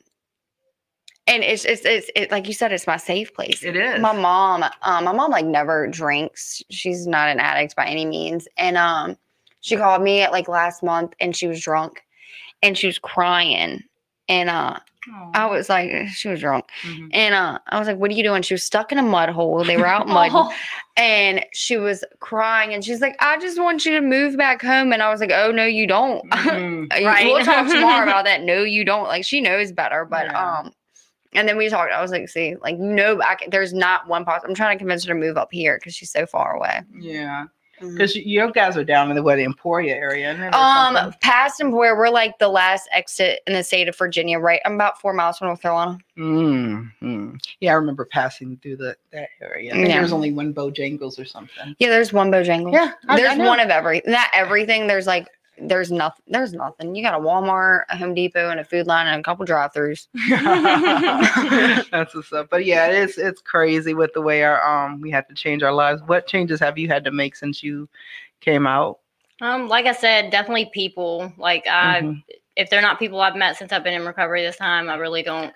and 1.28 1.44
it's 1.44 1.64
it's 1.66 1.84
it's 1.86 2.10
it, 2.16 2.32
like 2.32 2.48
you 2.48 2.54
said 2.54 2.72
it's 2.74 2.88
my 2.88 2.98
safe 2.98 3.34
place 3.34 3.64
It 3.64 3.76
is. 3.76 4.00
my 4.00 4.12
mom 4.14 4.64
um 4.82 5.04
my 5.06 5.12
mom 5.14 5.32
like 5.32 5.46
never 5.46 5.88
drinks 5.88 6.62
she's 6.70 7.08
not 7.08 7.30
an 7.30 7.40
addict 7.40 7.76
by 7.76 7.86
any 7.86 8.06
means 8.06 8.48
and 8.58 8.78
um 8.78 9.18
she 9.62 9.78
called 9.78 10.02
me 10.02 10.22
at 10.22 10.32
like 10.32 10.48
last 10.50 10.84
month 10.84 11.14
and 11.22 11.36
she 11.36 11.48
was 11.48 11.62
drunk 11.62 12.04
and 12.62 12.78
she 12.78 12.88
was 12.88 13.00
crying 13.00 13.82
and 14.28 14.50
uh 14.50 14.78
i 15.34 15.46
was 15.46 15.68
like 15.70 16.08
she 16.10 16.30
was 16.30 16.40
drunk 16.40 16.66
Mhm. 16.84 17.10
and 17.14 17.36
uh 17.36 17.60
i 17.68 17.78
was 17.80 17.88
like 17.88 17.98
what 17.98 18.10
are 18.12 18.14
you 18.14 18.24
doing 18.24 18.42
she 18.42 18.54
was 18.54 18.64
stuck 18.64 18.92
in 18.92 18.98
a 18.98 19.04
mud 19.04 19.30
hole 19.30 19.64
they 19.66 19.78
were 19.78 19.86
out 19.86 20.08
mud 20.08 20.32
Oh, 20.34 20.54
and 20.98 21.46
she 21.54 21.76
was 21.78 22.04
crying 22.20 22.74
and 22.74 22.84
she's 22.86 23.02
like 23.02 23.16
i 23.20 23.38
just 23.38 23.60
want 23.62 23.86
you 23.86 23.94
to 23.94 24.02
move 24.02 24.38
back 24.38 24.62
home 24.62 24.94
and 24.94 25.02
i 25.04 25.10
was 25.10 25.20
like 25.22 25.32
oh 25.32 25.52
no 25.52 25.66
you 25.66 25.88
don't. 25.88 26.24
Uh, 26.92 27.00
Right. 27.06 27.26
We'll 27.26 27.44
talk 27.44 27.68
tomorrow 27.72 28.04
about 28.04 28.26
that. 28.26 28.44
No, 28.44 28.62
you 28.64 28.84
don't. 28.86 29.06
Like 29.08 29.24
she 29.26 29.42
knows 29.42 29.72
better, 29.72 30.06
but 30.06 30.26
Yeah. 30.28 30.60
um, 30.60 30.72
and 31.36 31.48
then 31.48 31.58
we 31.58 31.70
talked. 31.70 31.92
I 31.92 32.02
was 32.02 32.12
like, 32.12 32.28
see, 32.30 32.56
like 32.62 32.78
no, 32.78 33.16
know, 33.16 33.22
I 33.22 33.36
can, 33.36 33.50
there's 33.50 33.74
not 33.74 34.08
one 34.08 34.26
possible. 34.26 34.50
I'm 34.50 34.56
trying 34.56 34.76
to 34.78 34.80
convince 34.80 35.04
her 35.06 35.14
to 35.14 35.20
move 35.20 35.38
up 35.38 35.50
here 35.52 35.78
because 35.80 35.96
she's 35.96 36.12
so 36.12 36.26
far 36.26 36.56
away. 36.56 36.82
Yeah, 36.98 37.46
because 37.80 38.16
you 38.16 38.52
guys 38.54 38.78
are 38.78 38.84
down 38.84 39.10
in 39.10 39.16
the 39.16 39.24
what 39.24 39.36
the 39.38 39.44
Emporia 39.44 39.96
area, 39.96 40.32
isn't 40.32 40.44
it, 40.44 40.54
Um, 40.54 41.14
past 41.22 41.60
and 41.60 41.74
where 41.74 41.98
we're 41.98 42.10
like 42.10 42.38
the 42.40 42.48
last 42.48 42.88
exit 42.92 43.42
in 43.48 43.54
the 43.54 43.64
state 43.64 43.90
of 43.90 43.98
Virginia, 43.98 44.40
right? 44.40 44.62
I'm 44.66 44.76
about 44.76 45.00
four 45.02 45.12
miles 45.14 45.38
from 45.38 45.48
North 45.48 45.62
Carolina. 45.62 45.98
Mm, 46.18 46.92
mm. 47.02 47.40
Yeah, 47.60 47.72
I 47.72 47.76
remember 47.76 48.06
passing 48.06 48.58
through 48.62 48.78
the 48.78 48.96
that 49.12 49.30
area. 49.42 49.72
I 49.72 49.76
think 49.76 49.88
Yeah. 49.90 50.00
there's 50.00 50.14
only 50.14 50.32
one 50.32 50.54
Bojangles 50.54 51.20
or 51.20 51.26
something. 51.26 51.76
Yeah, 51.80 51.90
there's 51.90 52.14
one 52.14 52.32
Bojangles. 52.32 52.74
Yeah, 52.74 52.92
I- 53.10 53.14
I 53.14 53.18
there's 53.18 53.38
know. 53.38 53.48
one 53.48 53.60
of 53.60 53.70
every. 53.70 54.02
Not 54.06 54.28
everything. 54.34 54.88
There's 54.88 55.08
like 55.08 55.28
there's 55.58 55.92
nothing. 55.92 56.24
There's 56.28 56.54
nothing. 56.54 56.96
You 56.96 57.04
got 57.04 57.14
a 57.14 57.24
Walmart, 57.24 57.84
a 57.90 57.98
Home 57.98 58.14
Depot, 58.14 58.50
and 58.50 58.60
a 58.60 58.64
Food 58.64 58.88
Lion, 58.88 59.08
and 59.08 59.20
a 59.20 59.24
couple 59.24 59.46
drive-throughs. 59.46 60.08
That's 61.92 62.14
what's 62.16 62.32
up. 62.34 62.50
But 62.50 62.66
yeah, 62.66 62.88
it 62.88 62.96
is 62.96 63.18
it's 63.18 63.42
crazy 63.42 63.94
with 63.94 64.14
the 64.14 64.22
way 64.22 64.44
our 64.44 64.62
um 64.66 65.00
we 65.02 65.12
have 65.12 65.28
to 65.28 65.34
change 65.36 65.64
our 65.64 65.74
lives. 65.74 66.02
What 66.06 66.28
changes 66.28 66.60
have 66.60 66.78
you 66.78 66.88
had 66.88 67.04
to 67.06 67.12
make 67.12 67.36
since 67.36 67.64
you 67.64 67.88
came 68.42 68.66
out? 68.68 69.00
um, 69.42 69.68
like 69.68 69.86
I 69.86 69.92
said, 69.94 70.30
definitely 70.32 70.70
people. 70.74 71.32
Like 71.38 71.68
I, 71.68 72.02
Mhm. 72.02 72.24
if 72.56 72.70
they're 72.70 72.82
not 72.82 73.00
people 73.00 73.20
I've 73.22 73.36
met 73.36 73.58
since 73.58 73.72
I've 73.74 73.84
been 73.84 73.94
in 73.94 74.06
recovery 74.06 74.42
this 74.44 74.56
time, 74.58 74.90
I 74.90 74.96
really 74.96 75.24
don't. 75.24 75.54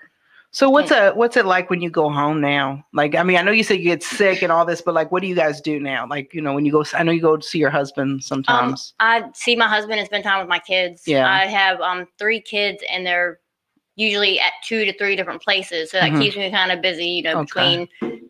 So 0.50 0.70
what's 0.70 0.90
a 0.90 1.10
what's 1.12 1.36
it 1.36 1.44
like 1.44 1.68
when 1.68 1.82
you 1.82 1.90
go 1.90 2.08
home 2.10 2.40
now? 2.40 2.84
Like 2.94 3.14
I 3.14 3.22
mean, 3.22 3.36
I 3.36 3.42
know 3.42 3.52
you 3.52 3.62
said 3.62 3.74
you 3.78 3.84
get 3.84 4.02
sick 4.02 4.42
and 4.42 4.50
all 4.50 4.64
this, 4.64 4.80
but 4.80 4.94
like 4.94 5.12
what 5.12 5.20
do 5.22 5.28
you 5.28 5.34
guys 5.34 5.60
do 5.60 5.78
now? 5.78 6.06
Like, 6.08 6.32
you 6.32 6.40
know, 6.40 6.54
when 6.54 6.64
you 6.64 6.72
go 6.72 6.84
I 6.94 7.02
know 7.02 7.12
you 7.12 7.20
go 7.20 7.36
to 7.36 7.42
see 7.46 7.58
your 7.58 7.70
husband 7.70 8.24
sometimes. 8.24 8.94
I 8.98 9.24
see 9.34 9.56
my 9.56 9.68
husband 9.68 9.98
and 10.00 10.06
spend 10.06 10.24
time 10.24 10.40
with 10.40 10.48
my 10.48 10.58
kids. 10.58 11.02
Yeah. 11.06 11.30
I 11.30 11.46
have 11.46 11.80
um 11.80 12.06
three 12.18 12.40
kids 12.40 12.82
and 12.90 13.06
they're 13.06 13.40
usually 13.96 14.40
at 14.40 14.52
two 14.64 14.84
to 14.86 14.96
three 14.96 15.16
different 15.16 15.42
places. 15.42 15.90
So 15.90 15.98
that 15.98 16.12
Mhm. 16.12 16.20
keeps 16.20 16.36
me 16.36 16.50
kind 16.50 16.72
of 16.72 16.80
busy, 16.80 17.06
you 17.06 17.22
know, 17.22 17.40
Okay. 17.40 17.84
between 17.84 17.88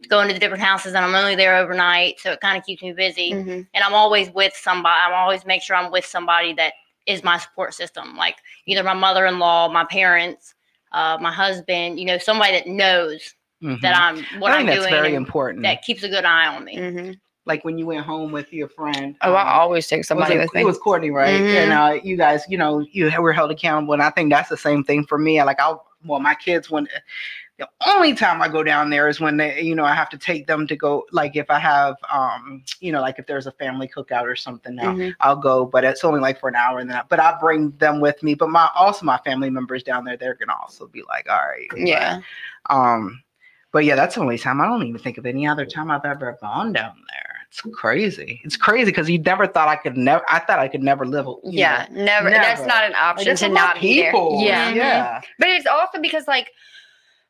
going 0.08 0.26
to 0.26 0.34
the 0.34 0.40
different 0.40 0.62
houses 0.62 0.94
and 0.94 1.04
I'm 1.04 1.14
only 1.14 1.36
there 1.36 1.56
overnight. 1.56 2.18
So 2.20 2.32
it 2.32 2.40
kind 2.40 2.58
of 2.58 2.64
keeps 2.64 2.82
me 2.82 2.92
busy. 2.92 3.32
Mhm. 3.32 3.66
And 3.74 3.84
I'm 3.84 3.94
always 3.94 4.28
with 4.30 4.54
somebody. 4.56 4.98
I'm 5.00 5.12
always 5.14 5.44
make 5.46 5.62
sure 5.62 5.76
I'm 5.76 5.92
with 5.92 6.06
somebody 6.06 6.52
that 6.54 6.72
is 7.06 7.22
my 7.22 7.38
support 7.38 7.74
system, 7.74 8.16
like 8.16 8.36
either 8.66 8.82
my 8.82 8.92
mother-in-law, 8.94 9.68
my 9.68 9.84
parents, 9.84 10.54
uh, 10.92 11.18
my 11.20 11.32
husband, 11.32 11.98
you 11.98 12.04
know, 12.06 12.18
somebody 12.18 12.52
that 12.52 12.66
knows 12.66 13.34
Mhm. 13.62 13.80
that 13.80 13.96
I'm 13.96 14.22
what 14.40 14.52
I 14.52 14.56
I'm 14.58 14.66
think 14.66 14.68
that's 14.70 14.80
doing 14.88 15.02
very 15.02 15.14
important. 15.14 15.62
that 15.64 15.82
keeps 15.82 16.02
a 16.04 16.08
good 16.08 16.24
eye 16.24 16.46
on 16.46 16.64
me. 16.64 16.76
Mhm. 16.76 17.18
like 17.46 17.64
when 17.64 17.78
you 17.78 17.86
went 17.86 18.04
home 18.04 18.30
with 18.30 18.52
your 18.52 18.68
friend. 18.68 19.16
Oh, 19.22 19.32
I 19.32 19.40
um, 19.40 19.60
always 19.60 19.86
take 19.86 20.04
somebody 20.04 20.34
was 20.34 20.42
it, 20.42 20.44
with 20.44 20.54
me. 20.54 20.60
It 20.60 20.64
was 20.64 20.76
Courtney, 20.78 21.10
right? 21.10 21.40
Mhm. 21.40 21.56
And 21.56 21.72
uh, 21.72 21.98
you 22.04 22.16
guys, 22.16 22.44
you 22.46 22.58
know, 22.58 22.80
you 22.92 23.10
were 23.22 23.32
held 23.32 23.50
accountable, 23.50 23.94
and 23.94 24.02
I 24.02 24.10
think 24.10 24.30
that's 24.30 24.50
the 24.50 24.56
same 24.58 24.84
thing 24.84 25.06
for 25.06 25.16
me. 25.18 25.40
I 25.40 25.44
like, 25.44 25.58
I'll 25.58 25.86
well, 26.04 26.20
my 26.20 26.34
kids 26.34 26.70
when 26.70 26.86
the 27.58 27.68
only 27.88 28.14
time 28.14 28.40
I 28.40 28.48
go 28.48 28.62
down 28.62 28.88
there 28.90 29.08
is 29.08 29.18
when 29.20 29.36
they, 29.36 29.60
you 29.60 29.74
know, 29.74 29.84
I 29.84 29.92
have 29.94 30.08
to 30.10 30.18
take 30.18 30.46
them 30.46 30.66
to 30.68 30.76
go. 30.76 31.04
Like 31.10 31.34
if 31.34 31.50
I 31.50 31.58
have, 31.58 31.96
um, 32.12 32.62
you 32.80 32.92
know, 32.92 33.00
like 33.00 33.18
if 33.18 33.26
there's 33.26 33.46
a 33.48 33.52
family 33.52 33.88
cookout 33.94 34.22
or 34.22 34.36
something, 34.36 34.76
now 34.76 34.92
Mhm. 34.92 35.14
I'll 35.20 35.36
go, 35.36 35.64
but 35.64 35.82
it's 35.84 36.04
only 36.04 36.20
like 36.20 36.38
for 36.38 36.48
an 36.48 36.54
hour, 36.54 36.78
and 36.78 36.88
then 36.88 36.98
I, 36.98 37.02
but 37.08 37.18
I 37.18 37.36
bring 37.40 37.70
them 37.78 38.00
with 38.00 38.22
me. 38.22 38.34
But 38.34 38.50
my 38.50 38.68
also 38.76 39.04
my 39.04 39.18
family 39.18 39.50
members 39.50 39.82
down 39.82 40.04
there, 40.04 40.16
they're 40.16 40.34
gonna 40.34 40.54
also 40.60 40.86
be 40.86 41.02
like, 41.08 41.28
all 41.28 41.36
right, 41.36 41.66
but, 41.70 41.80
Yeah. 41.80 42.20
um, 42.70 43.22
but 43.72 43.84
yeah, 43.84 43.96
that's 43.96 44.14
the 44.14 44.20
only 44.20 44.38
time. 44.38 44.60
I 44.60 44.66
don't 44.66 44.82
even 44.86 45.00
think 45.00 45.18
of 45.18 45.26
any 45.26 45.46
other 45.46 45.66
time 45.66 45.90
I've 45.90 46.04
ever 46.04 46.38
gone 46.40 46.72
down 46.72 46.94
there. 47.12 47.34
It's 47.50 47.60
crazy. 47.74 48.40
It's 48.44 48.56
crazy 48.56 48.86
because 48.86 49.08
you 49.10 49.18
never 49.18 49.46
thought 49.46 49.68
I 49.68 49.76
could 49.76 49.96
never. 49.96 50.22
I 50.28 50.38
thought 50.38 50.58
I 50.58 50.68
could 50.68 50.82
never 50.82 51.04
live. 51.06 51.24
you 51.26 51.32
know, 51.42 51.50
Yeah, 51.50 51.86
never, 51.90 52.30
That's 52.30 52.64
not 52.66 52.84
an 52.84 52.94
option 52.94 53.28
that's 53.28 53.40
to 53.40 53.48
not 53.48 53.80
be 53.80 54.00
there. 54.02 54.12
people. 54.12 54.42
Yeah, 54.42 54.70
yeah. 54.74 55.20
but 55.38 55.48
it's 55.48 55.66
also 55.66 55.98
because 56.00 56.28
like 56.28 56.52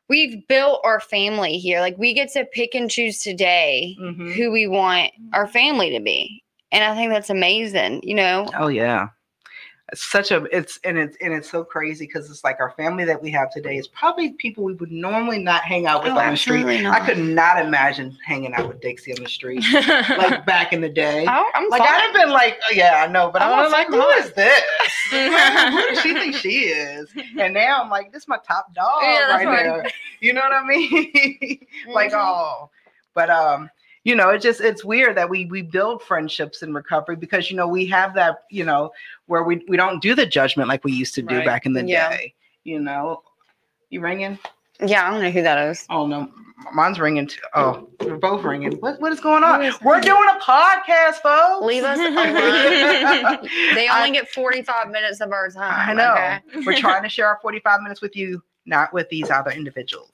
we've 0.09 0.47
built 0.47 0.81
our 0.83 0.99
family 0.99 1.57
here. 1.57 1.79
Like 1.79 1.97
we 1.97 2.13
get 2.13 2.31
to 2.33 2.45
pick 2.45 2.75
and 2.75 2.89
choose 2.89 3.19
today 3.19 3.95
Mhm. 3.99 4.33
who 4.33 4.51
we 4.51 4.67
want 4.67 5.11
our 5.33 5.47
family 5.47 5.91
to 5.91 5.99
be, 5.99 6.43
and 6.71 6.83
I 6.83 6.95
think 6.95 7.11
that's 7.11 7.29
amazing. 7.29 8.01
You 8.03 8.15
know, 8.15 8.45
Oh 8.57 8.67
yeah. 8.67 9.07
It's 9.91 10.03
such 10.05 10.29
a 10.31 10.43
it's 10.55 10.79
and 10.83 10.97
it's 10.99 11.17
and 11.19 11.33
it's 11.33 11.49
so 11.49 11.63
crazy 11.63 12.05
because 12.05 12.29
it's 12.29 12.43
like 12.43 12.59
our 12.59 12.71
family 12.71 13.05
that 13.05 13.19
we 13.21 13.31
have 13.31 13.49
today 13.51 13.75
is 13.77 13.87
probably 13.87 14.33
people 14.33 14.63
we 14.63 14.73
would 14.73 14.91
normally 14.91 15.39
not 15.39 15.63
hang 15.63 15.87
out 15.87 16.03
with 16.03 16.11
Oh, 16.13 16.19
on 16.19 16.31
the 16.31 16.37
street. 16.37 16.57
absolutely 16.65 16.85
I 16.87 16.99
could 17.03 17.17
not 17.17 17.59
imagine 17.59 18.15
hanging 18.23 18.53
out 18.53 18.67
with 18.67 18.81
Dixie 18.81 19.13
on 19.17 19.23
the 19.23 19.29
street 19.29 19.63
like 19.73 20.45
back 20.45 20.73
in 20.73 20.81
the 20.81 20.89
day. 20.89 21.25
I, 21.27 21.51
I'm 21.55 21.69
Like. 21.69 21.81
I'd 21.81 22.01
have 22.01 22.13
been 22.13 22.29
like, 22.29 22.59
oh, 22.69 22.71
yeah, 22.73 23.03
I 23.07 23.11
know, 23.11 23.31
but 23.31 23.41
I 23.41 23.51
I 23.51 23.63
was 23.63 23.71
like, 23.79 23.87
who 23.87 24.07
is 24.09 24.31
this? 24.33 24.61
who 25.09 25.87
does 25.89 26.01
she 26.01 26.13
think 26.13 26.35
she 26.35 26.65
is? 26.65 27.09
And 27.39 27.53
now 27.55 27.81
I'm 27.81 27.89
like, 27.89 28.11
this 28.11 28.23
is 28.23 28.27
my 28.27 28.37
top 28.47 28.73
dog 28.75 29.01
Yeah, 29.01 29.31
right 29.31 29.45
there. 29.45 29.89
You 30.19 30.33
know 30.33 30.41
what 30.41 30.53
I 30.53 30.63
mean? 30.65 31.65
like, 31.93 32.11
Mhm. 32.11 32.15
oh, 32.19 32.69
but 33.15 33.29
um, 33.31 33.69
you 34.09 34.15
know, 34.15 34.29
it 34.31 34.41
just 34.41 34.59
it's 34.59 34.83
weird 34.83 35.15
that 35.17 35.29
we 35.29 35.45
we 35.45 35.61
build 35.61 36.01
friendships 36.01 36.63
in 36.63 36.73
recovery 36.73 37.15
because 37.15 37.51
you 37.51 37.55
know 37.57 37.67
we 37.67 37.85
have 37.85 38.15
that 38.15 38.43
you 38.49 38.65
know 38.65 38.89
where 39.27 39.43
we 39.43 39.63
we 39.67 39.77
don't 39.77 40.01
do 40.01 40.15
the 40.15 40.25
judgment 40.25 40.67
like 40.67 40.83
we 40.83 40.91
used 40.91 41.13
to 41.15 41.21
do 41.21 41.35
Right. 41.37 41.45
back 41.45 41.65
in 41.67 41.73
the 41.73 41.85
Yeah. 41.85 42.09
day. 42.09 42.33
You 42.63 42.79
know, 42.79 43.21
you 43.91 44.01
ringing? 44.01 44.39
yeah, 44.83 45.07
I 45.07 45.11
don't 45.11 45.21
know 45.21 45.29
who 45.29 45.43
that 45.43 45.69
is. 45.69 45.85
Oh 45.91 46.07
no, 46.07 46.27
mine's 46.73 46.99
ringing 46.99 47.27
too. 47.27 47.41
Oh, 47.53 47.87
we're 48.01 48.17
both 48.17 48.43
ringing. 48.43 48.73
What 48.79 48.99
what 48.99 49.11
is 49.13 49.19
going 49.19 49.43
on? 49.43 49.61
Who 49.61 49.67
is 49.67 49.79
We're 49.81 50.01
that? 50.01 50.05
doing 50.05 50.27
a 50.35 50.39
podcast, 50.43 51.21
folks. 51.21 51.65
Leave 51.65 51.83
us 51.83 51.97
alone. 51.99 53.47
they 53.75 53.87
I- 53.87 53.97
only 53.99 54.11
get 54.17 54.27
45 54.29 54.89
minutes 54.89 55.21
of 55.21 55.31
our 55.31 55.49
time. 55.51 55.89
I 55.89 55.93
know. 55.93 56.13
okay? 56.13 56.65
We're 56.65 56.77
trying 56.79 57.03
to 57.03 57.09
share 57.09 57.27
our 57.27 57.37
45 57.43 57.81
minutes 57.81 58.01
with 58.01 58.15
you, 58.15 58.41
not 58.65 58.91
with 58.91 59.07
these 59.09 59.29
other 59.29 59.51
individuals. 59.51 60.11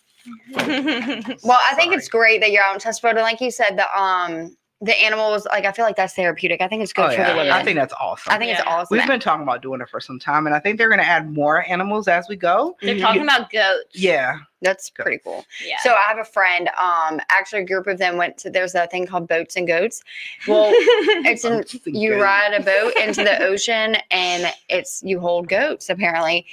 Well, 0.56 1.60
I 1.72 1.76
think 1.76 1.94
it's 1.94 2.10
great 2.10 2.42
that 2.42 2.52
you're 2.52 2.64
out 2.64 2.74
in 2.76 2.80
Chesterfield. 2.80 3.18
And 3.18 3.24
like 3.24 3.42
you 3.42 3.52
said, 3.52 3.78
the 3.78 4.00
um 4.00 4.56
the 4.82 4.94
animals, 5.02 5.46
like 5.46 5.64
I 5.66 5.72
feel 5.72 5.86
like 5.86 5.96
that's 5.96 6.14
therapeutic. 6.14 6.60
I 6.62 6.68
think 6.68 6.84
it's 6.84 6.92
good 6.92 7.06
Oh, 7.06 7.10
for 7.10 7.16
yeah. 7.16 7.30
the 7.32 7.38
women. 7.38 7.52
I 7.54 7.64
think 7.64 7.78
that's 7.78 7.94
awesome. 8.00 8.34
I 8.34 8.38
think 8.38 8.52
it's 8.52 8.68
awesome. 8.68 8.96
We've 8.98 9.08
been 9.08 9.22
talking 9.22 9.42
about 9.44 9.62
doing 9.62 9.80
it 9.80 9.88
for 9.90 10.02
some 10.02 10.20
time, 10.20 10.46
and 10.48 10.54
I 10.56 10.60
think 10.60 10.78
they're 10.78 10.90
going 10.90 11.00
to 11.00 11.06
add 11.08 11.32
more 11.34 11.66
animals 11.68 12.10
as 12.10 12.28
we 12.28 12.36
go. 12.36 12.76
They're 12.82 12.96
Mhm. 12.96 13.00
talking 13.02 13.22
about 13.22 13.50
goats. 13.50 13.96
Yeah. 13.96 14.40
That's 14.62 14.90
pretty 14.90 15.20
cool. 15.24 15.46
Yeah. 15.66 15.78
So 15.82 15.92
I 15.94 16.08
have 16.10 16.18
a 16.18 16.26
friend. 16.26 16.70
Um, 16.78 17.22
actually, 17.30 17.62
a 17.62 17.66
group 17.66 17.88
of 17.88 18.00
them 18.00 18.18
went 18.18 18.38
to. 18.40 18.50
There's 18.50 18.76
a 18.76 18.86
thing 18.88 19.08
called 19.08 19.28
boats 19.30 19.56
and 19.56 19.66
goats. 19.66 20.04
Well, 20.48 20.72
it's 20.74 21.46
in, 21.46 21.54
and 21.54 21.82
you 21.86 22.12
goats. 22.12 22.24
ride 22.24 22.54
a 22.54 22.62
boat 22.62 22.94
into 22.98 23.24
the 23.24 23.42
ocean, 23.44 23.96
and 24.12 24.52
it's 24.68 25.02
you 25.04 25.20
hold 25.22 25.48
goats 25.48 25.90
apparently. 25.90 26.46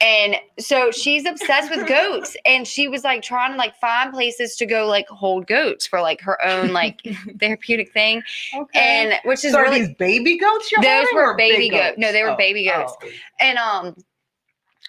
And 0.00 0.36
so 0.58 0.90
she's 0.90 1.24
obsessed 1.24 1.70
with 1.70 1.86
goats, 1.86 2.36
and 2.44 2.66
she 2.66 2.88
was 2.88 3.04
like 3.04 3.22
trying 3.22 3.52
to 3.52 3.56
like 3.58 3.74
find 3.76 4.12
places 4.12 4.56
to 4.56 4.66
go 4.66 4.86
like 4.86 5.06
hold 5.08 5.46
goats 5.46 5.86
for 5.86 6.00
like 6.00 6.20
her 6.20 6.36
own 6.44 6.72
like 6.72 7.00
therapeutic 7.40 7.92
thing, 7.92 8.22
Okay. 8.56 8.78
and 8.80 9.14
which 9.24 9.44
is 9.44 9.52
so 9.52 9.58
are 9.58 9.62
really 9.64 9.86
these 9.86 9.94
baby 9.94 10.36
goats 10.36 10.70
you're 10.72 10.82
Those 10.82 11.06
were 11.14 11.34
baby 11.36 11.70
goat- 11.70 11.78
goats? 11.78 11.98
no, 11.98 12.12
they 12.12 12.22
were 12.22 12.30
Oh, 12.30 12.36
baby 12.36 12.64
goats. 12.66 12.92
oh. 13.02 13.08
And 13.40 13.56
um, 13.58 13.94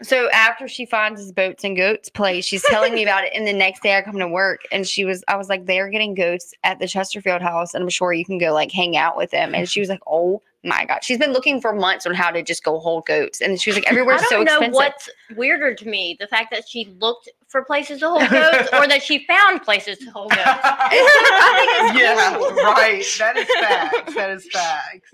so 0.02 0.30
after 0.32 0.68
she 0.68 0.86
finds 0.86 1.22
this 1.22 1.32
boats 1.32 1.64
and 1.64 1.78
goats 1.78 2.10
place, 2.10 2.44
she's 2.44 2.64
telling 2.64 2.94
me 2.94 3.04
about 3.04 3.24
it. 3.24 3.32
And 3.34 3.48
the 3.48 3.54
next 3.54 3.82
day 3.84 3.96
I 3.98 4.02
come 4.02 4.18
to 4.20 4.28
work 4.28 4.62
and 4.74 4.86
she 4.86 5.06
was, 5.06 5.24
I 5.30 5.38
was 5.38 5.48
like, 5.48 5.66
they're 5.68 5.88
getting 5.90 6.16
goats 6.16 6.54
at 6.66 6.80
the 6.80 6.88
Chesterfield 6.88 7.42
house, 7.42 7.74
and 7.74 7.82
I'm 7.84 7.90
sure 7.90 8.12
you 8.12 8.26
can 8.26 8.38
go 8.38 8.52
like 8.54 8.72
hang 8.72 8.98
out 8.98 9.16
with 9.16 9.32
them. 9.32 9.56
And 9.56 9.70
she 9.70 9.80
was 9.80 9.88
like, 9.88 10.02
oh 10.08 10.42
my 10.66 10.86
god, 10.86 11.04
she's 11.04 11.18
been 11.18 11.32
looking 11.32 11.62
for 11.62 11.74
months 11.74 12.06
on 12.06 12.14
how 12.14 12.32
to 12.32 12.42
just 12.42 12.64
go 12.64 12.80
hold 12.80 13.06
goats, 13.06 13.42
and 13.42 13.62
she 13.62 13.70
was 13.70 13.78
like, 13.78 13.88
I 13.88 13.92
everywhere's 13.92 14.22
don't 14.22 14.30
so 14.30 14.38
know 14.38 14.58
expensive. 14.58 14.74
what's 14.74 15.10
weirder 15.36 15.76
to 15.76 15.88
me: 15.88 16.18
the 16.20 16.28
fact 16.28 16.52
that 16.52 16.68
she 16.68 16.86
looked 17.00 17.30
for 17.48 17.64
places 17.64 18.00
to 18.02 18.10
hold 18.10 18.30
goats, 18.30 18.70
or 18.74 18.88
that 18.88 19.02
she 19.02 19.26
found 19.28 19.62
places 19.62 19.98
to 20.00 20.10
hold 20.12 20.32
goats. 20.32 20.42
I 20.46 21.90
think 21.92 21.98
it's 21.98 22.02
yeah, 22.02 22.64
right. 22.64 23.06
That 23.20 23.38
is 23.38 23.48
facts. 23.62 24.16
That 24.16 24.30
is 24.32 24.48
facts. 24.52 25.10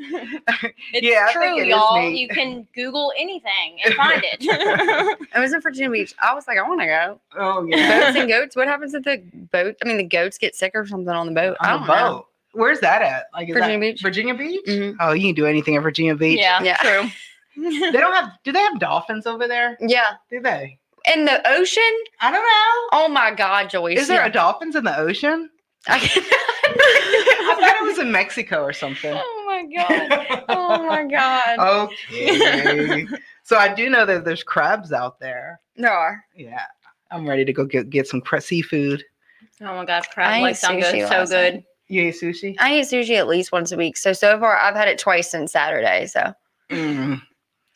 It's 0.93 1.07
Yeah, 1.07 1.27
I 1.29 1.33
true, 1.33 1.59
it 1.59 1.63
is 1.63 1.67
y'all. 1.67 2.09
You 2.09 2.27
can 2.27 2.67
Google 2.73 3.13
anything 3.17 3.79
and 3.85 3.93
find 3.95 4.23
it. 4.23 5.27
I 5.33 5.39
was 5.39 5.53
in 5.53 5.61
Virginia 5.61 5.91
Beach. 5.91 6.15
I 6.21 6.33
was 6.33 6.47
like, 6.47 6.57
I 6.57 6.67
want 6.67 6.81
to 6.81 6.87
go. 6.87 7.19
Oh 7.37 7.63
yeah. 7.65 8.05
Boats 8.07 8.17
and 8.17 8.29
goats. 8.29 8.55
What 8.55 8.67
happens 8.67 8.93
if 8.93 9.03
the 9.03 9.17
boat? 9.51 9.75
I 9.83 9.87
mean, 9.87 9.97
the 9.97 10.03
goats 10.03 10.37
get 10.37 10.55
sick 10.55 10.71
or 10.73 10.85
something 10.87 11.09
on 11.09 11.27
the 11.27 11.33
boat. 11.33 11.57
I 11.59 11.69
don't 11.71 11.83
a 11.83 11.87
know. 11.87 12.27
Boat. 12.53 12.59
Where's 12.59 12.79
that 12.81 13.01
at? 13.01 13.25
Like 13.33 13.49
is 13.49 13.53
Virginia 13.55 13.77
that 13.77 13.81
Beach. 13.81 14.01
Virginia 14.01 14.33
Beach? 14.33 14.61
Mhm. 14.67 14.95
Oh, 14.99 15.13
you 15.13 15.27
can 15.29 15.35
do 15.35 15.45
anything 15.45 15.75
at 15.75 15.83
Virginia 15.83 16.15
Beach. 16.15 16.39
yeah, 16.39 16.61
Yeah. 16.63 16.77
true. 16.77 17.09
They 17.57 17.91
don't 17.91 18.13
have. 18.15 18.31
Do 18.45 18.51
they 18.53 18.59
have 18.61 18.79
dolphins 18.79 19.27
over 19.27 19.45
there? 19.47 19.77
Yeah, 19.81 20.11
Do 20.29 20.39
they? 20.39 20.79
in 21.13 21.25
the 21.25 21.41
ocean. 21.49 21.83
I 22.21 22.31
don't 22.31 22.41
know. 22.41 22.89
Oh 22.93 23.07
my 23.09 23.31
God, 23.31 23.69
Joyce! 23.69 23.99
Is 23.99 24.07
there 24.07 24.21
yeah. 24.21 24.27
a 24.27 24.31
dolphins 24.31 24.75
in 24.75 24.83
the 24.85 24.97
ocean? 24.97 25.49
I 25.87 25.95
I 25.97 27.55
thought 27.59 27.81
it 27.81 27.83
was 27.85 27.97
in 27.99 28.11
Mexico 28.11 28.63
or 28.63 28.71
something. 28.71 29.13
oh 29.13 29.43
my 29.45 29.65
God! 29.75 30.45
Oh 30.47 30.85
my 30.87 31.03
God! 31.05 31.59
okay. 32.09 33.05
so 33.43 33.57
I 33.57 33.73
do 33.73 33.89
know 33.89 34.05
that 34.05 34.23
there's 34.23 34.43
crabs 34.43 34.93
out 34.93 35.19
there. 35.19 35.59
There 35.75 35.91
are. 35.91 36.23
Yeah. 36.35 36.61
I'm 37.11 37.27
ready 37.27 37.43
to 37.43 37.51
go 37.51 37.65
get, 37.65 37.89
get 37.89 38.07
some 38.07 38.21
cra- 38.21 38.39
seafood. 38.41 39.03
Oh 39.59 39.75
my 39.75 39.83
gosh, 39.85 40.05
I 40.11 40.13
crab 40.13 40.33
ate 40.39 40.43
legs 40.43 40.59
sound 40.59 40.81
sushi 40.81 40.91
good. 40.99 41.07
So 41.09 41.15
last 41.17 41.31
night. 41.31 41.63
You 41.91 42.03
eat 42.03 42.15
sushi? 42.15 42.55
I 42.57 42.79
eat 42.79 42.85
sushi 42.85 43.17
at 43.17 43.27
least 43.27 43.51
once 43.51 43.71
a 43.71 43.77
week. 43.77 43.97
So 43.97 44.13
so 44.13 44.39
far, 44.39 44.57
I've 44.57 44.75
had 44.75 44.87
it 44.87 44.97
twice 44.97 45.29
since 45.29 45.51
Saturday. 45.51 46.07
So 46.07 46.33
Mm. 46.71 47.21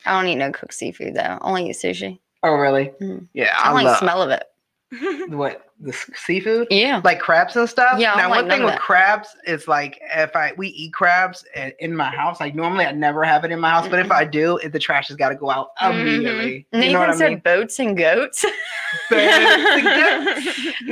I 0.05 0.11
don't 0.11 0.29
eat 0.29 0.35
no 0.35 0.51
cooked 0.51 0.73
seafood 0.73 1.15
though. 1.15 1.37
Only 1.41 1.69
eat 1.69 1.75
sushi. 1.75 2.19
Oh, 2.43 2.53
really? 2.53 2.93
Mm. 3.01 3.27
Yeah. 3.33 3.53
I, 3.57 3.69
I, 3.69 3.73
like 3.73 3.85
love 3.85 3.97
smell 3.97 4.21
of 4.21 4.29
it. 4.29 4.43
what 5.29 5.63
the 5.79 5.91
seafood, 6.15 6.67
Yeah. 6.69 7.01
like 7.03 7.19
crabs 7.19 7.55
and 7.55 7.67
stuff. 7.67 7.99
Yeah, 7.99 8.13
Now, 8.15 8.29
like 8.29 8.41
one 8.43 8.49
thing 8.49 8.63
with 8.63 8.73
that. 8.73 8.79
crabs 8.79 9.35
is 9.45 9.67
like 9.67 9.99
if 10.15 10.35
I 10.35 10.53
we 10.57 10.67
eat 10.69 10.93
crabs 10.93 11.43
in 11.79 11.95
my 11.95 12.09
house. 12.09 12.39
Like 12.39 12.55
normally 12.55 12.85
I 12.85 12.91
never 12.91 13.23
have 13.23 13.43
it 13.43 13.51
in 13.51 13.59
my 13.59 13.71
house, 13.71 13.87
but 13.87 13.99
if 13.99 14.11
I 14.11 14.23
do, 14.23 14.57
it, 14.57 14.71
the 14.71 14.79
trash 14.79 15.07
has 15.09 15.17
got 15.17 15.29
to 15.29 15.35
go 15.35 15.49
out 15.49 15.69
Mhm. 15.81 15.99
immediately. 16.01 16.67
Nathan 16.71 16.87
You 16.87 16.93
know 16.93 16.99
what 16.99 17.09
I 17.09 17.15
said 17.15 17.29
mean? 17.31 17.39
boats 17.39 17.79
and 17.79 17.97
goats. 17.97 18.45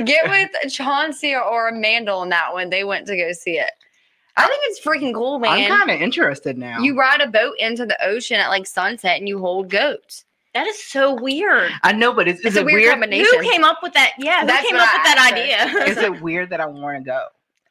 Get 0.04 0.28
with 0.28 0.50
Chauncey 0.72 1.34
or 1.34 1.68
Amanda 1.68 2.12
on 2.12 2.28
that 2.30 2.52
one. 2.52 2.70
They 2.70 2.84
went 2.84 3.06
to 3.06 3.16
go 3.16 3.32
see 3.32 3.58
it. 3.58 3.70
I 4.36 4.46
think 4.48 4.60
it's 4.64 4.84
freaking 4.84 5.14
cool, 5.14 5.38
man. 5.38 5.70
I'm 5.72 5.78
kind 5.78 5.90
of 5.90 6.00
interested 6.02 6.58
now. 6.58 6.80
You 6.80 6.98
ride 6.98 7.20
a 7.20 7.28
boat 7.28 7.54
into 7.60 7.86
the 7.86 7.96
ocean 8.04 8.40
at 8.40 8.48
like 8.48 8.66
sunset 8.66 9.18
and 9.18 9.28
you 9.28 9.38
hold 9.38 9.70
goats. 9.70 10.23
That 10.54 10.66
is 10.66 10.82
so 10.82 11.14
weird. 11.14 11.70
I 11.82 11.92
know, 11.92 12.12
but 12.14 12.28
is, 12.28 12.38
It's 12.38 12.46
is 12.48 12.56
a 12.56 12.60
it 12.60 12.64
weird 12.66 12.80
weird? 12.82 12.92
combination. 12.92 13.38
Who 13.44 13.50
came 13.50 13.64
up 13.64 13.78
with 13.82 13.92
that? 13.94 14.12
Yeah, 14.18 14.40
who 14.42 14.46
came 14.68 14.76
up 14.80 14.88
I 14.88 14.96
with 14.96 15.04
that 15.04 15.32
idea? 15.32 15.84
Is 15.86 15.98
it 15.98 16.20
weird 16.22 16.50
that 16.50 16.60
I 16.60 16.66
want 16.66 16.98
to 16.98 17.04
go? 17.04 17.26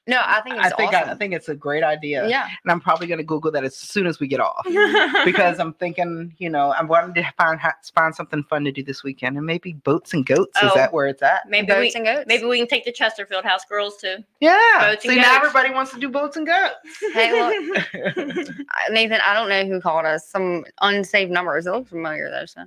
No, 0.05 0.19
I 0.21 0.41
think 0.41 0.57
it's 0.57 0.65
I 0.65 0.69
think 0.75 0.93
awesome. 0.93 1.09
I, 1.09 1.11
I 1.13 1.15
think 1.15 1.33
it's 1.33 1.47
a 1.47 1.55
great 1.55 1.81
idea. 1.83 2.27
yeah. 2.27 2.47
and 2.63 2.71
I'm 2.71 2.81
probably 2.81 3.07
going 3.07 3.19
to 3.19 3.23
Google 3.23 3.51
that 3.51 3.63
as 3.63 3.75
soon 3.75 4.05
as 4.05 4.19
we 4.19 4.27
get 4.27 4.41
off 4.41 4.65
because 5.25 5.59
I'm 5.59 5.73
thinking, 5.73 6.33
you 6.39 6.49
know, 6.49 6.73
I'm 6.73 6.87
wanting 6.89 7.13
to 7.23 7.31
find 7.37 7.59
find 7.95 8.13
something 8.13 8.43
fun 8.43 8.65
to 8.65 8.71
do 8.71 8.83
this 8.83 9.01
weekend, 9.03 9.37
and 9.37 9.45
maybe 9.45 9.73
boats 9.73 10.13
and 10.13 10.25
goats. 10.25 10.57
Is 10.61 10.71
Oh. 10.71 10.75
that 10.75 10.91
where 10.91 11.07
it's 11.07 11.21
at? 11.23 11.47
maybe 11.47 11.67
boats 11.67 11.79
we 11.79 11.93
and 11.95 12.05
goats. 12.05 12.25
maybe 12.27 12.45
we 12.45 12.57
can 12.57 12.67
take 12.67 12.83
the 12.85 12.91
Chesterfield 12.91 13.45
House 13.45 13.63
girls 13.65 13.95
to. 13.97 14.23
Yeah. 14.41 14.57
Boats 14.81 15.05
and 15.05 15.15
now 15.15 15.23
goats. 15.23 15.35
everybody 15.37 15.73
wants 15.73 15.91
to 15.93 15.99
do 15.99 16.09
boats 16.09 16.35
and 16.35 16.45
goats. 16.45 16.75
Hey, 17.13 17.31
look. 17.31 17.93
Nathan, 18.91 19.19
I 19.25 19.33
don't 19.33 19.49
know 19.49 19.65
who 19.65 19.79
called 19.79 20.05
us. 20.05 20.27
Some 20.27 20.65
unsaved 20.81 21.31
numbers. 21.31 21.65
It 21.65 21.71
looks 21.71 21.89
familiar 21.89 22.29
though. 22.29 22.45
So. 22.45 22.63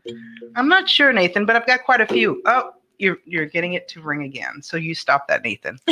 I'm 0.55 0.69
not 0.69 0.89
sure, 0.89 1.13
Nathan, 1.13 1.45
but 1.47 1.57
I've 1.57 1.67
got 1.67 1.85
quite 1.85 2.01
a 2.01 2.07
few. 2.07 2.43
Oh, 2.47 2.71
you're 2.99 3.19
you're 3.25 3.47
getting 3.47 3.75
it 3.75 3.89
to 3.89 4.01
ring 4.03 4.23
again, 4.23 4.63
so 4.63 4.77
you 4.77 4.95
stop 4.95 5.29
that, 5.29 5.43
Nathan. 5.45 5.79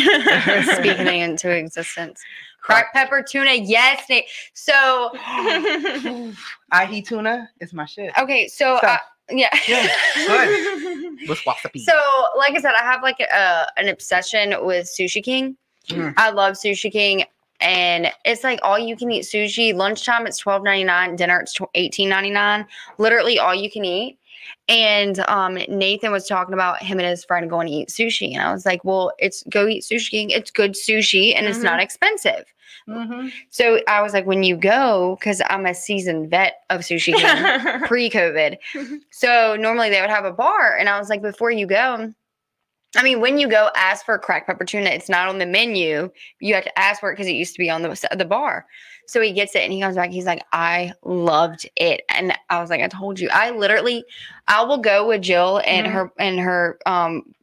Speaking 0.77 1.07
into 1.21 1.51
existence. 1.51 2.23
Crack 2.61 2.93
pepper 2.95 3.23
tuna. 3.23 3.53
Yes, 3.53 4.05
Nate. 4.09 4.25
So 4.55 5.11
Ahi 6.73 7.03
tuna 7.03 7.49
is 7.61 7.73
my 7.73 7.85
shit. 7.87 8.13
okay, 8.19 8.49
so 8.49 8.79
So- 8.81 8.87
uh, 8.89 8.99
yeah. 9.31 9.49
Yeah, 9.67 9.89
good. 10.27 11.29
With 11.29 11.39
wasabi. 11.47 11.81
So, 11.81 11.99
like 12.37 12.53
I 12.55 12.61
said, 12.61 12.73
I 12.75 12.83
have 12.83 13.03
like 13.03 13.21
a, 13.21 13.67
an 13.79 13.89
obsession 13.89 14.55
with 14.61 14.85
Sushi 14.87 15.23
King. 15.25 15.57
Mm. 15.89 16.13
I 16.19 16.29
love 16.31 16.55
Sushi 16.55 16.93
King, 16.93 17.25
and 17.61 18.13
it's 18.27 18.45
like 18.45 18.59
all 18.63 18.79
you 18.79 18.95
can 18.97 19.11
eat 19.11 19.23
sushi. 19.25 19.75
Lunchtime 19.75 20.27
it's 20.27 20.37
twelve 20.37 20.63
ninety 20.63 20.85
nine. 20.85 21.17
Dinner 21.17 21.41
it's 21.41 21.57
eighteen 21.75 22.11
ninety 22.11 22.29
nine. 22.31 22.67
Literally 22.99 23.39
all 23.39 23.55
you 23.55 23.71
can 23.71 23.85
eat. 23.87 24.19
And 24.69 25.21
um, 25.29 25.55
Nathan 25.69 26.13
was 26.13 26.27
talking 26.27 26.55
about 26.55 26.83
him 26.83 26.99
and 26.99 27.09
his 27.09 27.25
friend 27.25 27.49
going 27.51 27.67
to 27.67 27.73
eat 27.73 27.89
sushi, 27.89 28.33
and 28.33 28.43
I 28.43 28.53
was 28.53 28.65
like, 28.65 28.85
"Well, 28.85 29.13
it's 29.19 29.43
go 29.51 29.67
eat 29.67 29.83
Sushi 29.85 30.11
King. 30.11 30.31
It's 30.31 30.51
good 30.51 30.73
sushi, 30.73 31.37
and 31.37 31.47
it's 31.47 31.59
not 31.59 31.81
expensive." 31.81 32.45
Mhm. 32.89 33.33
So 33.51 33.81
I 33.89 34.03
was 34.03 34.13
like, 34.13 34.27
"When 34.27 34.43
you 34.43 34.57
go, 34.57 35.17
because 35.19 35.41
I'm 35.49 35.65
a 35.67 35.75
seasoned 35.75 36.29
vet 36.31 36.61
of 36.71 36.81
Sushi 36.83 37.13
pre-COVID. 37.89 38.59
so 39.11 39.57
normally 39.59 39.91
they 39.91 40.01
would 40.01 40.11
have 40.11 40.25
a 40.25 40.33
bar, 40.33 40.77
and 40.77 40.89
I 40.89 40.99
was 40.99 41.09
like, 41.09 41.23
before 41.23 41.51
you 41.51 41.67
go, 41.67 42.13
I 42.97 43.03
mean, 43.03 43.21
when 43.21 43.39
you 43.39 43.49
go, 43.49 43.71
ask 43.77 44.05
for 44.05 44.15
a 44.15 44.19
cracked 44.19 44.47
pepper 44.47 44.65
tuna. 44.65 44.91
It's 44.91 45.09
not 45.09 45.29
on 45.29 45.39
the 45.39 45.47
menu. 45.47 46.11
You 46.41 46.55
have 46.55 46.65
to 46.65 46.79
ask 46.79 47.01
for 47.01 47.11
it 47.11 47.15
because 47.15 47.27
it 47.27 47.33
used 47.33 47.55
to 47.55 47.59
be 47.59 47.71
on 47.71 47.83
the 47.83 48.09
the 48.17 48.25
bar. 48.25 48.67
So 49.07 49.21
he 49.21 49.33
gets 49.33 49.55
it, 49.55 49.63
and 49.63 49.73
he 49.73 49.81
comes 49.81 49.97
back. 49.97 50.11
He's 50.11 50.25
like, 50.27 50.43
I 50.53 50.93
loved 51.05 51.69
it, 51.77 52.03
and 52.09 52.33
I 52.51 52.61
was 52.61 52.71
like, 52.71 52.81
I 52.81 52.89
told 52.89 53.21
you, 53.21 53.29
I 53.33 53.51
literally, 53.51 54.05
I 54.49 54.63
will 54.65 54.79
go 54.79 55.07
with 55.09 55.23
Jill 55.23 55.61
and 55.67 55.87
Mhm. 55.87 55.93
her 55.93 56.13
and 56.19 56.41
her 56.41 56.79
um 56.87 57.35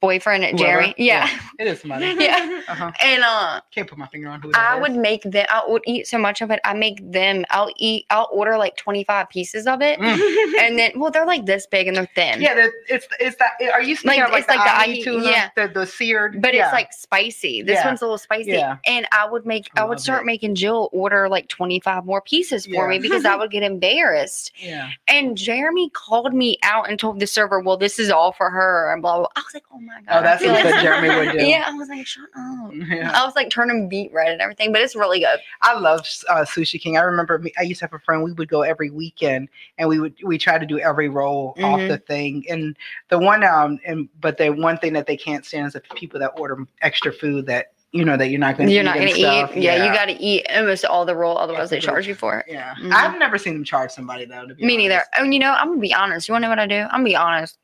boyfriend 0.00 0.42
Jeremy. 0.58 0.88
Whoever. 0.88 0.94
Yeah, 0.98 1.28
It 1.58 1.66
is 1.66 1.84
money. 1.84 2.14
yeah, 2.18 2.62
Uh-huh. 2.68 2.90
and 3.02 3.22
uh. 3.24 3.60
Can't 3.70 3.88
put 3.88 3.98
my 3.98 4.06
finger 4.06 4.28
on 4.28 4.40
who 4.42 4.50
it 4.50 4.56
I 4.56 4.76
is. 4.76 4.82
would 4.82 4.96
make 4.96 5.22
them. 5.22 5.46
I 5.50 5.62
would 5.66 5.82
eat 5.86 6.06
so 6.06 6.18
much 6.18 6.40
of 6.40 6.50
it. 6.50 6.60
I 6.64 6.74
make 6.74 6.98
them. 7.12 7.44
I'll 7.50 7.70
eat. 7.76 8.06
I'll 8.10 8.28
order 8.32 8.56
like 8.58 8.76
twenty 8.76 9.04
five 9.04 9.28
pieces 9.28 9.66
of 9.66 9.80
it, 9.82 9.98
Mm. 9.98 10.58
and 10.60 10.78
then 10.78 10.92
well, 10.96 11.10
they're 11.10 11.26
like 11.26 11.46
this 11.46 11.66
big 11.66 11.86
and 11.86 11.96
they're 11.96 12.08
thin. 12.14 12.40
Yeah, 12.40 12.54
the, 12.54 12.72
it's 12.88 13.06
it's 13.20 13.36
that. 13.36 13.52
Are 13.72 13.82
you 13.82 13.96
speaking 13.96 14.20
Like, 14.20 14.28
of 14.28 14.32
like 14.32 14.44
it's 14.44 14.52
the, 14.52 14.58
like 14.58 14.64
the 14.66 14.70
ahi 14.74 14.92
ahi- 14.92 15.02
tuna, 15.02 15.24
yeah. 15.30 15.50
the 15.56 15.68
the 15.68 15.86
seared? 15.86 16.40
but 16.42 16.54
yeah. 16.54 16.64
it's 16.66 16.72
like 16.72 16.92
spicy. 16.92 17.62
This 17.62 17.76
Yeah. 17.76 17.86
one's 17.86 18.02
a 18.02 18.04
little 18.04 18.18
spicy, 18.18 18.52
Yeah. 18.52 18.76
and 18.86 19.06
I 19.12 19.28
would 19.28 19.46
make. 19.46 19.68
I, 19.76 19.82
I 19.82 19.84
would 19.84 20.00
start 20.00 20.22
it. 20.22 20.26
making 20.26 20.54
Jill 20.54 20.88
order 20.92 21.28
like 21.28 21.48
twenty 21.48 21.80
five 21.80 22.04
more 22.04 22.20
pieces 22.20 22.66
for 22.66 22.72
Yeah. 22.72 22.86
me 22.88 22.98
because 22.98 23.24
I 23.24 23.36
would 23.40 23.50
get 23.50 23.62
embarrassed. 23.62 24.52
yeah. 24.58 24.90
And 25.06 25.36
Jeremy 25.36 25.90
called 25.90 26.32
me 26.34 26.58
out 26.62 26.88
and 26.88 26.98
told 26.98 27.20
the 27.20 27.26
server, 27.26 27.60
"Well, 27.60 27.76
this 27.76 27.98
is 27.98 28.10
all 28.10 28.32
for 28.32 28.50
her," 28.50 28.92
and 28.92 29.02
blah 29.02 29.14
blah. 29.16 29.20
blah. 29.22 29.28
I 29.36 29.40
was 29.40 29.54
like, 29.54 29.64
"Oh 29.70 29.78
my 29.80 30.00
god!" 30.06 30.18
Oh, 30.18 30.22
that's 30.22 30.44
what 30.44 30.62
Jeremy 30.82 31.08
would 31.08 31.38
do. 31.38 31.44
Yeah, 31.46 31.64
I 31.66 31.72
was 31.74 31.88
like, 31.88 32.06
"Shut 32.06 32.24
up." 32.36 32.72
Yeah. 32.74 33.10
I 33.14 33.24
was 33.24 33.34
like 33.36 33.50
turning 33.50 33.88
beet 33.88 34.12
red 34.12 34.28
and 34.32 34.40
everything, 34.40 34.72
but 34.72 34.80
it's 34.80 34.94
really 34.96 35.20
good. 35.20 35.38
I 35.62 35.78
love 35.78 36.00
uh, 36.28 36.44
Sushi 36.44 36.80
King. 36.80 36.96
I 36.96 37.00
remember 37.02 37.38
me, 37.38 37.52
I 37.58 37.62
used 37.62 37.80
to 37.80 37.84
have 37.86 37.92
a 37.92 37.98
friend. 37.98 38.22
We 38.22 38.32
would 38.32 38.48
go 38.48 38.62
every 38.62 38.90
weekend, 38.90 39.48
and 39.78 39.88
we 39.88 39.98
would 40.00 40.14
we 40.24 40.38
try 40.38 40.58
to 40.58 40.66
do 40.66 40.78
every 40.78 41.08
roll 41.08 41.54
off 41.58 41.80
Mhm. 41.80 41.88
the 41.88 41.98
thing. 41.98 42.44
And 42.48 42.76
the 43.08 43.18
one 43.18 43.44
um 43.44 43.78
and 43.86 44.08
but 44.20 44.38
the 44.38 44.50
one 44.50 44.78
thing 44.78 44.92
that 44.94 45.06
they 45.06 45.16
can't 45.16 45.44
stand 45.44 45.66
is 45.66 45.72
the 45.74 45.80
people 45.80 46.18
that 46.20 46.32
order 46.38 46.58
extra 46.82 47.12
food 47.12 47.46
that 47.46 47.72
you 47.92 48.04
know 48.04 48.18
that 48.18 48.28
you're 48.28 48.38
not 48.38 48.56
going 48.58 48.68
to 48.68 48.74
You're 48.74 48.84
not 48.84 48.96
gonna 48.96 49.06
eat. 49.08 49.56
Yeah, 49.62 49.86
you 49.86 49.92
got 49.94 50.06
to 50.06 50.12
eat 50.22 50.44
almost 50.54 50.84
all 50.84 51.06
the 51.06 51.16
roll, 51.16 51.38
otherwise 51.38 51.70
they 51.70 51.80
charge 51.80 52.06
you 52.06 52.14
for 52.14 52.38
it. 52.38 52.44
Yeah, 52.46 52.74
Mhm. 52.78 52.92
I've 52.92 53.18
never 53.18 53.38
seen 53.38 53.54
them 53.54 53.64
charge 53.64 53.90
somebody 53.92 54.26
though. 54.26 54.46
To 54.46 54.54
be 54.54 54.64
Me 54.66 54.76
neither. 54.76 54.96
honest. 54.96 55.10
And 55.18 55.32
you 55.32 55.40
know, 55.40 55.52
I'm 55.52 55.68
gonna 55.68 55.80
be 55.80 55.94
honest. 55.94 56.28
You 56.28 56.32
wanna 56.34 56.46
know 56.46 56.50
what 56.50 56.58
I 56.58 56.66
do? 56.66 56.80
I'm 56.82 56.90
gonna 57.00 57.04
be 57.04 57.16
honest. 57.16 57.56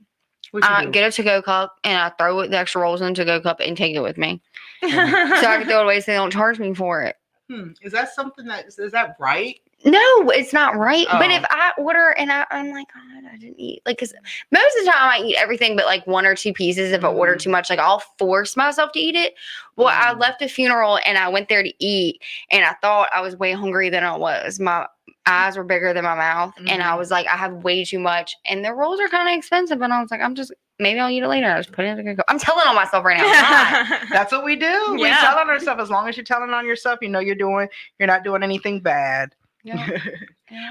I 0.62 0.86
get 0.86 1.07
a 1.09 1.12
to 1.12 1.22
go 1.22 1.42
cup 1.42 1.78
and 1.84 1.98
I 1.98 2.11
throw 2.11 2.46
the 2.46 2.59
extra 2.59 2.82
rolls 2.82 3.00
in 3.00 3.09
the 3.09 3.14
to 3.14 3.24
go 3.24 3.40
cup 3.40 3.61
and 3.61 3.76
take 3.76 3.94
it 3.96 4.00
with 4.00 4.16
me. 4.18 4.40
so 4.82 4.88
I 4.88 5.59
can 5.59 5.66
throw 5.66 5.80
it 5.80 5.84
away 5.84 6.00
so 6.00 6.12
they 6.12 6.16
don't 6.18 6.30
charge 6.32 6.59
me 6.59 6.74
for 6.74 7.02
it. 7.02 7.16
Hmm. 7.50 7.70
Is 7.82 7.92
that 7.92 8.14
something 8.14 8.46
that 8.46 8.66
is 8.66 8.92
that 8.92 9.16
right? 9.18 9.61
No, 9.84 10.30
it's 10.30 10.55
not 10.55 10.76
right. 10.76 11.07
But 11.12 11.30
Oh. 11.30 11.34
if 11.34 11.44
I 11.50 11.72
order 11.76 12.12
and 12.12 12.32
I, 12.32 12.46
I'm 12.50 12.70
like, 12.70 12.86
God, 12.94 13.30
I 13.30 13.36
didn't 13.36 13.61
eat 13.61 13.82
like 13.84 13.98
because 13.98 14.14
most 14.50 14.76
of 14.78 14.84
the 14.86 14.90
time 14.90 15.11
I 15.11 15.18
eat 15.22 15.36
everything 15.36 15.76
but 15.76 15.84
like 15.84 16.07
one 16.07 16.24
or 16.24 16.34
two 16.34 16.55
pieces. 16.55 16.90
If 16.92 17.05
I 17.05 17.09
order 17.09 17.34
Mhm. 17.34 17.40
too 17.40 17.50
much, 17.50 17.68
like 17.68 17.78
I'll 17.78 18.02
force 18.18 18.57
myself 18.57 18.92
to 18.92 18.98
eat 18.98 19.14
it. 19.14 19.34
Well, 19.76 19.88
I 19.88 20.14
Mm. 20.14 20.20
left 20.20 20.40
a 20.40 20.48
funeral 20.48 20.98
and 21.05 21.18
I 21.18 21.28
went 21.28 21.50
there 21.50 21.62
to 21.62 21.84
eat, 21.84 22.22
and 22.50 22.64
I 22.64 22.72
thought 22.80 23.11
I 23.12 23.20
was 23.20 23.36
way 23.36 23.52
hungrier 23.52 23.90
than 23.90 24.05
I 24.05 24.16
was. 24.16 24.59
My 24.59 24.86
eyes 25.27 25.57
were 25.57 25.64
bigger 25.64 25.93
than 25.95 26.05
my 26.05 26.14
mouth, 26.14 26.55
and 26.68 26.83
I 26.83 26.93
Mhm. 26.93 26.99
was 26.99 27.11
like, 27.11 27.27
I 27.27 27.37
have 27.37 27.53
way 27.64 27.85
too 27.85 27.99
much, 27.99 28.37
and 28.47 28.64
the 28.64 28.72
rolls 28.75 29.01
are 29.01 29.09
kind 29.09 29.29
of 29.29 29.37
expensive. 29.37 29.81
And 29.81 29.93
I 29.93 30.01
was 30.03 30.11
like, 30.11 30.20
I'm 30.20 30.35
just 30.35 30.53
maybe 30.79 30.99
I'll 31.01 31.09
eat 31.11 31.22
it 31.22 31.29
later. 31.29 31.47
I 31.47 31.57
was 31.57 31.66
putting 31.68 31.97
it. 32.07 32.20
I'm 32.29 32.39
telling 32.39 32.66
on 32.66 32.75
myself 32.75 33.05
right 33.05 33.18
now. 33.18 33.99
That's 34.11 34.33
what 34.33 34.45
we 34.45 34.57
do. 34.57 34.97
We 34.99 35.09
tell 35.09 35.39
on 35.39 35.49
ourselves. 35.49 35.81
As 35.83 35.91
long 35.91 36.09
as 36.09 36.16
you're 36.16 36.25
telling 36.25 36.51
on 36.51 36.66
yourself, 36.66 36.99
you 37.01 37.09
know 37.09 37.20
you're 37.20 37.35
doing. 37.37 37.68
You're 37.99 38.09
not 38.09 38.25
doing 38.25 38.43
anything 38.43 38.81
bad. 38.81 39.35
Yeah. 39.62 39.99
Yeah. 40.51 40.70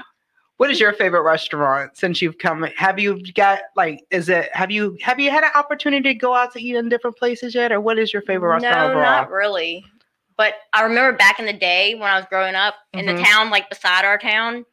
What 0.58 0.70
is 0.70 0.78
your 0.78 0.92
favorite 0.92 1.22
restaurant 1.22 1.96
since 1.96 2.22
you've 2.22 2.38
come? 2.38 2.62
Have 2.76 3.00
you 3.00 3.20
got 3.34 3.62
like? 3.74 4.04
Is 4.12 4.28
it? 4.28 4.50
Have 4.54 4.70
you 4.70 4.96
have 5.02 5.18
you 5.18 5.28
had 5.30 5.42
an 5.42 5.50
opportunity 5.56 6.12
to 6.12 6.14
go 6.14 6.32
out 6.32 6.52
to 6.52 6.62
eat 6.62 6.76
in 6.76 6.88
different 6.88 7.16
places 7.16 7.56
yet, 7.56 7.72
or 7.72 7.80
what 7.80 7.98
is 7.98 8.12
your 8.12 8.22
favorite 8.22 8.50
restaurant 8.50 8.76
no, 8.76 8.84
overall? 8.90 9.02
not 9.02 9.30
really. 9.32 9.84
But 10.36 10.54
I 10.72 10.82
remember 10.82 11.16
back 11.16 11.38
in 11.38 11.46
the 11.46 11.52
day 11.52 11.94
when 11.94 12.10
I 12.10 12.16
was 12.16 12.26
growing 12.28 12.54
up 12.54 12.74
in 12.92 13.06
Mhm. 13.06 13.16
the 13.16 13.22
town, 13.22 13.50
like 13.50 13.68
beside 13.70 14.04
our 14.04 14.18
town, 14.18 14.64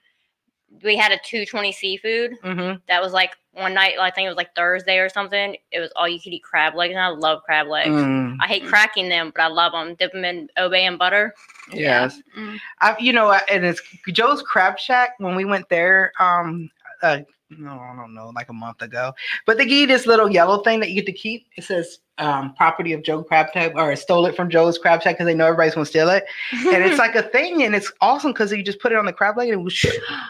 we 0.84 0.95
had 0.95 1.12
a 1.12 1.18
220 1.24 1.72
seafood. 1.72 2.32
Mm-hmm. 2.43 2.78
That 2.88 3.01
was 3.01 3.14
like 3.14 3.36
one 3.53 3.74
night, 3.74 3.95
I 3.99 4.09
think 4.09 4.26
it 4.26 4.30
was 4.30 4.38
like 4.38 4.55
Thursday 4.55 4.97
or 4.99 5.09
something. 5.09 5.57
It 5.72 5.80
was 5.82 5.91
all 5.97 6.07
you 6.07 6.20
could 6.22 6.32
eat 6.34 6.41
crab 6.43 6.74
legs, 6.74 6.91
and 6.91 6.99
I 7.03 7.09
love 7.09 7.43
crab 7.43 7.68
legs. 7.68 7.89
Mm, 7.89 8.38
I 8.39 8.47
hate 8.47 8.66
cracking 8.66 9.09
them, 9.09 9.32
but 9.36 9.43
I 9.43 9.47
love 9.47 9.74
them. 9.74 9.93
Dip 9.95 10.14
them 10.14 10.24
in 10.24 10.49
Old 10.57 10.72
Bay 10.72 10.86
and 10.86 10.97
butter. 10.97 11.36
yes. 11.74 12.22
Mm. 12.38 12.57
I, 12.80 12.95
you 12.97 13.12
know, 13.12 13.32
and 13.32 13.66
it's 13.66 13.82
Joe's 14.14 14.41
Crab 14.41 14.80
Shack. 14.80 15.16
When 15.18 15.36
we 15.36 15.43
went 15.43 15.68
there, 15.68 16.14
um, 16.20 16.72
uh, 17.01 17.20
no, 17.49 17.72
I 17.72 17.93
don't 17.97 18.14
know, 18.14 18.32
like 18.34 18.47
a 18.49 18.53
month 18.53 18.82
ago. 18.82 19.14
But 19.45 19.57
they 19.57 19.66
give 19.66 19.78
you 19.80 19.88
this 19.88 20.05
little 20.07 20.32
yellow 20.32 20.64
thing 20.64 20.80
that 20.80 20.89
you 20.89 20.95
get 20.95 21.05
to 21.07 21.12
keep. 21.12 21.47
It 21.57 21.66
says 21.66 21.99
um, 22.22 22.53
property 22.53 22.93
of 22.93 23.03
Joe 23.03 23.24
Crab 23.24 23.47
Shack, 23.53 23.74
or 23.76 23.95
stole 23.95 24.26
it 24.26 24.36
from 24.36 24.49
Joe's 24.49 24.78
Crab 24.78 25.01
Shack 25.01 25.15
because 25.15 25.26
they 25.26 25.34
know 25.34 25.47
everybody's 25.47 25.74
gonna 25.74 25.86
steal 25.86 26.09
it. 26.09 26.26
And 26.51 26.84
it's 26.84 26.99
like 26.99 27.15
a 27.15 27.24
thing, 27.34 27.63
and 27.63 27.76
it's 27.76 27.91
awesome 27.99 28.32
because 28.32 28.51
you 28.51 28.63
just 28.63 28.80
put 28.80 28.91
it 28.91 28.97
on 28.97 29.05
the 29.05 29.13
crab 29.13 29.38
leg 29.38 29.49
and 29.49 29.59
it, 29.59 29.63
whoosh, 29.63 29.86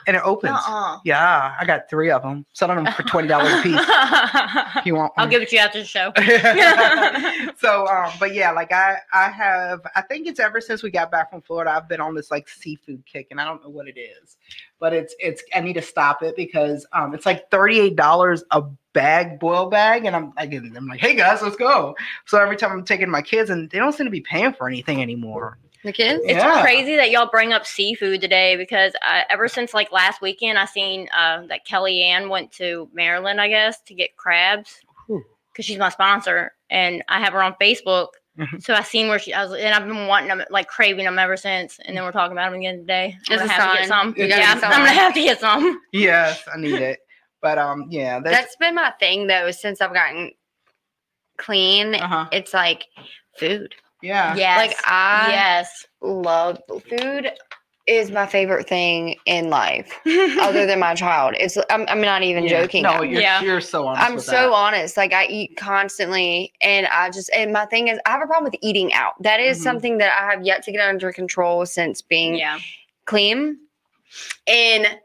and 0.07 0.15
it 0.15 0.21
opens. 0.23 0.53
Uh-uh. 0.53 0.99
Yeah, 1.05 1.55
I 1.59 1.65
got 1.65 1.89
three 1.89 2.09
of 2.09 2.23
them. 2.23 2.45
Selling 2.53 2.83
them 2.83 2.93
for 2.93 3.03
twenty 3.03 3.27
dollars 3.27 3.53
a 3.53 3.61
piece. 3.63 3.79
If 4.77 4.85
you 4.85 4.95
want 4.95 5.13
I'll 5.17 5.27
give 5.27 5.41
it 5.41 5.49
to 5.49 5.55
you 5.55 5.61
after 5.61 5.79
the 5.79 5.85
show. 5.85 6.11
so 7.59 7.87
um 7.87 8.11
but 8.19 8.33
yeah 8.33 8.51
like 8.51 8.71
i 8.71 8.97
i 9.13 9.29
have 9.29 9.81
i 9.95 10.01
think 10.01 10.27
it's 10.27 10.39
ever 10.39 10.61
since 10.61 10.83
we 10.83 10.89
got 10.89 11.11
back 11.11 11.29
from 11.29 11.41
florida 11.41 11.71
i've 11.71 11.87
been 11.87 12.01
on 12.01 12.15
this 12.15 12.31
like 12.31 12.47
seafood 12.47 13.03
kick 13.05 13.27
and 13.31 13.39
i 13.39 13.45
don't 13.45 13.63
know 13.63 13.69
what 13.69 13.87
it 13.87 13.99
is 13.99 14.37
but 14.81 14.91
it's 14.91 15.15
it's 15.19 15.41
i 15.55 15.61
need 15.61 15.73
to 15.73 15.81
stop 15.81 16.21
it 16.21 16.35
because 16.35 16.85
um 16.91 17.13
it's 17.13 17.25
like 17.25 17.49
$38 17.49 18.41
a 18.51 18.63
bag 18.91 19.39
boil 19.39 19.69
bag 19.69 20.03
and 20.05 20.13
i'm 20.13 20.33
like 20.35 20.51
i'm 20.53 20.87
like 20.87 20.99
hey 20.99 21.15
guys 21.15 21.41
let's 21.41 21.55
go 21.55 21.95
so 22.25 22.37
every 22.37 22.57
time 22.57 22.73
i'm 22.73 22.83
taking 22.83 23.09
my 23.09 23.21
kids 23.21 23.49
and 23.49 23.69
they 23.69 23.77
don't 23.77 23.93
seem 23.93 24.05
to 24.05 24.11
be 24.11 24.19
paying 24.19 24.51
for 24.51 24.67
anything 24.67 25.01
anymore 25.01 25.57
The 25.83 25.93
kids? 25.93 26.21
It's 26.25 26.33
Yeah. 26.43 26.61
crazy 26.61 26.95
that 26.97 27.09
y'all 27.11 27.29
bring 27.31 27.53
up 27.53 27.65
seafood 27.65 28.19
today 28.21 28.55
because 28.57 28.93
I, 29.01 29.23
ever 29.29 29.47
since 29.47 29.73
like 29.73 29.91
last 29.91 30.21
weekend, 30.21 30.59
I 30.59 30.65
seen 30.65 31.07
uh, 31.15 31.47
that 31.47 31.65
Kellyanne 31.65 32.29
went 32.29 32.51
to 32.53 32.87
Maryland, 32.93 33.41
I 33.41 33.47
guess, 33.47 33.81
to 33.87 33.95
get 33.95 34.15
crabs 34.15 34.79
because 35.07 35.65
she's 35.65 35.79
my 35.79 35.89
sponsor, 35.89 36.51
and 36.69 37.03
I 37.09 37.19
have 37.19 37.33
her 37.33 37.41
on 37.41 37.55
Facebook. 37.59 38.09
Mhm. 38.41 38.61
So 38.63 38.73
I 38.73 38.81
seen 38.81 39.07
where 39.07 39.19
she, 39.19 39.33
I 39.33 39.43
was, 39.45 39.53
and 39.53 39.73
I've 39.75 39.85
been 39.87 40.07
wanting 40.07 40.29
them, 40.29 40.43
like 40.49 40.67
craving 40.67 41.05
them 41.05 41.19
ever 41.19 41.37
since. 41.37 41.79
And 41.85 41.95
then 41.95 42.03
we're 42.03 42.11
talking 42.11 42.31
about 42.31 42.49
them 42.51 42.59
again 42.59 42.79
today. 42.79 43.15
I'm 43.29 43.37
gonna 43.37 43.49
a 43.49 43.53
have 43.53 43.71
to 43.73 43.77
get 43.79 43.87
some. 43.87 44.15
You 44.17 44.25
Yeah, 44.25 44.55
gotta 44.55 44.65
I'm 44.67 44.71
gonna 44.85 44.89
have 44.91 45.13
to 45.13 45.21
get 45.21 45.39
some. 45.39 45.81
yes 45.93 46.41
i 46.53 46.57
need 46.57 46.75
it 46.79 46.99
but 47.41 47.57
um 47.57 47.85
yeah 47.89 48.19
that's, 48.19 48.35
That's 48.37 48.55
been 48.57 48.75
my 48.75 48.91
thing 48.99 49.27
though 49.27 49.51
since 49.51 49.79
I've 49.81 49.93
gotten 49.93 50.31
clean. 51.37 51.95
uh-huh 51.95 52.27
It's 52.31 52.53
like 52.53 52.85
food. 53.37 53.75
yeah 54.01 54.35
Yes. 54.35 54.57
Like 54.57 54.77
I 54.85 55.29
yes. 55.31 55.85
love 56.01 56.59
food 56.67 57.31
is 57.87 58.11
my 58.11 58.25
favorite 58.27 58.67
thing 58.69 59.15
in 59.25 59.49
life 59.49 59.91
other 60.39 60.65
than 60.65 60.79
my 60.79 60.93
child. 60.93 61.33
It's 61.37 61.57
I'm, 61.69 61.85
I'm 61.87 62.01
not 62.01 62.21
even 62.23 62.43
Yeah. 62.43 62.61
joking. 62.61 62.83
no 62.83 63.01
you're, 63.01 63.21
Yeah. 63.21 63.41
you're 63.41 63.61
so 63.61 63.87
honest 63.87 64.05
I'm 64.07 64.15
with 64.15 64.23
so 64.23 64.31
that. 64.31 64.51
honest. 64.51 64.97
Like 64.97 65.13
I 65.13 65.25
eat 65.25 65.57
constantly 65.57 66.53
and 66.61 66.85
I 66.87 67.09
just 67.09 67.29
and 67.35 67.51
my 67.51 67.65
thing 67.65 67.87
is 67.87 67.99
I 68.05 68.11
have 68.11 68.21
a 68.21 68.27
problem 68.27 68.45
with 68.51 68.59
eating 68.61 68.93
out. 68.93 69.13
That 69.23 69.39
is 69.39 69.57
Mhm. 69.59 69.63
something 69.63 69.97
that 69.97 70.11
I 70.21 70.29
have 70.31 70.45
yet 70.45 70.63
to 70.63 70.71
get 70.71 70.81
under 70.81 71.11
control 71.11 71.65
since 71.65 72.01
being 72.01 72.35
yeah. 72.35 72.59
clean. 73.05 73.57
And 74.47 74.99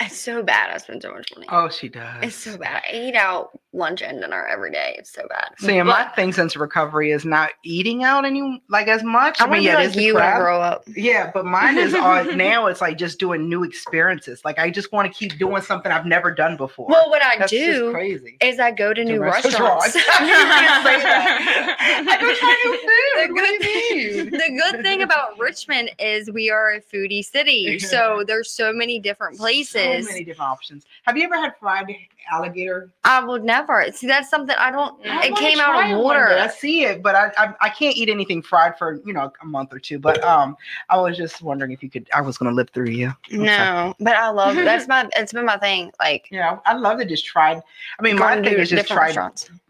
it's 0.00 0.18
so 0.18 0.42
bad. 0.42 0.70
I 0.74 0.78
spend 0.78 1.02
so 1.02 1.12
much 1.12 1.32
money. 1.34 1.46
oh 1.50 1.68
she 1.68 1.88
does 1.88 2.22
It's 2.22 2.36
so 2.36 2.56
bad. 2.58 2.82
I 2.88 2.94
eat 2.96 3.14
out 3.14 3.58
lunch 3.74 4.02
and 4.02 4.20
dinner 4.20 4.46
every 4.46 4.70
day. 4.70 4.94
It's 4.98 5.10
so 5.12 5.26
bad. 5.28 5.50
See, 5.58 5.78
and 5.78 5.88
my 5.88 6.04
thing 6.14 6.32
since 6.32 6.56
recovery 6.56 7.10
is 7.10 7.24
not 7.24 7.50
eating 7.64 8.04
out 8.04 8.24
any 8.24 8.62
like 8.68 8.88
as 8.88 9.02
much. 9.02 9.40
I 9.40 9.46
to 9.46 9.52
be 9.52 9.66
it 9.68 9.74
like 9.74 9.94
you 9.96 10.14
when 10.14 10.22
I 10.22 10.36
grow 10.38 10.60
up. 10.60 10.84
Yeah, 10.94 11.30
but 11.32 11.46
mine 11.46 11.78
is 11.78 11.94
on 11.94 12.36
now. 12.36 12.66
It's 12.66 12.80
like 12.80 12.98
just 12.98 13.18
doing 13.18 13.48
new 13.48 13.64
experiences. 13.64 14.42
Like 14.44 14.58
I 14.58 14.70
just 14.70 14.92
want 14.92 15.10
to 15.10 15.14
keep 15.18 15.38
doing 15.38 15.62
something 15.62 15.90
I've 15.90 16.06
never 16.06 16.30
done 16.34 16.56
before. 16.56 16.86
Well, 16.88 17.08
what 17.10 17.22
I 17.24 17.38
That's 17.38 17.50
do 17.50 17.92
crazy. 17.92 18.36
is 18.42 18.58
I 18.60 18.70
go 18.72 18.92
to 18.92 19.02
To 19.02 19.04
new 19.10 19.20
restaurants. 19.20 19.94
restaurants. 19.94 19.96
I 20.20 20.24
knew 20.24 20.32
you 20.32 20.38
were 20.38 20.44
gonna 20.44 20.82
say 20.82 21.02
that. 21.02 22.04
I 22.08 22.20
go 22.20 22.34
try 22.34 22.56
new 22.64 22.78
food. 22.78 22.88
The 23.28 23.32
What 23.32 23.60
do 23.62 23.68
you 23.68 24.30
good, 24.30 24.32
the 24.32 24.60
good 24.72 24.82
thing 24.84 25.02
about 25.02 25.38
Richmond 25.38 25.90
is 25.98 26.30
we 26.30 26.50
are 26.50 26.72
a 26.72 26.80
foodie 26.80 27.24
city. 27.24 27.78
So 27.78 28.24
there's 28.26 28.50
so 28.50 28.72
many 28.72 28.98
different 28.98 29.38
places. 29.38 30.06
So 30.06 30.12
many 30.12 30.24
different 30.24 30.50
options. 30.50 30.84
Have 31.04 31.16
you 31.16 31.24
ever 31.24 31.36
had 31.36 31.56
fried 31.58 31.86
alligator? 32.30 32.90
I 33.04 33.24
would 33.24 33.44
never 33.44 33.86
see 33.92 34.06
that's 34.06 34.28
something 34.28 34.54
I 34.58 34.70
don't. 34.70 34.94
I 35.06 35.26
it 35.26 35.36
came 35.36 35.58
out 35.58 35.90
of 35.90 35.98
water. 35.98 36.28
I 36.28 36.48
see 36.48 36.84
it, 36.84 37.02
but 37.02 37.14
I, 37.14 37.32
I 37.36 37.54
I 37.60 37.68
can't 37.68 37.96
eat 37.96 38.08
anything 38.08 38.42
fried 38.42 38.78
for 38.78 39.00
you 39.04 39.12
know 39.12 39.32
a 39.40 39.46
month 39.46 39.72
or 39.72 39.78
two. 39.78 39.98
But 39.98 40.22
um, 40.24 40.56
I 40.88 41.00
was 41.00 41.16
just 41.16 41.42
wondering 41.42 41.72
if 41.72 41.82
you 41.82 41.90
could. 41.90 42.08
I 42.14 42.20
was 42.20 42.38
gonna 42.38 42.52
live 42.52 42.70
through 42.70 42.90
you. 42.90 43.12
No, 43.30 43.94
but 43.98 44.16
I 44.16 44.30
love 44.30 44.56
that's 44.56 44.88
my. 44.88 45.08
It's 45.16 45.32
been 45.32 45.46
my 45.46 45.58
thing. 45.58 45.92
Like 45.98 46.28
Yeah, 46.30 46.58
I 46.64 46.74
love 46.74 46.98
to 46.98 47.04
just 47.04 47.24
try. 47.26 47.60
I 47.98 48.02
mean, 48.02 48.18
my 48.18 48.40
thing 48.42 48.58
is 48.58 48.70
just 48.70 48.88
try. 48.88 49.12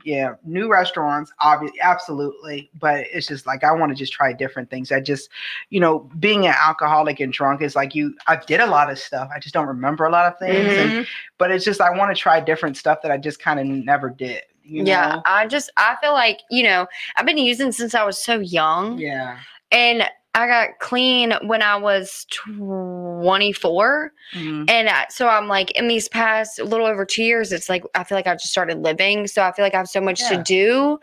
Yeah, 0.05 0.35
new 0.45 0.71
restaurants, 0.71 1.33
obviously, 1.41 1.81
absolutely. 1.81 2.71
But 2.79 3.07
it's 3.13 3.27
just 3.27 3.47
like 3.47 3.65
I 3.65 3.73
want 3.73 3.91
to 3.91 3.97
just 3.97 4.13
try 4.13 4.33
different 4.33 4.71
things. 4.71 4.91
I 4.93 5.01
just, 5.01 5.31
you 5.71 5.81
know, 5.81 6.11
being 6.19 6.47
an 6.47 6.55
alcoholic 6.61 7.21
and 7.21 7.33
drunk 7.33 7.63
is 7.63 7.77
like 7.77 7.95
you. 7.95 8.15
I 8.27 8.37
did 8.37 8.61
a 8.61 8.67
lot 8.67 8.91
of 8.91 8.99
stuff. 8.99 9.31
I 9.35 9.39
just 9.39 9.55
don't 9.55 9.67
remember 9.69 10.05
a 10.05 10.11
lot 10.11 10.27
of 10.27 10.39
things. 10.39 10.67
Mm-hmm. 10.69 10.97
And, 10.99 11.07
but 11.39 11.51
it's 11.51 11.65
just 11.65 11.81
I 11.81 11.97
want 11.97 12.15
to 12.15 12.21
try 12.21 12.41
different 12.41 12.77
stuff 12.77 13.03
that 13.03 13.11
I 13.11 13.19
just 13.19 13.41
kind 13.41 13.61
of 13.61 13.67
never 13.67 14.11
did. 14.11 14.43
You 14.65 14.85
yeah. 14.85 15.21
I 15.27 15.47
just 15.47 15.71
I 15.77 15.97
feel 16.01 16.13
like 16.13 16.41
you 16.51 16.63
know 16.63 16.87
I've 17.17 17.27
been 17.27 17.39
using 17.39 17.73
since 17.73 17.95
I 17.95 18.05
was 18.05 18.19
so 18.19 18.39
young, 18.39 18.99
Yeah. 18.99 19.39
and 19.71 20.05
I 20.35 20.47
got 20.47 20.79
clean 20.79 21.35
when 21.43 21.61
I 21.61 21.77
was 21.77 22.25
24. 22.31 24.13
Mhm. 24.35 24.71
And 24.71 24.89
I, 24.89 25.07
so 25.11 25.29
I'm 25.29 25.47
like, 25.47 25.71
in 25.73 25.89
these 25.89 26.09
past 26.09 26.59
a 26.59 26.65
little 26.65 26.87
over 26.87 27.05
two 27.05 27.23
years, 27.23 27.53
it's 27.53 27.69
like 27.69 27.85
I 27.95 28.03
feel 28.05 28.17
like 28.17 28.27
I've 28.27 28.39
just 28.39 28.51
started 28.51 28.79
living. 28.83 29.27
So 29.27 29.43
I 29.43 29.53
feel 29.53 29.63
like 29.65 29.75
I 29.75 29.79
have 29.79 29.89
so 29.89 30.01
much 30.01 30.21
Yeah. 30.23 30.31
to 30.39 30.43
do, 30.43 30.99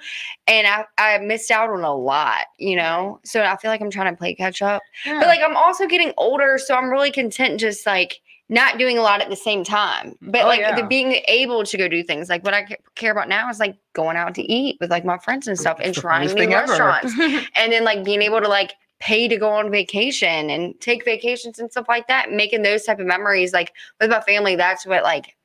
and 0.47 0.65
I 0.65 0.85
I 0.97 1.19
missed 1.19 1.51
out 1.51 1.69
on 1.69 1.83
a 1.83 1.93
lot, 1.95 2.45
you 2.57 2.75
know. 2.75 3.19
So 3.23 3.43
I 3.43 3.55
feel 3.57 3.69
like 3.69 3.81
I'm 3.81 3.91
trying 3.91 4.11
to 4.13 4.17
play 4.17 4.33
catch 4.33 4.61
up. 4.61 4.81
Yeah. 5.05 5.19
But 5.19 5.27
like 5.27 5.41
I'm 5.43 5.55
also 5.55 5.85
getting 5.85 6.11
older, 6.17 6.57
so 6.57 6.73
I'm 6.75 6.89
really 6.89 7.11
content 7.11 7.59
just 7.59 7.85
like 7.85 8.19
not 8.51 8.79
doing 8.79 8.97
a 8.97 9.01
lot 9.03 9.21
at 9.21 9.29
the 9.29 9.35
same 9.35 9.63
time. 9.63 10.15
But 10.21 10.41
Oh, 10.45 10.47
like 10.47 10.61
yeah. 10.61 10.75
the 10.75 10.81
being 10.87 11.21
able 11.27 11.63
to 11.65 11.77
go 11.77 11.87
do 11.87 12.01
things. 12.01 12.29
Like 12.29 12.43
what 12.43 12.55
I 12.55 12.65
care 12.95 13.11
about 13.11 13.29
now 13.29 13.47
is 13.51 13.59
like 13.59 13.75
going 13.93 14.17
out 14.17 14.33
to 14.35 14.41
eat 14.41 14.77
with 14.81 14.89
like 14.89 15.05
my 15.05 15.19
friends 15.19 15.47
and 15.47 15.55
stuff 15.59 15.77
and 15.79 15.93
trying 15.93 16.33
new 16.33 16.47
restaurants. 16.49 17.13
and 17.55 17.71
then 17.71 17.83
like 17.83 18.03
being 18.03 18.23
able 18.23 18.41
to 18.41 18.47
like 18.47 18.73
pay 18.99 19.27
to 19.27 19.37
go 19.37 19.49
on 19.49 19.71
vacation 19.71 20.49
and 20.49 20.79
take 20.81 21.05
vacations 21.05 21.59
and 21.59 21.71
stuff 21.71 21.85
like 21.87 22.07
that 22.07 22.31
making 22.31 22.61
those 22.61 22.83
type 22.83 22.99
of 22.99 23.05
memories 23.05 23.53
like 23.53 23.73
with 23.99 24.09
my 24.09 24.21
family 24.21 24.55
that's 24.55 24.85
what 24.85 25.03
like 25.03 25.35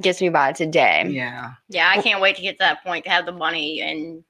gets 0.00 0.20
me 0.20 0.28
by 0.28 0.52
today 0.52 1.06
yeah. 1.08 1.52
Yeah, 1.68 1.90
I 1.94 2.00
can't 2.02 2.20
wait 2.20 2.36
to 2.36 2.42
get 2.42 2.52
to 2.52 2.58
that 2.60 2.84
point 2.84 3.04
to 3.04 3.10
have 3.10 3.26
the 3.26 3.32
money 3.32 3.80
and 3.80 4.22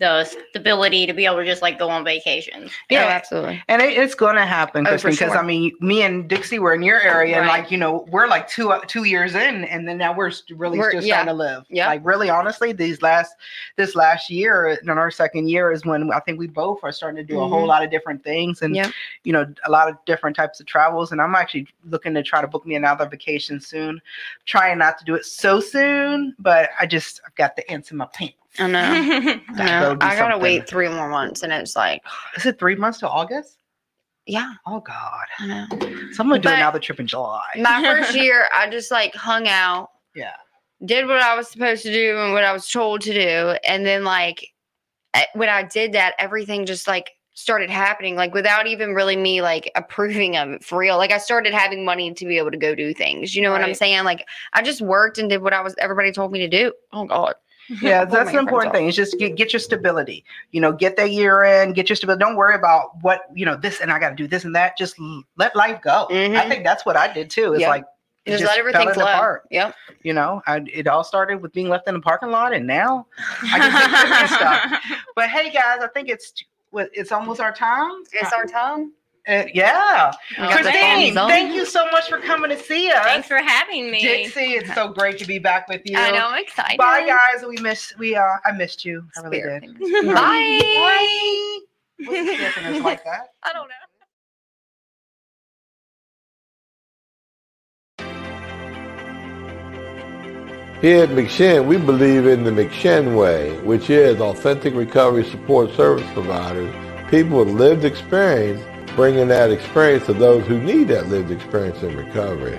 the 0.00 0.24
stability 0.24 1.06
to 1.06 1.12
be 1.12 1.24
able 1.24 1.36
to 1.36 1.44
just 1.44 1.62
like 1.62 1.78
go 1.78 1.88
on 1.88 2.02
vacations. 2.04 2.72
yeah 2.90 3.02
Yeah. 3.04 3.14
absolutely 3.14 3.62
And 3.68 3.80
it, 3.80 3.96
it's 3.96 4.14
going 4.16 4.34
to 4.34 4.44
happen, 4.44 4.84
Oh, 4.86 4.90
Kristen, 4.90 5.10
for 5.12 5.14
because 5.14 5.32
sure. 5.34 5.38
I 5.38 5.46
mean, 5.46 5.70
me 5.80 6.02
and 6.02 6.28
Dixie 6.28 6.58
were 6.58 6.74
in 6.74 6.82
your 6.82 7.00
area, 7.00 7.38
and 7.38 7.46
like 7.46 7.70
you 7.70 7.78
know, 7.78 8.04
we're 8.10 8.26
like 8.26 8.48
two 8.48 8.72
uh, 8.72 8.80
two 8.88 9.04
years 9.04 9.34
in, 9.36 9.64
and 9.64 9.86
then 9.86 9.96
now 9.98 10.12
we're 10.12 10.32
really 10.56 10.78
We're- 10.80 10.92
just 10.92 11.06
yeah. 11.06 11.14
starting 11.22 11.32
to 11.32 11.34
live. 11.38 11.64
Yeah. 11.70 11.86
Like 11.86 12.04
really, 12.04 12.28
honestly, 12.28 12.72
these 12.72 13.02
last 13.02 13.34
this 13.76 13.94
last 13.94 14.28
year, 14.30 14.76
in 14.82 14.88
our 14.90 15.10
second 15.12 15.48
year, 15.48 15.70
is 15.70 15.84
when 15.84 16.10
I 16.12 16.18
think 16.20 16.38
we 16.40 16.48
both 16.48 16.80
are 16.82 16.90
starting 16.92 17.16
to 17.16 17.24
do 17.24 17.40
a 17.40 17.46
whole 17.48 17.62
Mhm. 17.64 17.68
lot 17.68 17.84
of 17.84 17.90
different 17.90 18.24
things, 18.24 18.62
and 18.62 18.74
Yep. 18.74 18.90
you 19.22 19.32
know, 19.32 19.46
a 19.64 19.70
lot 19.70 19.88
of 19.88 19.96
different 20.06 20.34
types 20.34 20.58
of 20.58 20.66
travels. 20.66 21.12
And 21.12 21.20
I'm 21.20 21.34
actually 21.36 21.68
looking 21.88 22.14
to 22.14 22.22
try 22.22 22.40
to 22.40 22.48
book 22.48 22.66
me 22.66 22.74
another 22.74 23.06
vacation 23.08 23.60
soon. 23.60 24.02
Trying 24.44 24.78
not 24.78 24.98
to 24.98 25.04
do 25.04 25.14
it 25.14 25.24
so 25.24 25.60
soon, 25.60 26.34
but 26.40 26.70
I 26.80 26.86
just 26.86 27.20
I've 27.26 27.34
got 27.36 27.54
the 27.54 27.70
ants 27.70 27.92
in 27.92 27.96
my 27.96 28.06
pants. 28.06 28.34
I 28.58 28.66
know. 28.68 28.80
I 29.48 29.64
know. 29.64 29.90
I 29.92 29.94
gotta 29.96 30.16
something. 30.18 30.40
wait 30.40 30.68
three 30.68 30.88
more 30.88 31.08
months, 31.08 31.42
and 31.42 31.52
it's 31.52 31.74
like, 31.76 32.02
Is 32.36 32.46
it 32.46 32.58
three 32.58 32.76
months 32.76 32.98
to 33.00 33.08
August? 33.08 33.58
yeah, 34.26 34.52
Oh 34.66 34.80
God. 34.80 35.24
I 35.38 35.46
know. 35.46 35.66
So 36.12 36.22
I'm 36.22 36.28
gonna 36.28 36.38
do 36.38 36.48
But- 36.48 36.54
another 36.58 36.78
trip 36.78 36.98
in 37.00 37.06
July. 37.06 37.42
My 37.58 37.82
first 37.82 38.14
year, 38.16 38.48
I 38.54 38.70
just 38.70 38.90
like 38.90 39.14
hung 39.14 39.48
out, 39.48 39.90
Yeah. 40.14 40.32
did 40.84 41.06
what 41.06 41.20
I 41.20 41.36
was 41.36 41.48
supposed 41.48 41.82
to 41.82 41.92
do 41.92 42.18
and 42.18 42.32
what 42.32 42.44
I 42.44 42.52
was 42.52 42.70
told 42.70 43.00
to 43.02 43.12
do, 43.12 43.56
and 43.68 43.84
then 43.84 44.04
like 44.04 44.48
eh, 45.14 45.26
when 45.34 45.48
I 45.48 45.62
did 45.64 45.92
that, 45.92 46.14
everything 46.18 46.64
just 46.64 46.86
like 46.88 47.10
started 47.36 47.68
happening, 47.68 48.14
like 48.14 48.32
without 48.32 48.66
even 48.68 48.94
really 48.94 49.16
me 49.16 49.42
like 49.42 49.70
approving 49.76 50.36
of 50.36 50.48
it 50.50 50.64
for 50.64 50.78
real. 50.78 50.96
Like 50.96 51.10
I 51.12 51.18
started 51.18 51.52
having 51.52 51.84
money 51.84 52.14
to 52.14 52.24
be 52.24 52.38
able 52.38 52.52
to 52.52 52.56
go 52.56 52.74
do 52.76 52.94
things. 52.94 53.34
You 53.34 53.42
know 53.42 53.50
what 53.50 53.60
I'm 53.62 53.74
saying? 53.74 54.04
Like 54.04 54.24
I 54.54 54.62
just 54.62 54.80
worked 54.80 55.18
and 55.18 55.28
did 55.28 55.42
what 55.42 55.52
I 55.52 55.60
was 55.60 55.74
everybody 55.78 56.12
told 56.12 56.30
me 56.32 56.38
to 56.38 56.48
do. 56.48 56.72
Oh 56.92 57.04
God. 57.04 57.34
Yeah, 57.68 58.04
that's 58.06 58.30
an 58.30 58.38
important 58.38 58.74
thing. 58.74 58.86
Is 58.88 58.96
just 58.96 59.18
get, 59.18 59.36
get 59.36 59.52
your 59.52 59.60
stability. 59.60 60.24
You 60.52 60.60
know, 60.60 60.72
get 60.72 60.96
that 60.96 61.10
year 61.10 61.44
in, 61.44 61.72
get 61.72 61.88
your 61.88 61.96
stability. 61.96 62.20
Don't 62.20 62.36
worry 62.36 62.54
about 62.54 62.90
what 63.02 63.22
you 63.34 63.44
know 63.46 63.56
this 63.56 63.80
and 63.80 63.90
I 63.90 63.98
got 63.98 64.10
to 64.10 64.14
do 64.16 64.26
this 64.26 64.44
and 64.44 64.54
that. 64.54 64.76
Just 64.76 64.96
let 65.36 65.54
life 65.56 65.80
go. 65.82 66.06
I 66.10 66.14
Mhm. 66.14 66.48
think 66.48 66.64
that's 66.64 66.84
what 66.86 66.96
I 66.96 67.12
did 67.12 67.30
too. 67.30 67.52
It's 67.54 67.62
Yeah. 67.62 67.70
like 67.70 67.84
it 68.24 68.30
Just, 68.30 68.40
just 68.42 68.50
let 68.52 68.58
everything 68.58 68.82
into 68.82 68.94
flow. 68.94 69.04
part. 69.04 69.42
Yep. 69.50 69.74
You 70.02 70.14
know, 70.14 70.40
I, 70.46 70.62
it 70.72 70.86
all 70.86 71.04
started 71.04 71.42
with 71.42 71.52
being 71.52 71.68
left 71.68 71.86
in 71.88 71.94
the 71.94 72.00
parking 72.00 72.30
lot, 72.30 72.54
and 72.54 72.66
now 72.66 73.06
I 73.52 73.58
can 73.58 73.70
take 73.70 73.90
care 73.90 74.12
of 74.12 74.18
your 74.20 74.28
stuff. 74.38 74.82
But 75.14 75.28
hey, 75.28 75.50
guys, 75.50 75.80
I 75.82 75.88
think 75.88 76.08
it's 76.08 76.32
it's 76.72 77.12
almost 77.12 77.40
our 77.40 77.52
time. 77.52 78.02
It's 78.12 78.32
our 78.32 78.46
time. 78.46 78.92
Uh, 79.26 79.44
yeah, 79.54 80.12
We 80.38 80.48
Christine, 80.48 81.14
thank 81.14 81.54
you 81.54 81.64
so 81.64 81.90
much 81.90 82.10
for 82.10 82.18
coming 82.18 82.50
to 82.50 82.58
see 82.58 82.90
us. 82.90 83.02
Thanks 83.04 83.26
for 83.26 83.38
having 83.38 83.90
me. 83.90 84.02
Dixie, 84.02 84.52
it's 84.52 84.74
so 84.74 84.88
great 84.88 85.18
to 85.18 85.26
be 85.26 85.38
back 85.38 85.66
with 85.66 85.80
you. 85.86 85.96
I 85.96 86.10
know. 86.10 86.28
I'm 86.28 86.42
excited. 86.42 86.76
Bye, 86.76 87.06
guys. 87.06 87.42
We 87.46 87.56
miss. 87.56 87.94
We 87.96 88.14
uh, 88.16 88.22
I 88.44 88.52
missed 88.52 88.84
you. 88.84 89.02
I 89.16 89.22
really 89.22 89.38
Spirit. 89.38 89.62
did. 89.62 90.06
Bye. 90.06 90.58
Bye. 90.62 91.58
What's 92.06 92.30
the 92.30 92.36
difference 92.36 92.84
like 92.84 93.04
that? 93.04 93.28
I 93.42 93.52
don't 93.54 93.68
know. 93.68 93.74
Here 100.82 101.04
at 101.04 101.08
McShin, 101.08 101.66
we 101.66 101.78
believe 101.78 102.26
in 102.26 102.44
the 102.44 102.50
McShin 102.50 103.16
way, 103.16 103.58
which 103.60 103.88
is 103.88 104.20
authentic 104.20 104.74
recovery 104.74 105.24
support 105.24 105.70
service 105.72 106.06
providers, 106.12 106.74
people 107.10 107.38
with 107.38 107.48
lived 107.48 107.86
experience, 107.86 108.62
bringing 108.94 109.28
that 109.28 109.50
experience 109.50 110.06
to 110.06 110.12
those 110.12 110.46
who 110.46 110.60
need 110.60 110.88
that 110.88 111.08
lived 111.08 111.30
experience 111.30 111.82
in 111.82 111.96
recovery. 111.96 112.58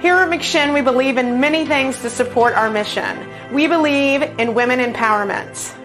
Here 0.00 0.16
at 0.16 0.30
McShin, 0.30 0.72
we 0.72 0.80
believe 0.80 1.18
in 1.18 1.40
many 1.40 1.66
things 1.66 2.00
to 2.00 2.10
support 2.10 2.54
our 2.54 2.70
mission. 2.70 3.28
We 3.52 3.66
believe 3.66 4.22
in 4.22 4.54
women 4.54 4.80
empowerment. 4.80 5.76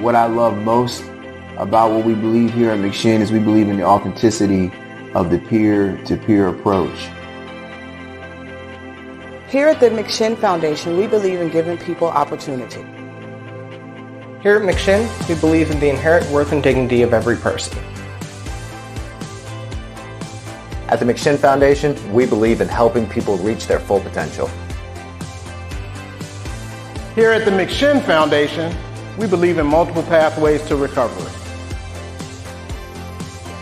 What 0.00 0.14
I 0.14 0.26
love 0.26 0.56
most 0.58 1.02
about 1.56 1.90
what 1.90 2.04
we 2.04 2.14
believe 2.14 2.54
here 2.54 2.70
at 2.70 2.78
McShin 2.78 3.20
is 3.20 3.30
we 3.30 3.40
believe 3.40 3.68
in 3.68 3.76
the 3.76 3.84
authenticity 3.84 4.72
of 5.14 5.30
the 5.30 5.38
peer-to-peer 5.38 6.48
approach. 6.48 6.98
Here 9.48 9.68
at 9.68 9.80
the 9.80 9.90
McShin 9.90 10.36
Foundation, 10.38 10.96
we 10.96 11.06
believe 11.06 11.40
in 11.40 11.50
giving 11.50 11.78
people 11.78 12.08
opportunity. 12.08 12.84
Here 14.40 14.54
at 14.54 14.62
McShin, 14.62 15.28
we 15.28 15.34
believe 15.40 15.72
in 15.72 15.80
the 15.80 15.88
inherent 15.88 16.30
worth 16.30 16.52
and 16.52 16.62
dignity 16.62 17.02
of 17.02 17.12
every 17.12 17.34
person. 17.34 17.76
At 20.86 21.00
the 21.00 21.04
McShin 21.04 21.36
Foundation, 21.36 21.96
we 22.12 22.24
believe 22.24 22.60
in 22.60 22.68
helping 22.68 23.08
people 23.08 23.36
reach 23.38 23.66
their 23.66 23.80
full 23.80 23.98
potential. 23.98 24.46
Here 27.16 27.32
at 27.32 27.44
the 27.44 27.50
McShin 27.50 28.00
Foundation, 28.04 28.72
we 29.18 29.26
believe 29.26 29.58
in 29.58 29.66
multiple 29.66 30.04
pathways 30.04 30.64
to 30.68 30.76
recovery. 30.76 31.32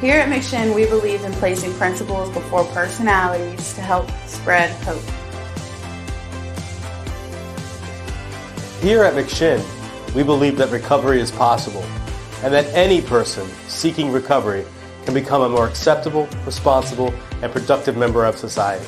Here 0.02 0.20
at 0.20 0.28
McShin, 0.28 0.74
we 0.74 0.84
believe 0.84 1.24
in 1.24 1.32
placing 1.32 1.72
principles 1.74 2.28
before 2.34 2.64
personalities 2.64 3.72
to 3.72 3.80
help 3.80 4.10
spread 4.26 4.70
hope. 4.82 5.00
Here 8.82 9.04
at 9.04 9.14
McShin, 9.14 9.64
we 10.16 10.22
believe 10.22 10.56
that 10.56 10.70
recovery 10.70 11.20
is 11.20 11.30
possible 11.30 11.84
and 12.42 12.52
that 12.52 12.64
any 12.72 13.02
person 13.02 13.46
seeking 13.68 14.10
recovery 14.10 14.64
can 15.04 15.12
become 15.12 15.42
a 15.42 15.48
more 15.48 15.68
acceptable, 15.68 16.26
responsible, 16.46 17.12
and 17.42 17.52
productive 17.52 17.98
member 17.98 18.24
of 18.24 18.34
society. 18.34 18.86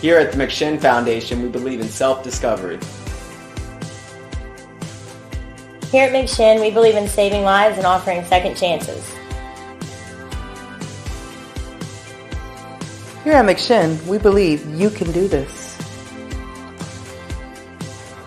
Here 0.00 0.18
at 0.18 0.32
the 0.32 0.38
McShin 0.38 0.80
Foundation, 0.80 1.40
we 1.40 1.50
believe 1.50 1.80
in 1.80 1.86
self-discovery. 1.86 2.80
Here 5.92 6.08
at 6.08 6.12
McShin, 6.12 6.60
we 6.60 6.72
believe 6.72 6.96
in 6.96 7.06
saving 7.06 7.44
lives 7.44 7.76
and 7.76 7.86
offering 7.86 8.24
second 8.24 8.56
chances. 8.56 9.08
Here 13.22 13.34
at 13.34 13.46
McShin, 13.46 14.04
we 14.08 14.18
believe 14.18 14.66
you 14.68 14.90
can 14.90 15.12
do 15.12 15.28
this. 15.28 15.61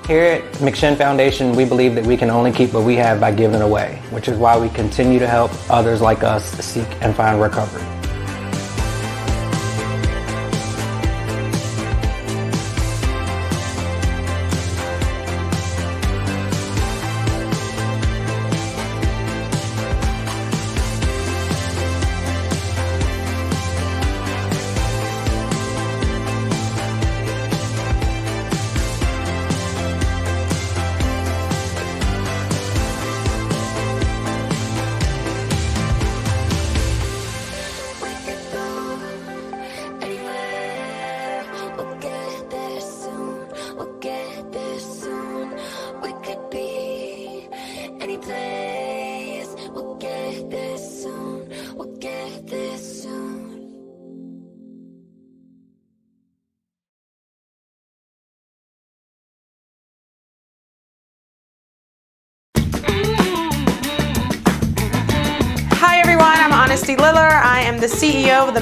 Here 0.07 0.23
at 0.23 0.43
McShin 0.59 0.95
Foundation, 0.95 1.55
we 1.55 1.65
believe 1.65 1.95
that 1.95 2.05
we 2.05 2.15
can 2.15 2.29
only 2.29 2.51
keep 2.51 2.73
what 2.73 2.83
we 2.83 2.95
have 2.97 3.19
by 3.19 3.31
giving 3.31 3.61
away, 3.61 3.99
which 4.11 4.27
is 4.27 4.37
why 4.37 4.55
we 4.55 4.69
continue 4.69 5.17
to 5.17 5.25
help 5.25 5.51
others 5.67 5.99
like 5.99 6.21
us 6.21 6.45
seek 6.63 6.87
and 7.01 7.15
find 7.15 7.41
recovery. 7.41 7.94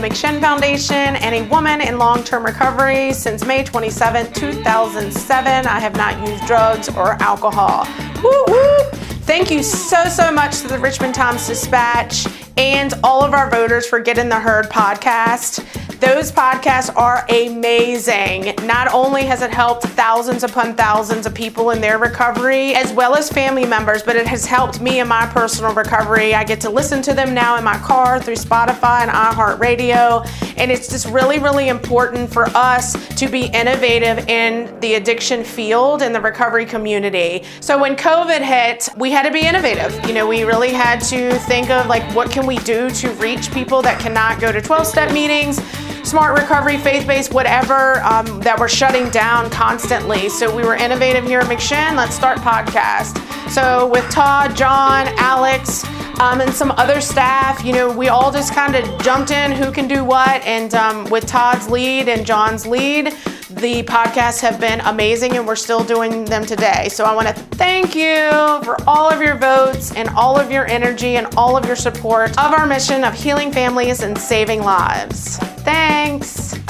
McShin 0.03 0.41
Foundation 0.41 1.15
and 1.15 1.33
a 1.33 1.49
woman 1.49 1.79
in 1.79 1.97
long-term 1.97 2.43
recovery. 2.45 3.13
Since 3.13 3.45
May 3.45 3.63
27, 3.63 4.33
2007, 4.33 5.65
I 5.65 5.79
have 5.79 5.95
not 5.95 6.27
used 6.27 6.45
drugs 6.45 6.89
or 6.89 7.13
alcohol. 7.23 7.87
Woo 8.21 8.43
woo! 8.49 8.79
Thank 9.23 9.49
you 9.49 9.63
so, 9.63 10.03
so 10.09 10.29
much 10.29 10.59
to 10.59 10.67
the 10.67 10.77
Richmond 10.77 11.15
Times 11.15 11.47
Dispatch 11.47 12.27
and 12.57 12.93
all 13.01 13.23
of 13.23 13.33
our 13.33 13.49
voters 13.49 13.87
for 13.87 13.97
Getting 14.01 14.27
the 14.27 14.39
Herd 14.41 14.65
podcast. 14.65 15.65
Those 16.03 16.33
podcasts 16.33 16.93
are 16.97 17.25
amazing. 17.29 18.53
Not 18.67 18.93
only 18.93 19.23
has 19.23 19.41
it 19.41 19.51
helped 19.51 19.83
thousands 19.83 20.43
upon 20.43 20.75
thousands 20.75 21.25
of 21.25 21.33
people 21.33 21.69
in 21.69 21.79
their 21.79 21.97
recovery, 21.97 22.75
as 22.75 22.91
well 22.91 23.15
as 23.15 23.29
family 23.29 23.65
members, 23.65 24.03
but 24.03 24.17
it 24.17 24.27
has 24.27 24.45
helped 24.45 24.81
me 24.81 24.99
in 24.99 25.07
my 25.07 25.25
personal 25.27 25.73
recovery. 25.73 26.35
I 26.35 26.43
get 26.43 26.59
to 26.59 26.69
listen 26.69 27.01
to 27.03 27.13
them 27.13 27.33
now 27.33 27.57
in 27.57 27.63
my 27.63 27.77
car 27.77 28.19
through 28.19 28.35
Spotify 28.35 28.99
and 28.99 29.11
iHeartRadio. 29.11 30.27
And 30.57 30.69
it's 30.69 30.89
just 30.89 31.07
really, 31.07 31.39
really 31.39 31.69
important 31.69 32.33
for 32.33 32.47
us 32.47 32.97
to 33.15 33.29
be 33.29 33.45
innovative 33.45 34.27
in 34.27 34.77
the 34.81 34.95
addiction 34.95 35.41
field 35.41 36.01
and 36.01 36.13
the 36.13 36.19
recovery 36.19 36.65
community. 36.65 37.45
So 37.61 37.79
when 37.79 37.95
COVID 37.95 38.41
hit, 38.41 38.89
we 38.97 39.11
had 39.11 39.23
to 39.23 39.31
be 39.31 39.47
innovative. 39.47 40.05
You 40.05 40.13
know, 40.13 40.27
we 40.27 40.43
really 40.43 40.73
had 40.73 40.99
to 41.03 41.33
think 41.47 41.69
of 41.69 41.87
like, 41.87 42.03
what 42.13 42.29
can 42.29 42.45
we 42.45 42.57
do 42.57 42.89
to 42.89 43.09
reach 43.13 43.53
people 43.53 43.81
that 43.83 44.01
cannot 44.01 44.41
go 44.41 44.51
to 44.51 44.61
12 44.61 44.85
step 44.85 45.13
meetings? 45.13 45.61
Smart 46.03 46.37
recovery, 46.37 46.77
faith 46.77 47.07
based, 47.07 47.33
whatever 47.33 48.01
um, 48.03 48.39
that 48.41 48.57
we're 48.59 48.67
shutting 48.67 49.09
down 49.09 49.49
constantly. 49.49 50.29
So 50.29 50.53
we 50.53 50.63
were 50.63 50.75
innovative 50.75 51.23
here 51.25 51.39
at 51.39 51.47
McShin. 51.47 51.95
Let's 51.95 52.15
start 52.15 52.37
podcast. 52.39 53.17
So 53.49 53.87
with 53.87 54.09
Todd, 54.09 54.55
John, 54.55 55.07
Alex, 55.17 55.83
um, 56.19 56.41
and 56.41 56.53
some 56.53 56.71
other 56.71 57.01
staff. 57.01 57.63
You 57.63 57.73
know, 57.73 57.95
we 57.95 58.09
all 58.09 58.31
just 58.31 58.53
kind 58.53 58.75
of 58.75 59.01
jumped 59.01 59.31
in 59.31 59.51
who 59.51 59.71
can 59.71 59.87
do 59.87 60.03
what. 60.03 60.41
And 60.43 60.73
um, 60.75 61.09
with 61.09 61.25
Todd's 61.25 61.69
lead 61.69 62.07
and 62.09 62.25
John's 62.25 62.65
lead, 62.65 63.13
the 63.49 63.83
podcasts 63.83 64.41
have 64.41 64.59
been 64.59 64.81
amazing 64.81 65.37
and 65.37 65.45
we're 65.45 65.55
still 65.55 65.83
doing 65.83 66.25
them 66.25 66.45
today. 66.45 66.89
So 66.89 67.05
I 67.05 67.15
want 67.15 67.27
to 67.27 67.33
thank 67.33 67.95
you 67.95 68.29
for 68.63 68.77
all 68.87 69.09
of 69.09 69.21
your 69.21 69.37
votes 69.37 69.93
and 69.95 70.09
all 70.09 70.39
of 70.39 70.51
your 70.51 70.67
energy 70.67 71.17
and 71.17 71.27
all 71.35 71.55
of 71.55 71.65
your 71.65 71.75
support 71.75 72.31
of 72.31 72.51
our 72.51 72.65
mission 72.65 73.03
of 73.03 73.13
healing 73.13 73.51
families 73.51 74.01
and 74.01 74.17
saving 74.17 74.61
lives. 74.61 75.37
Thanks. 75.63 76.62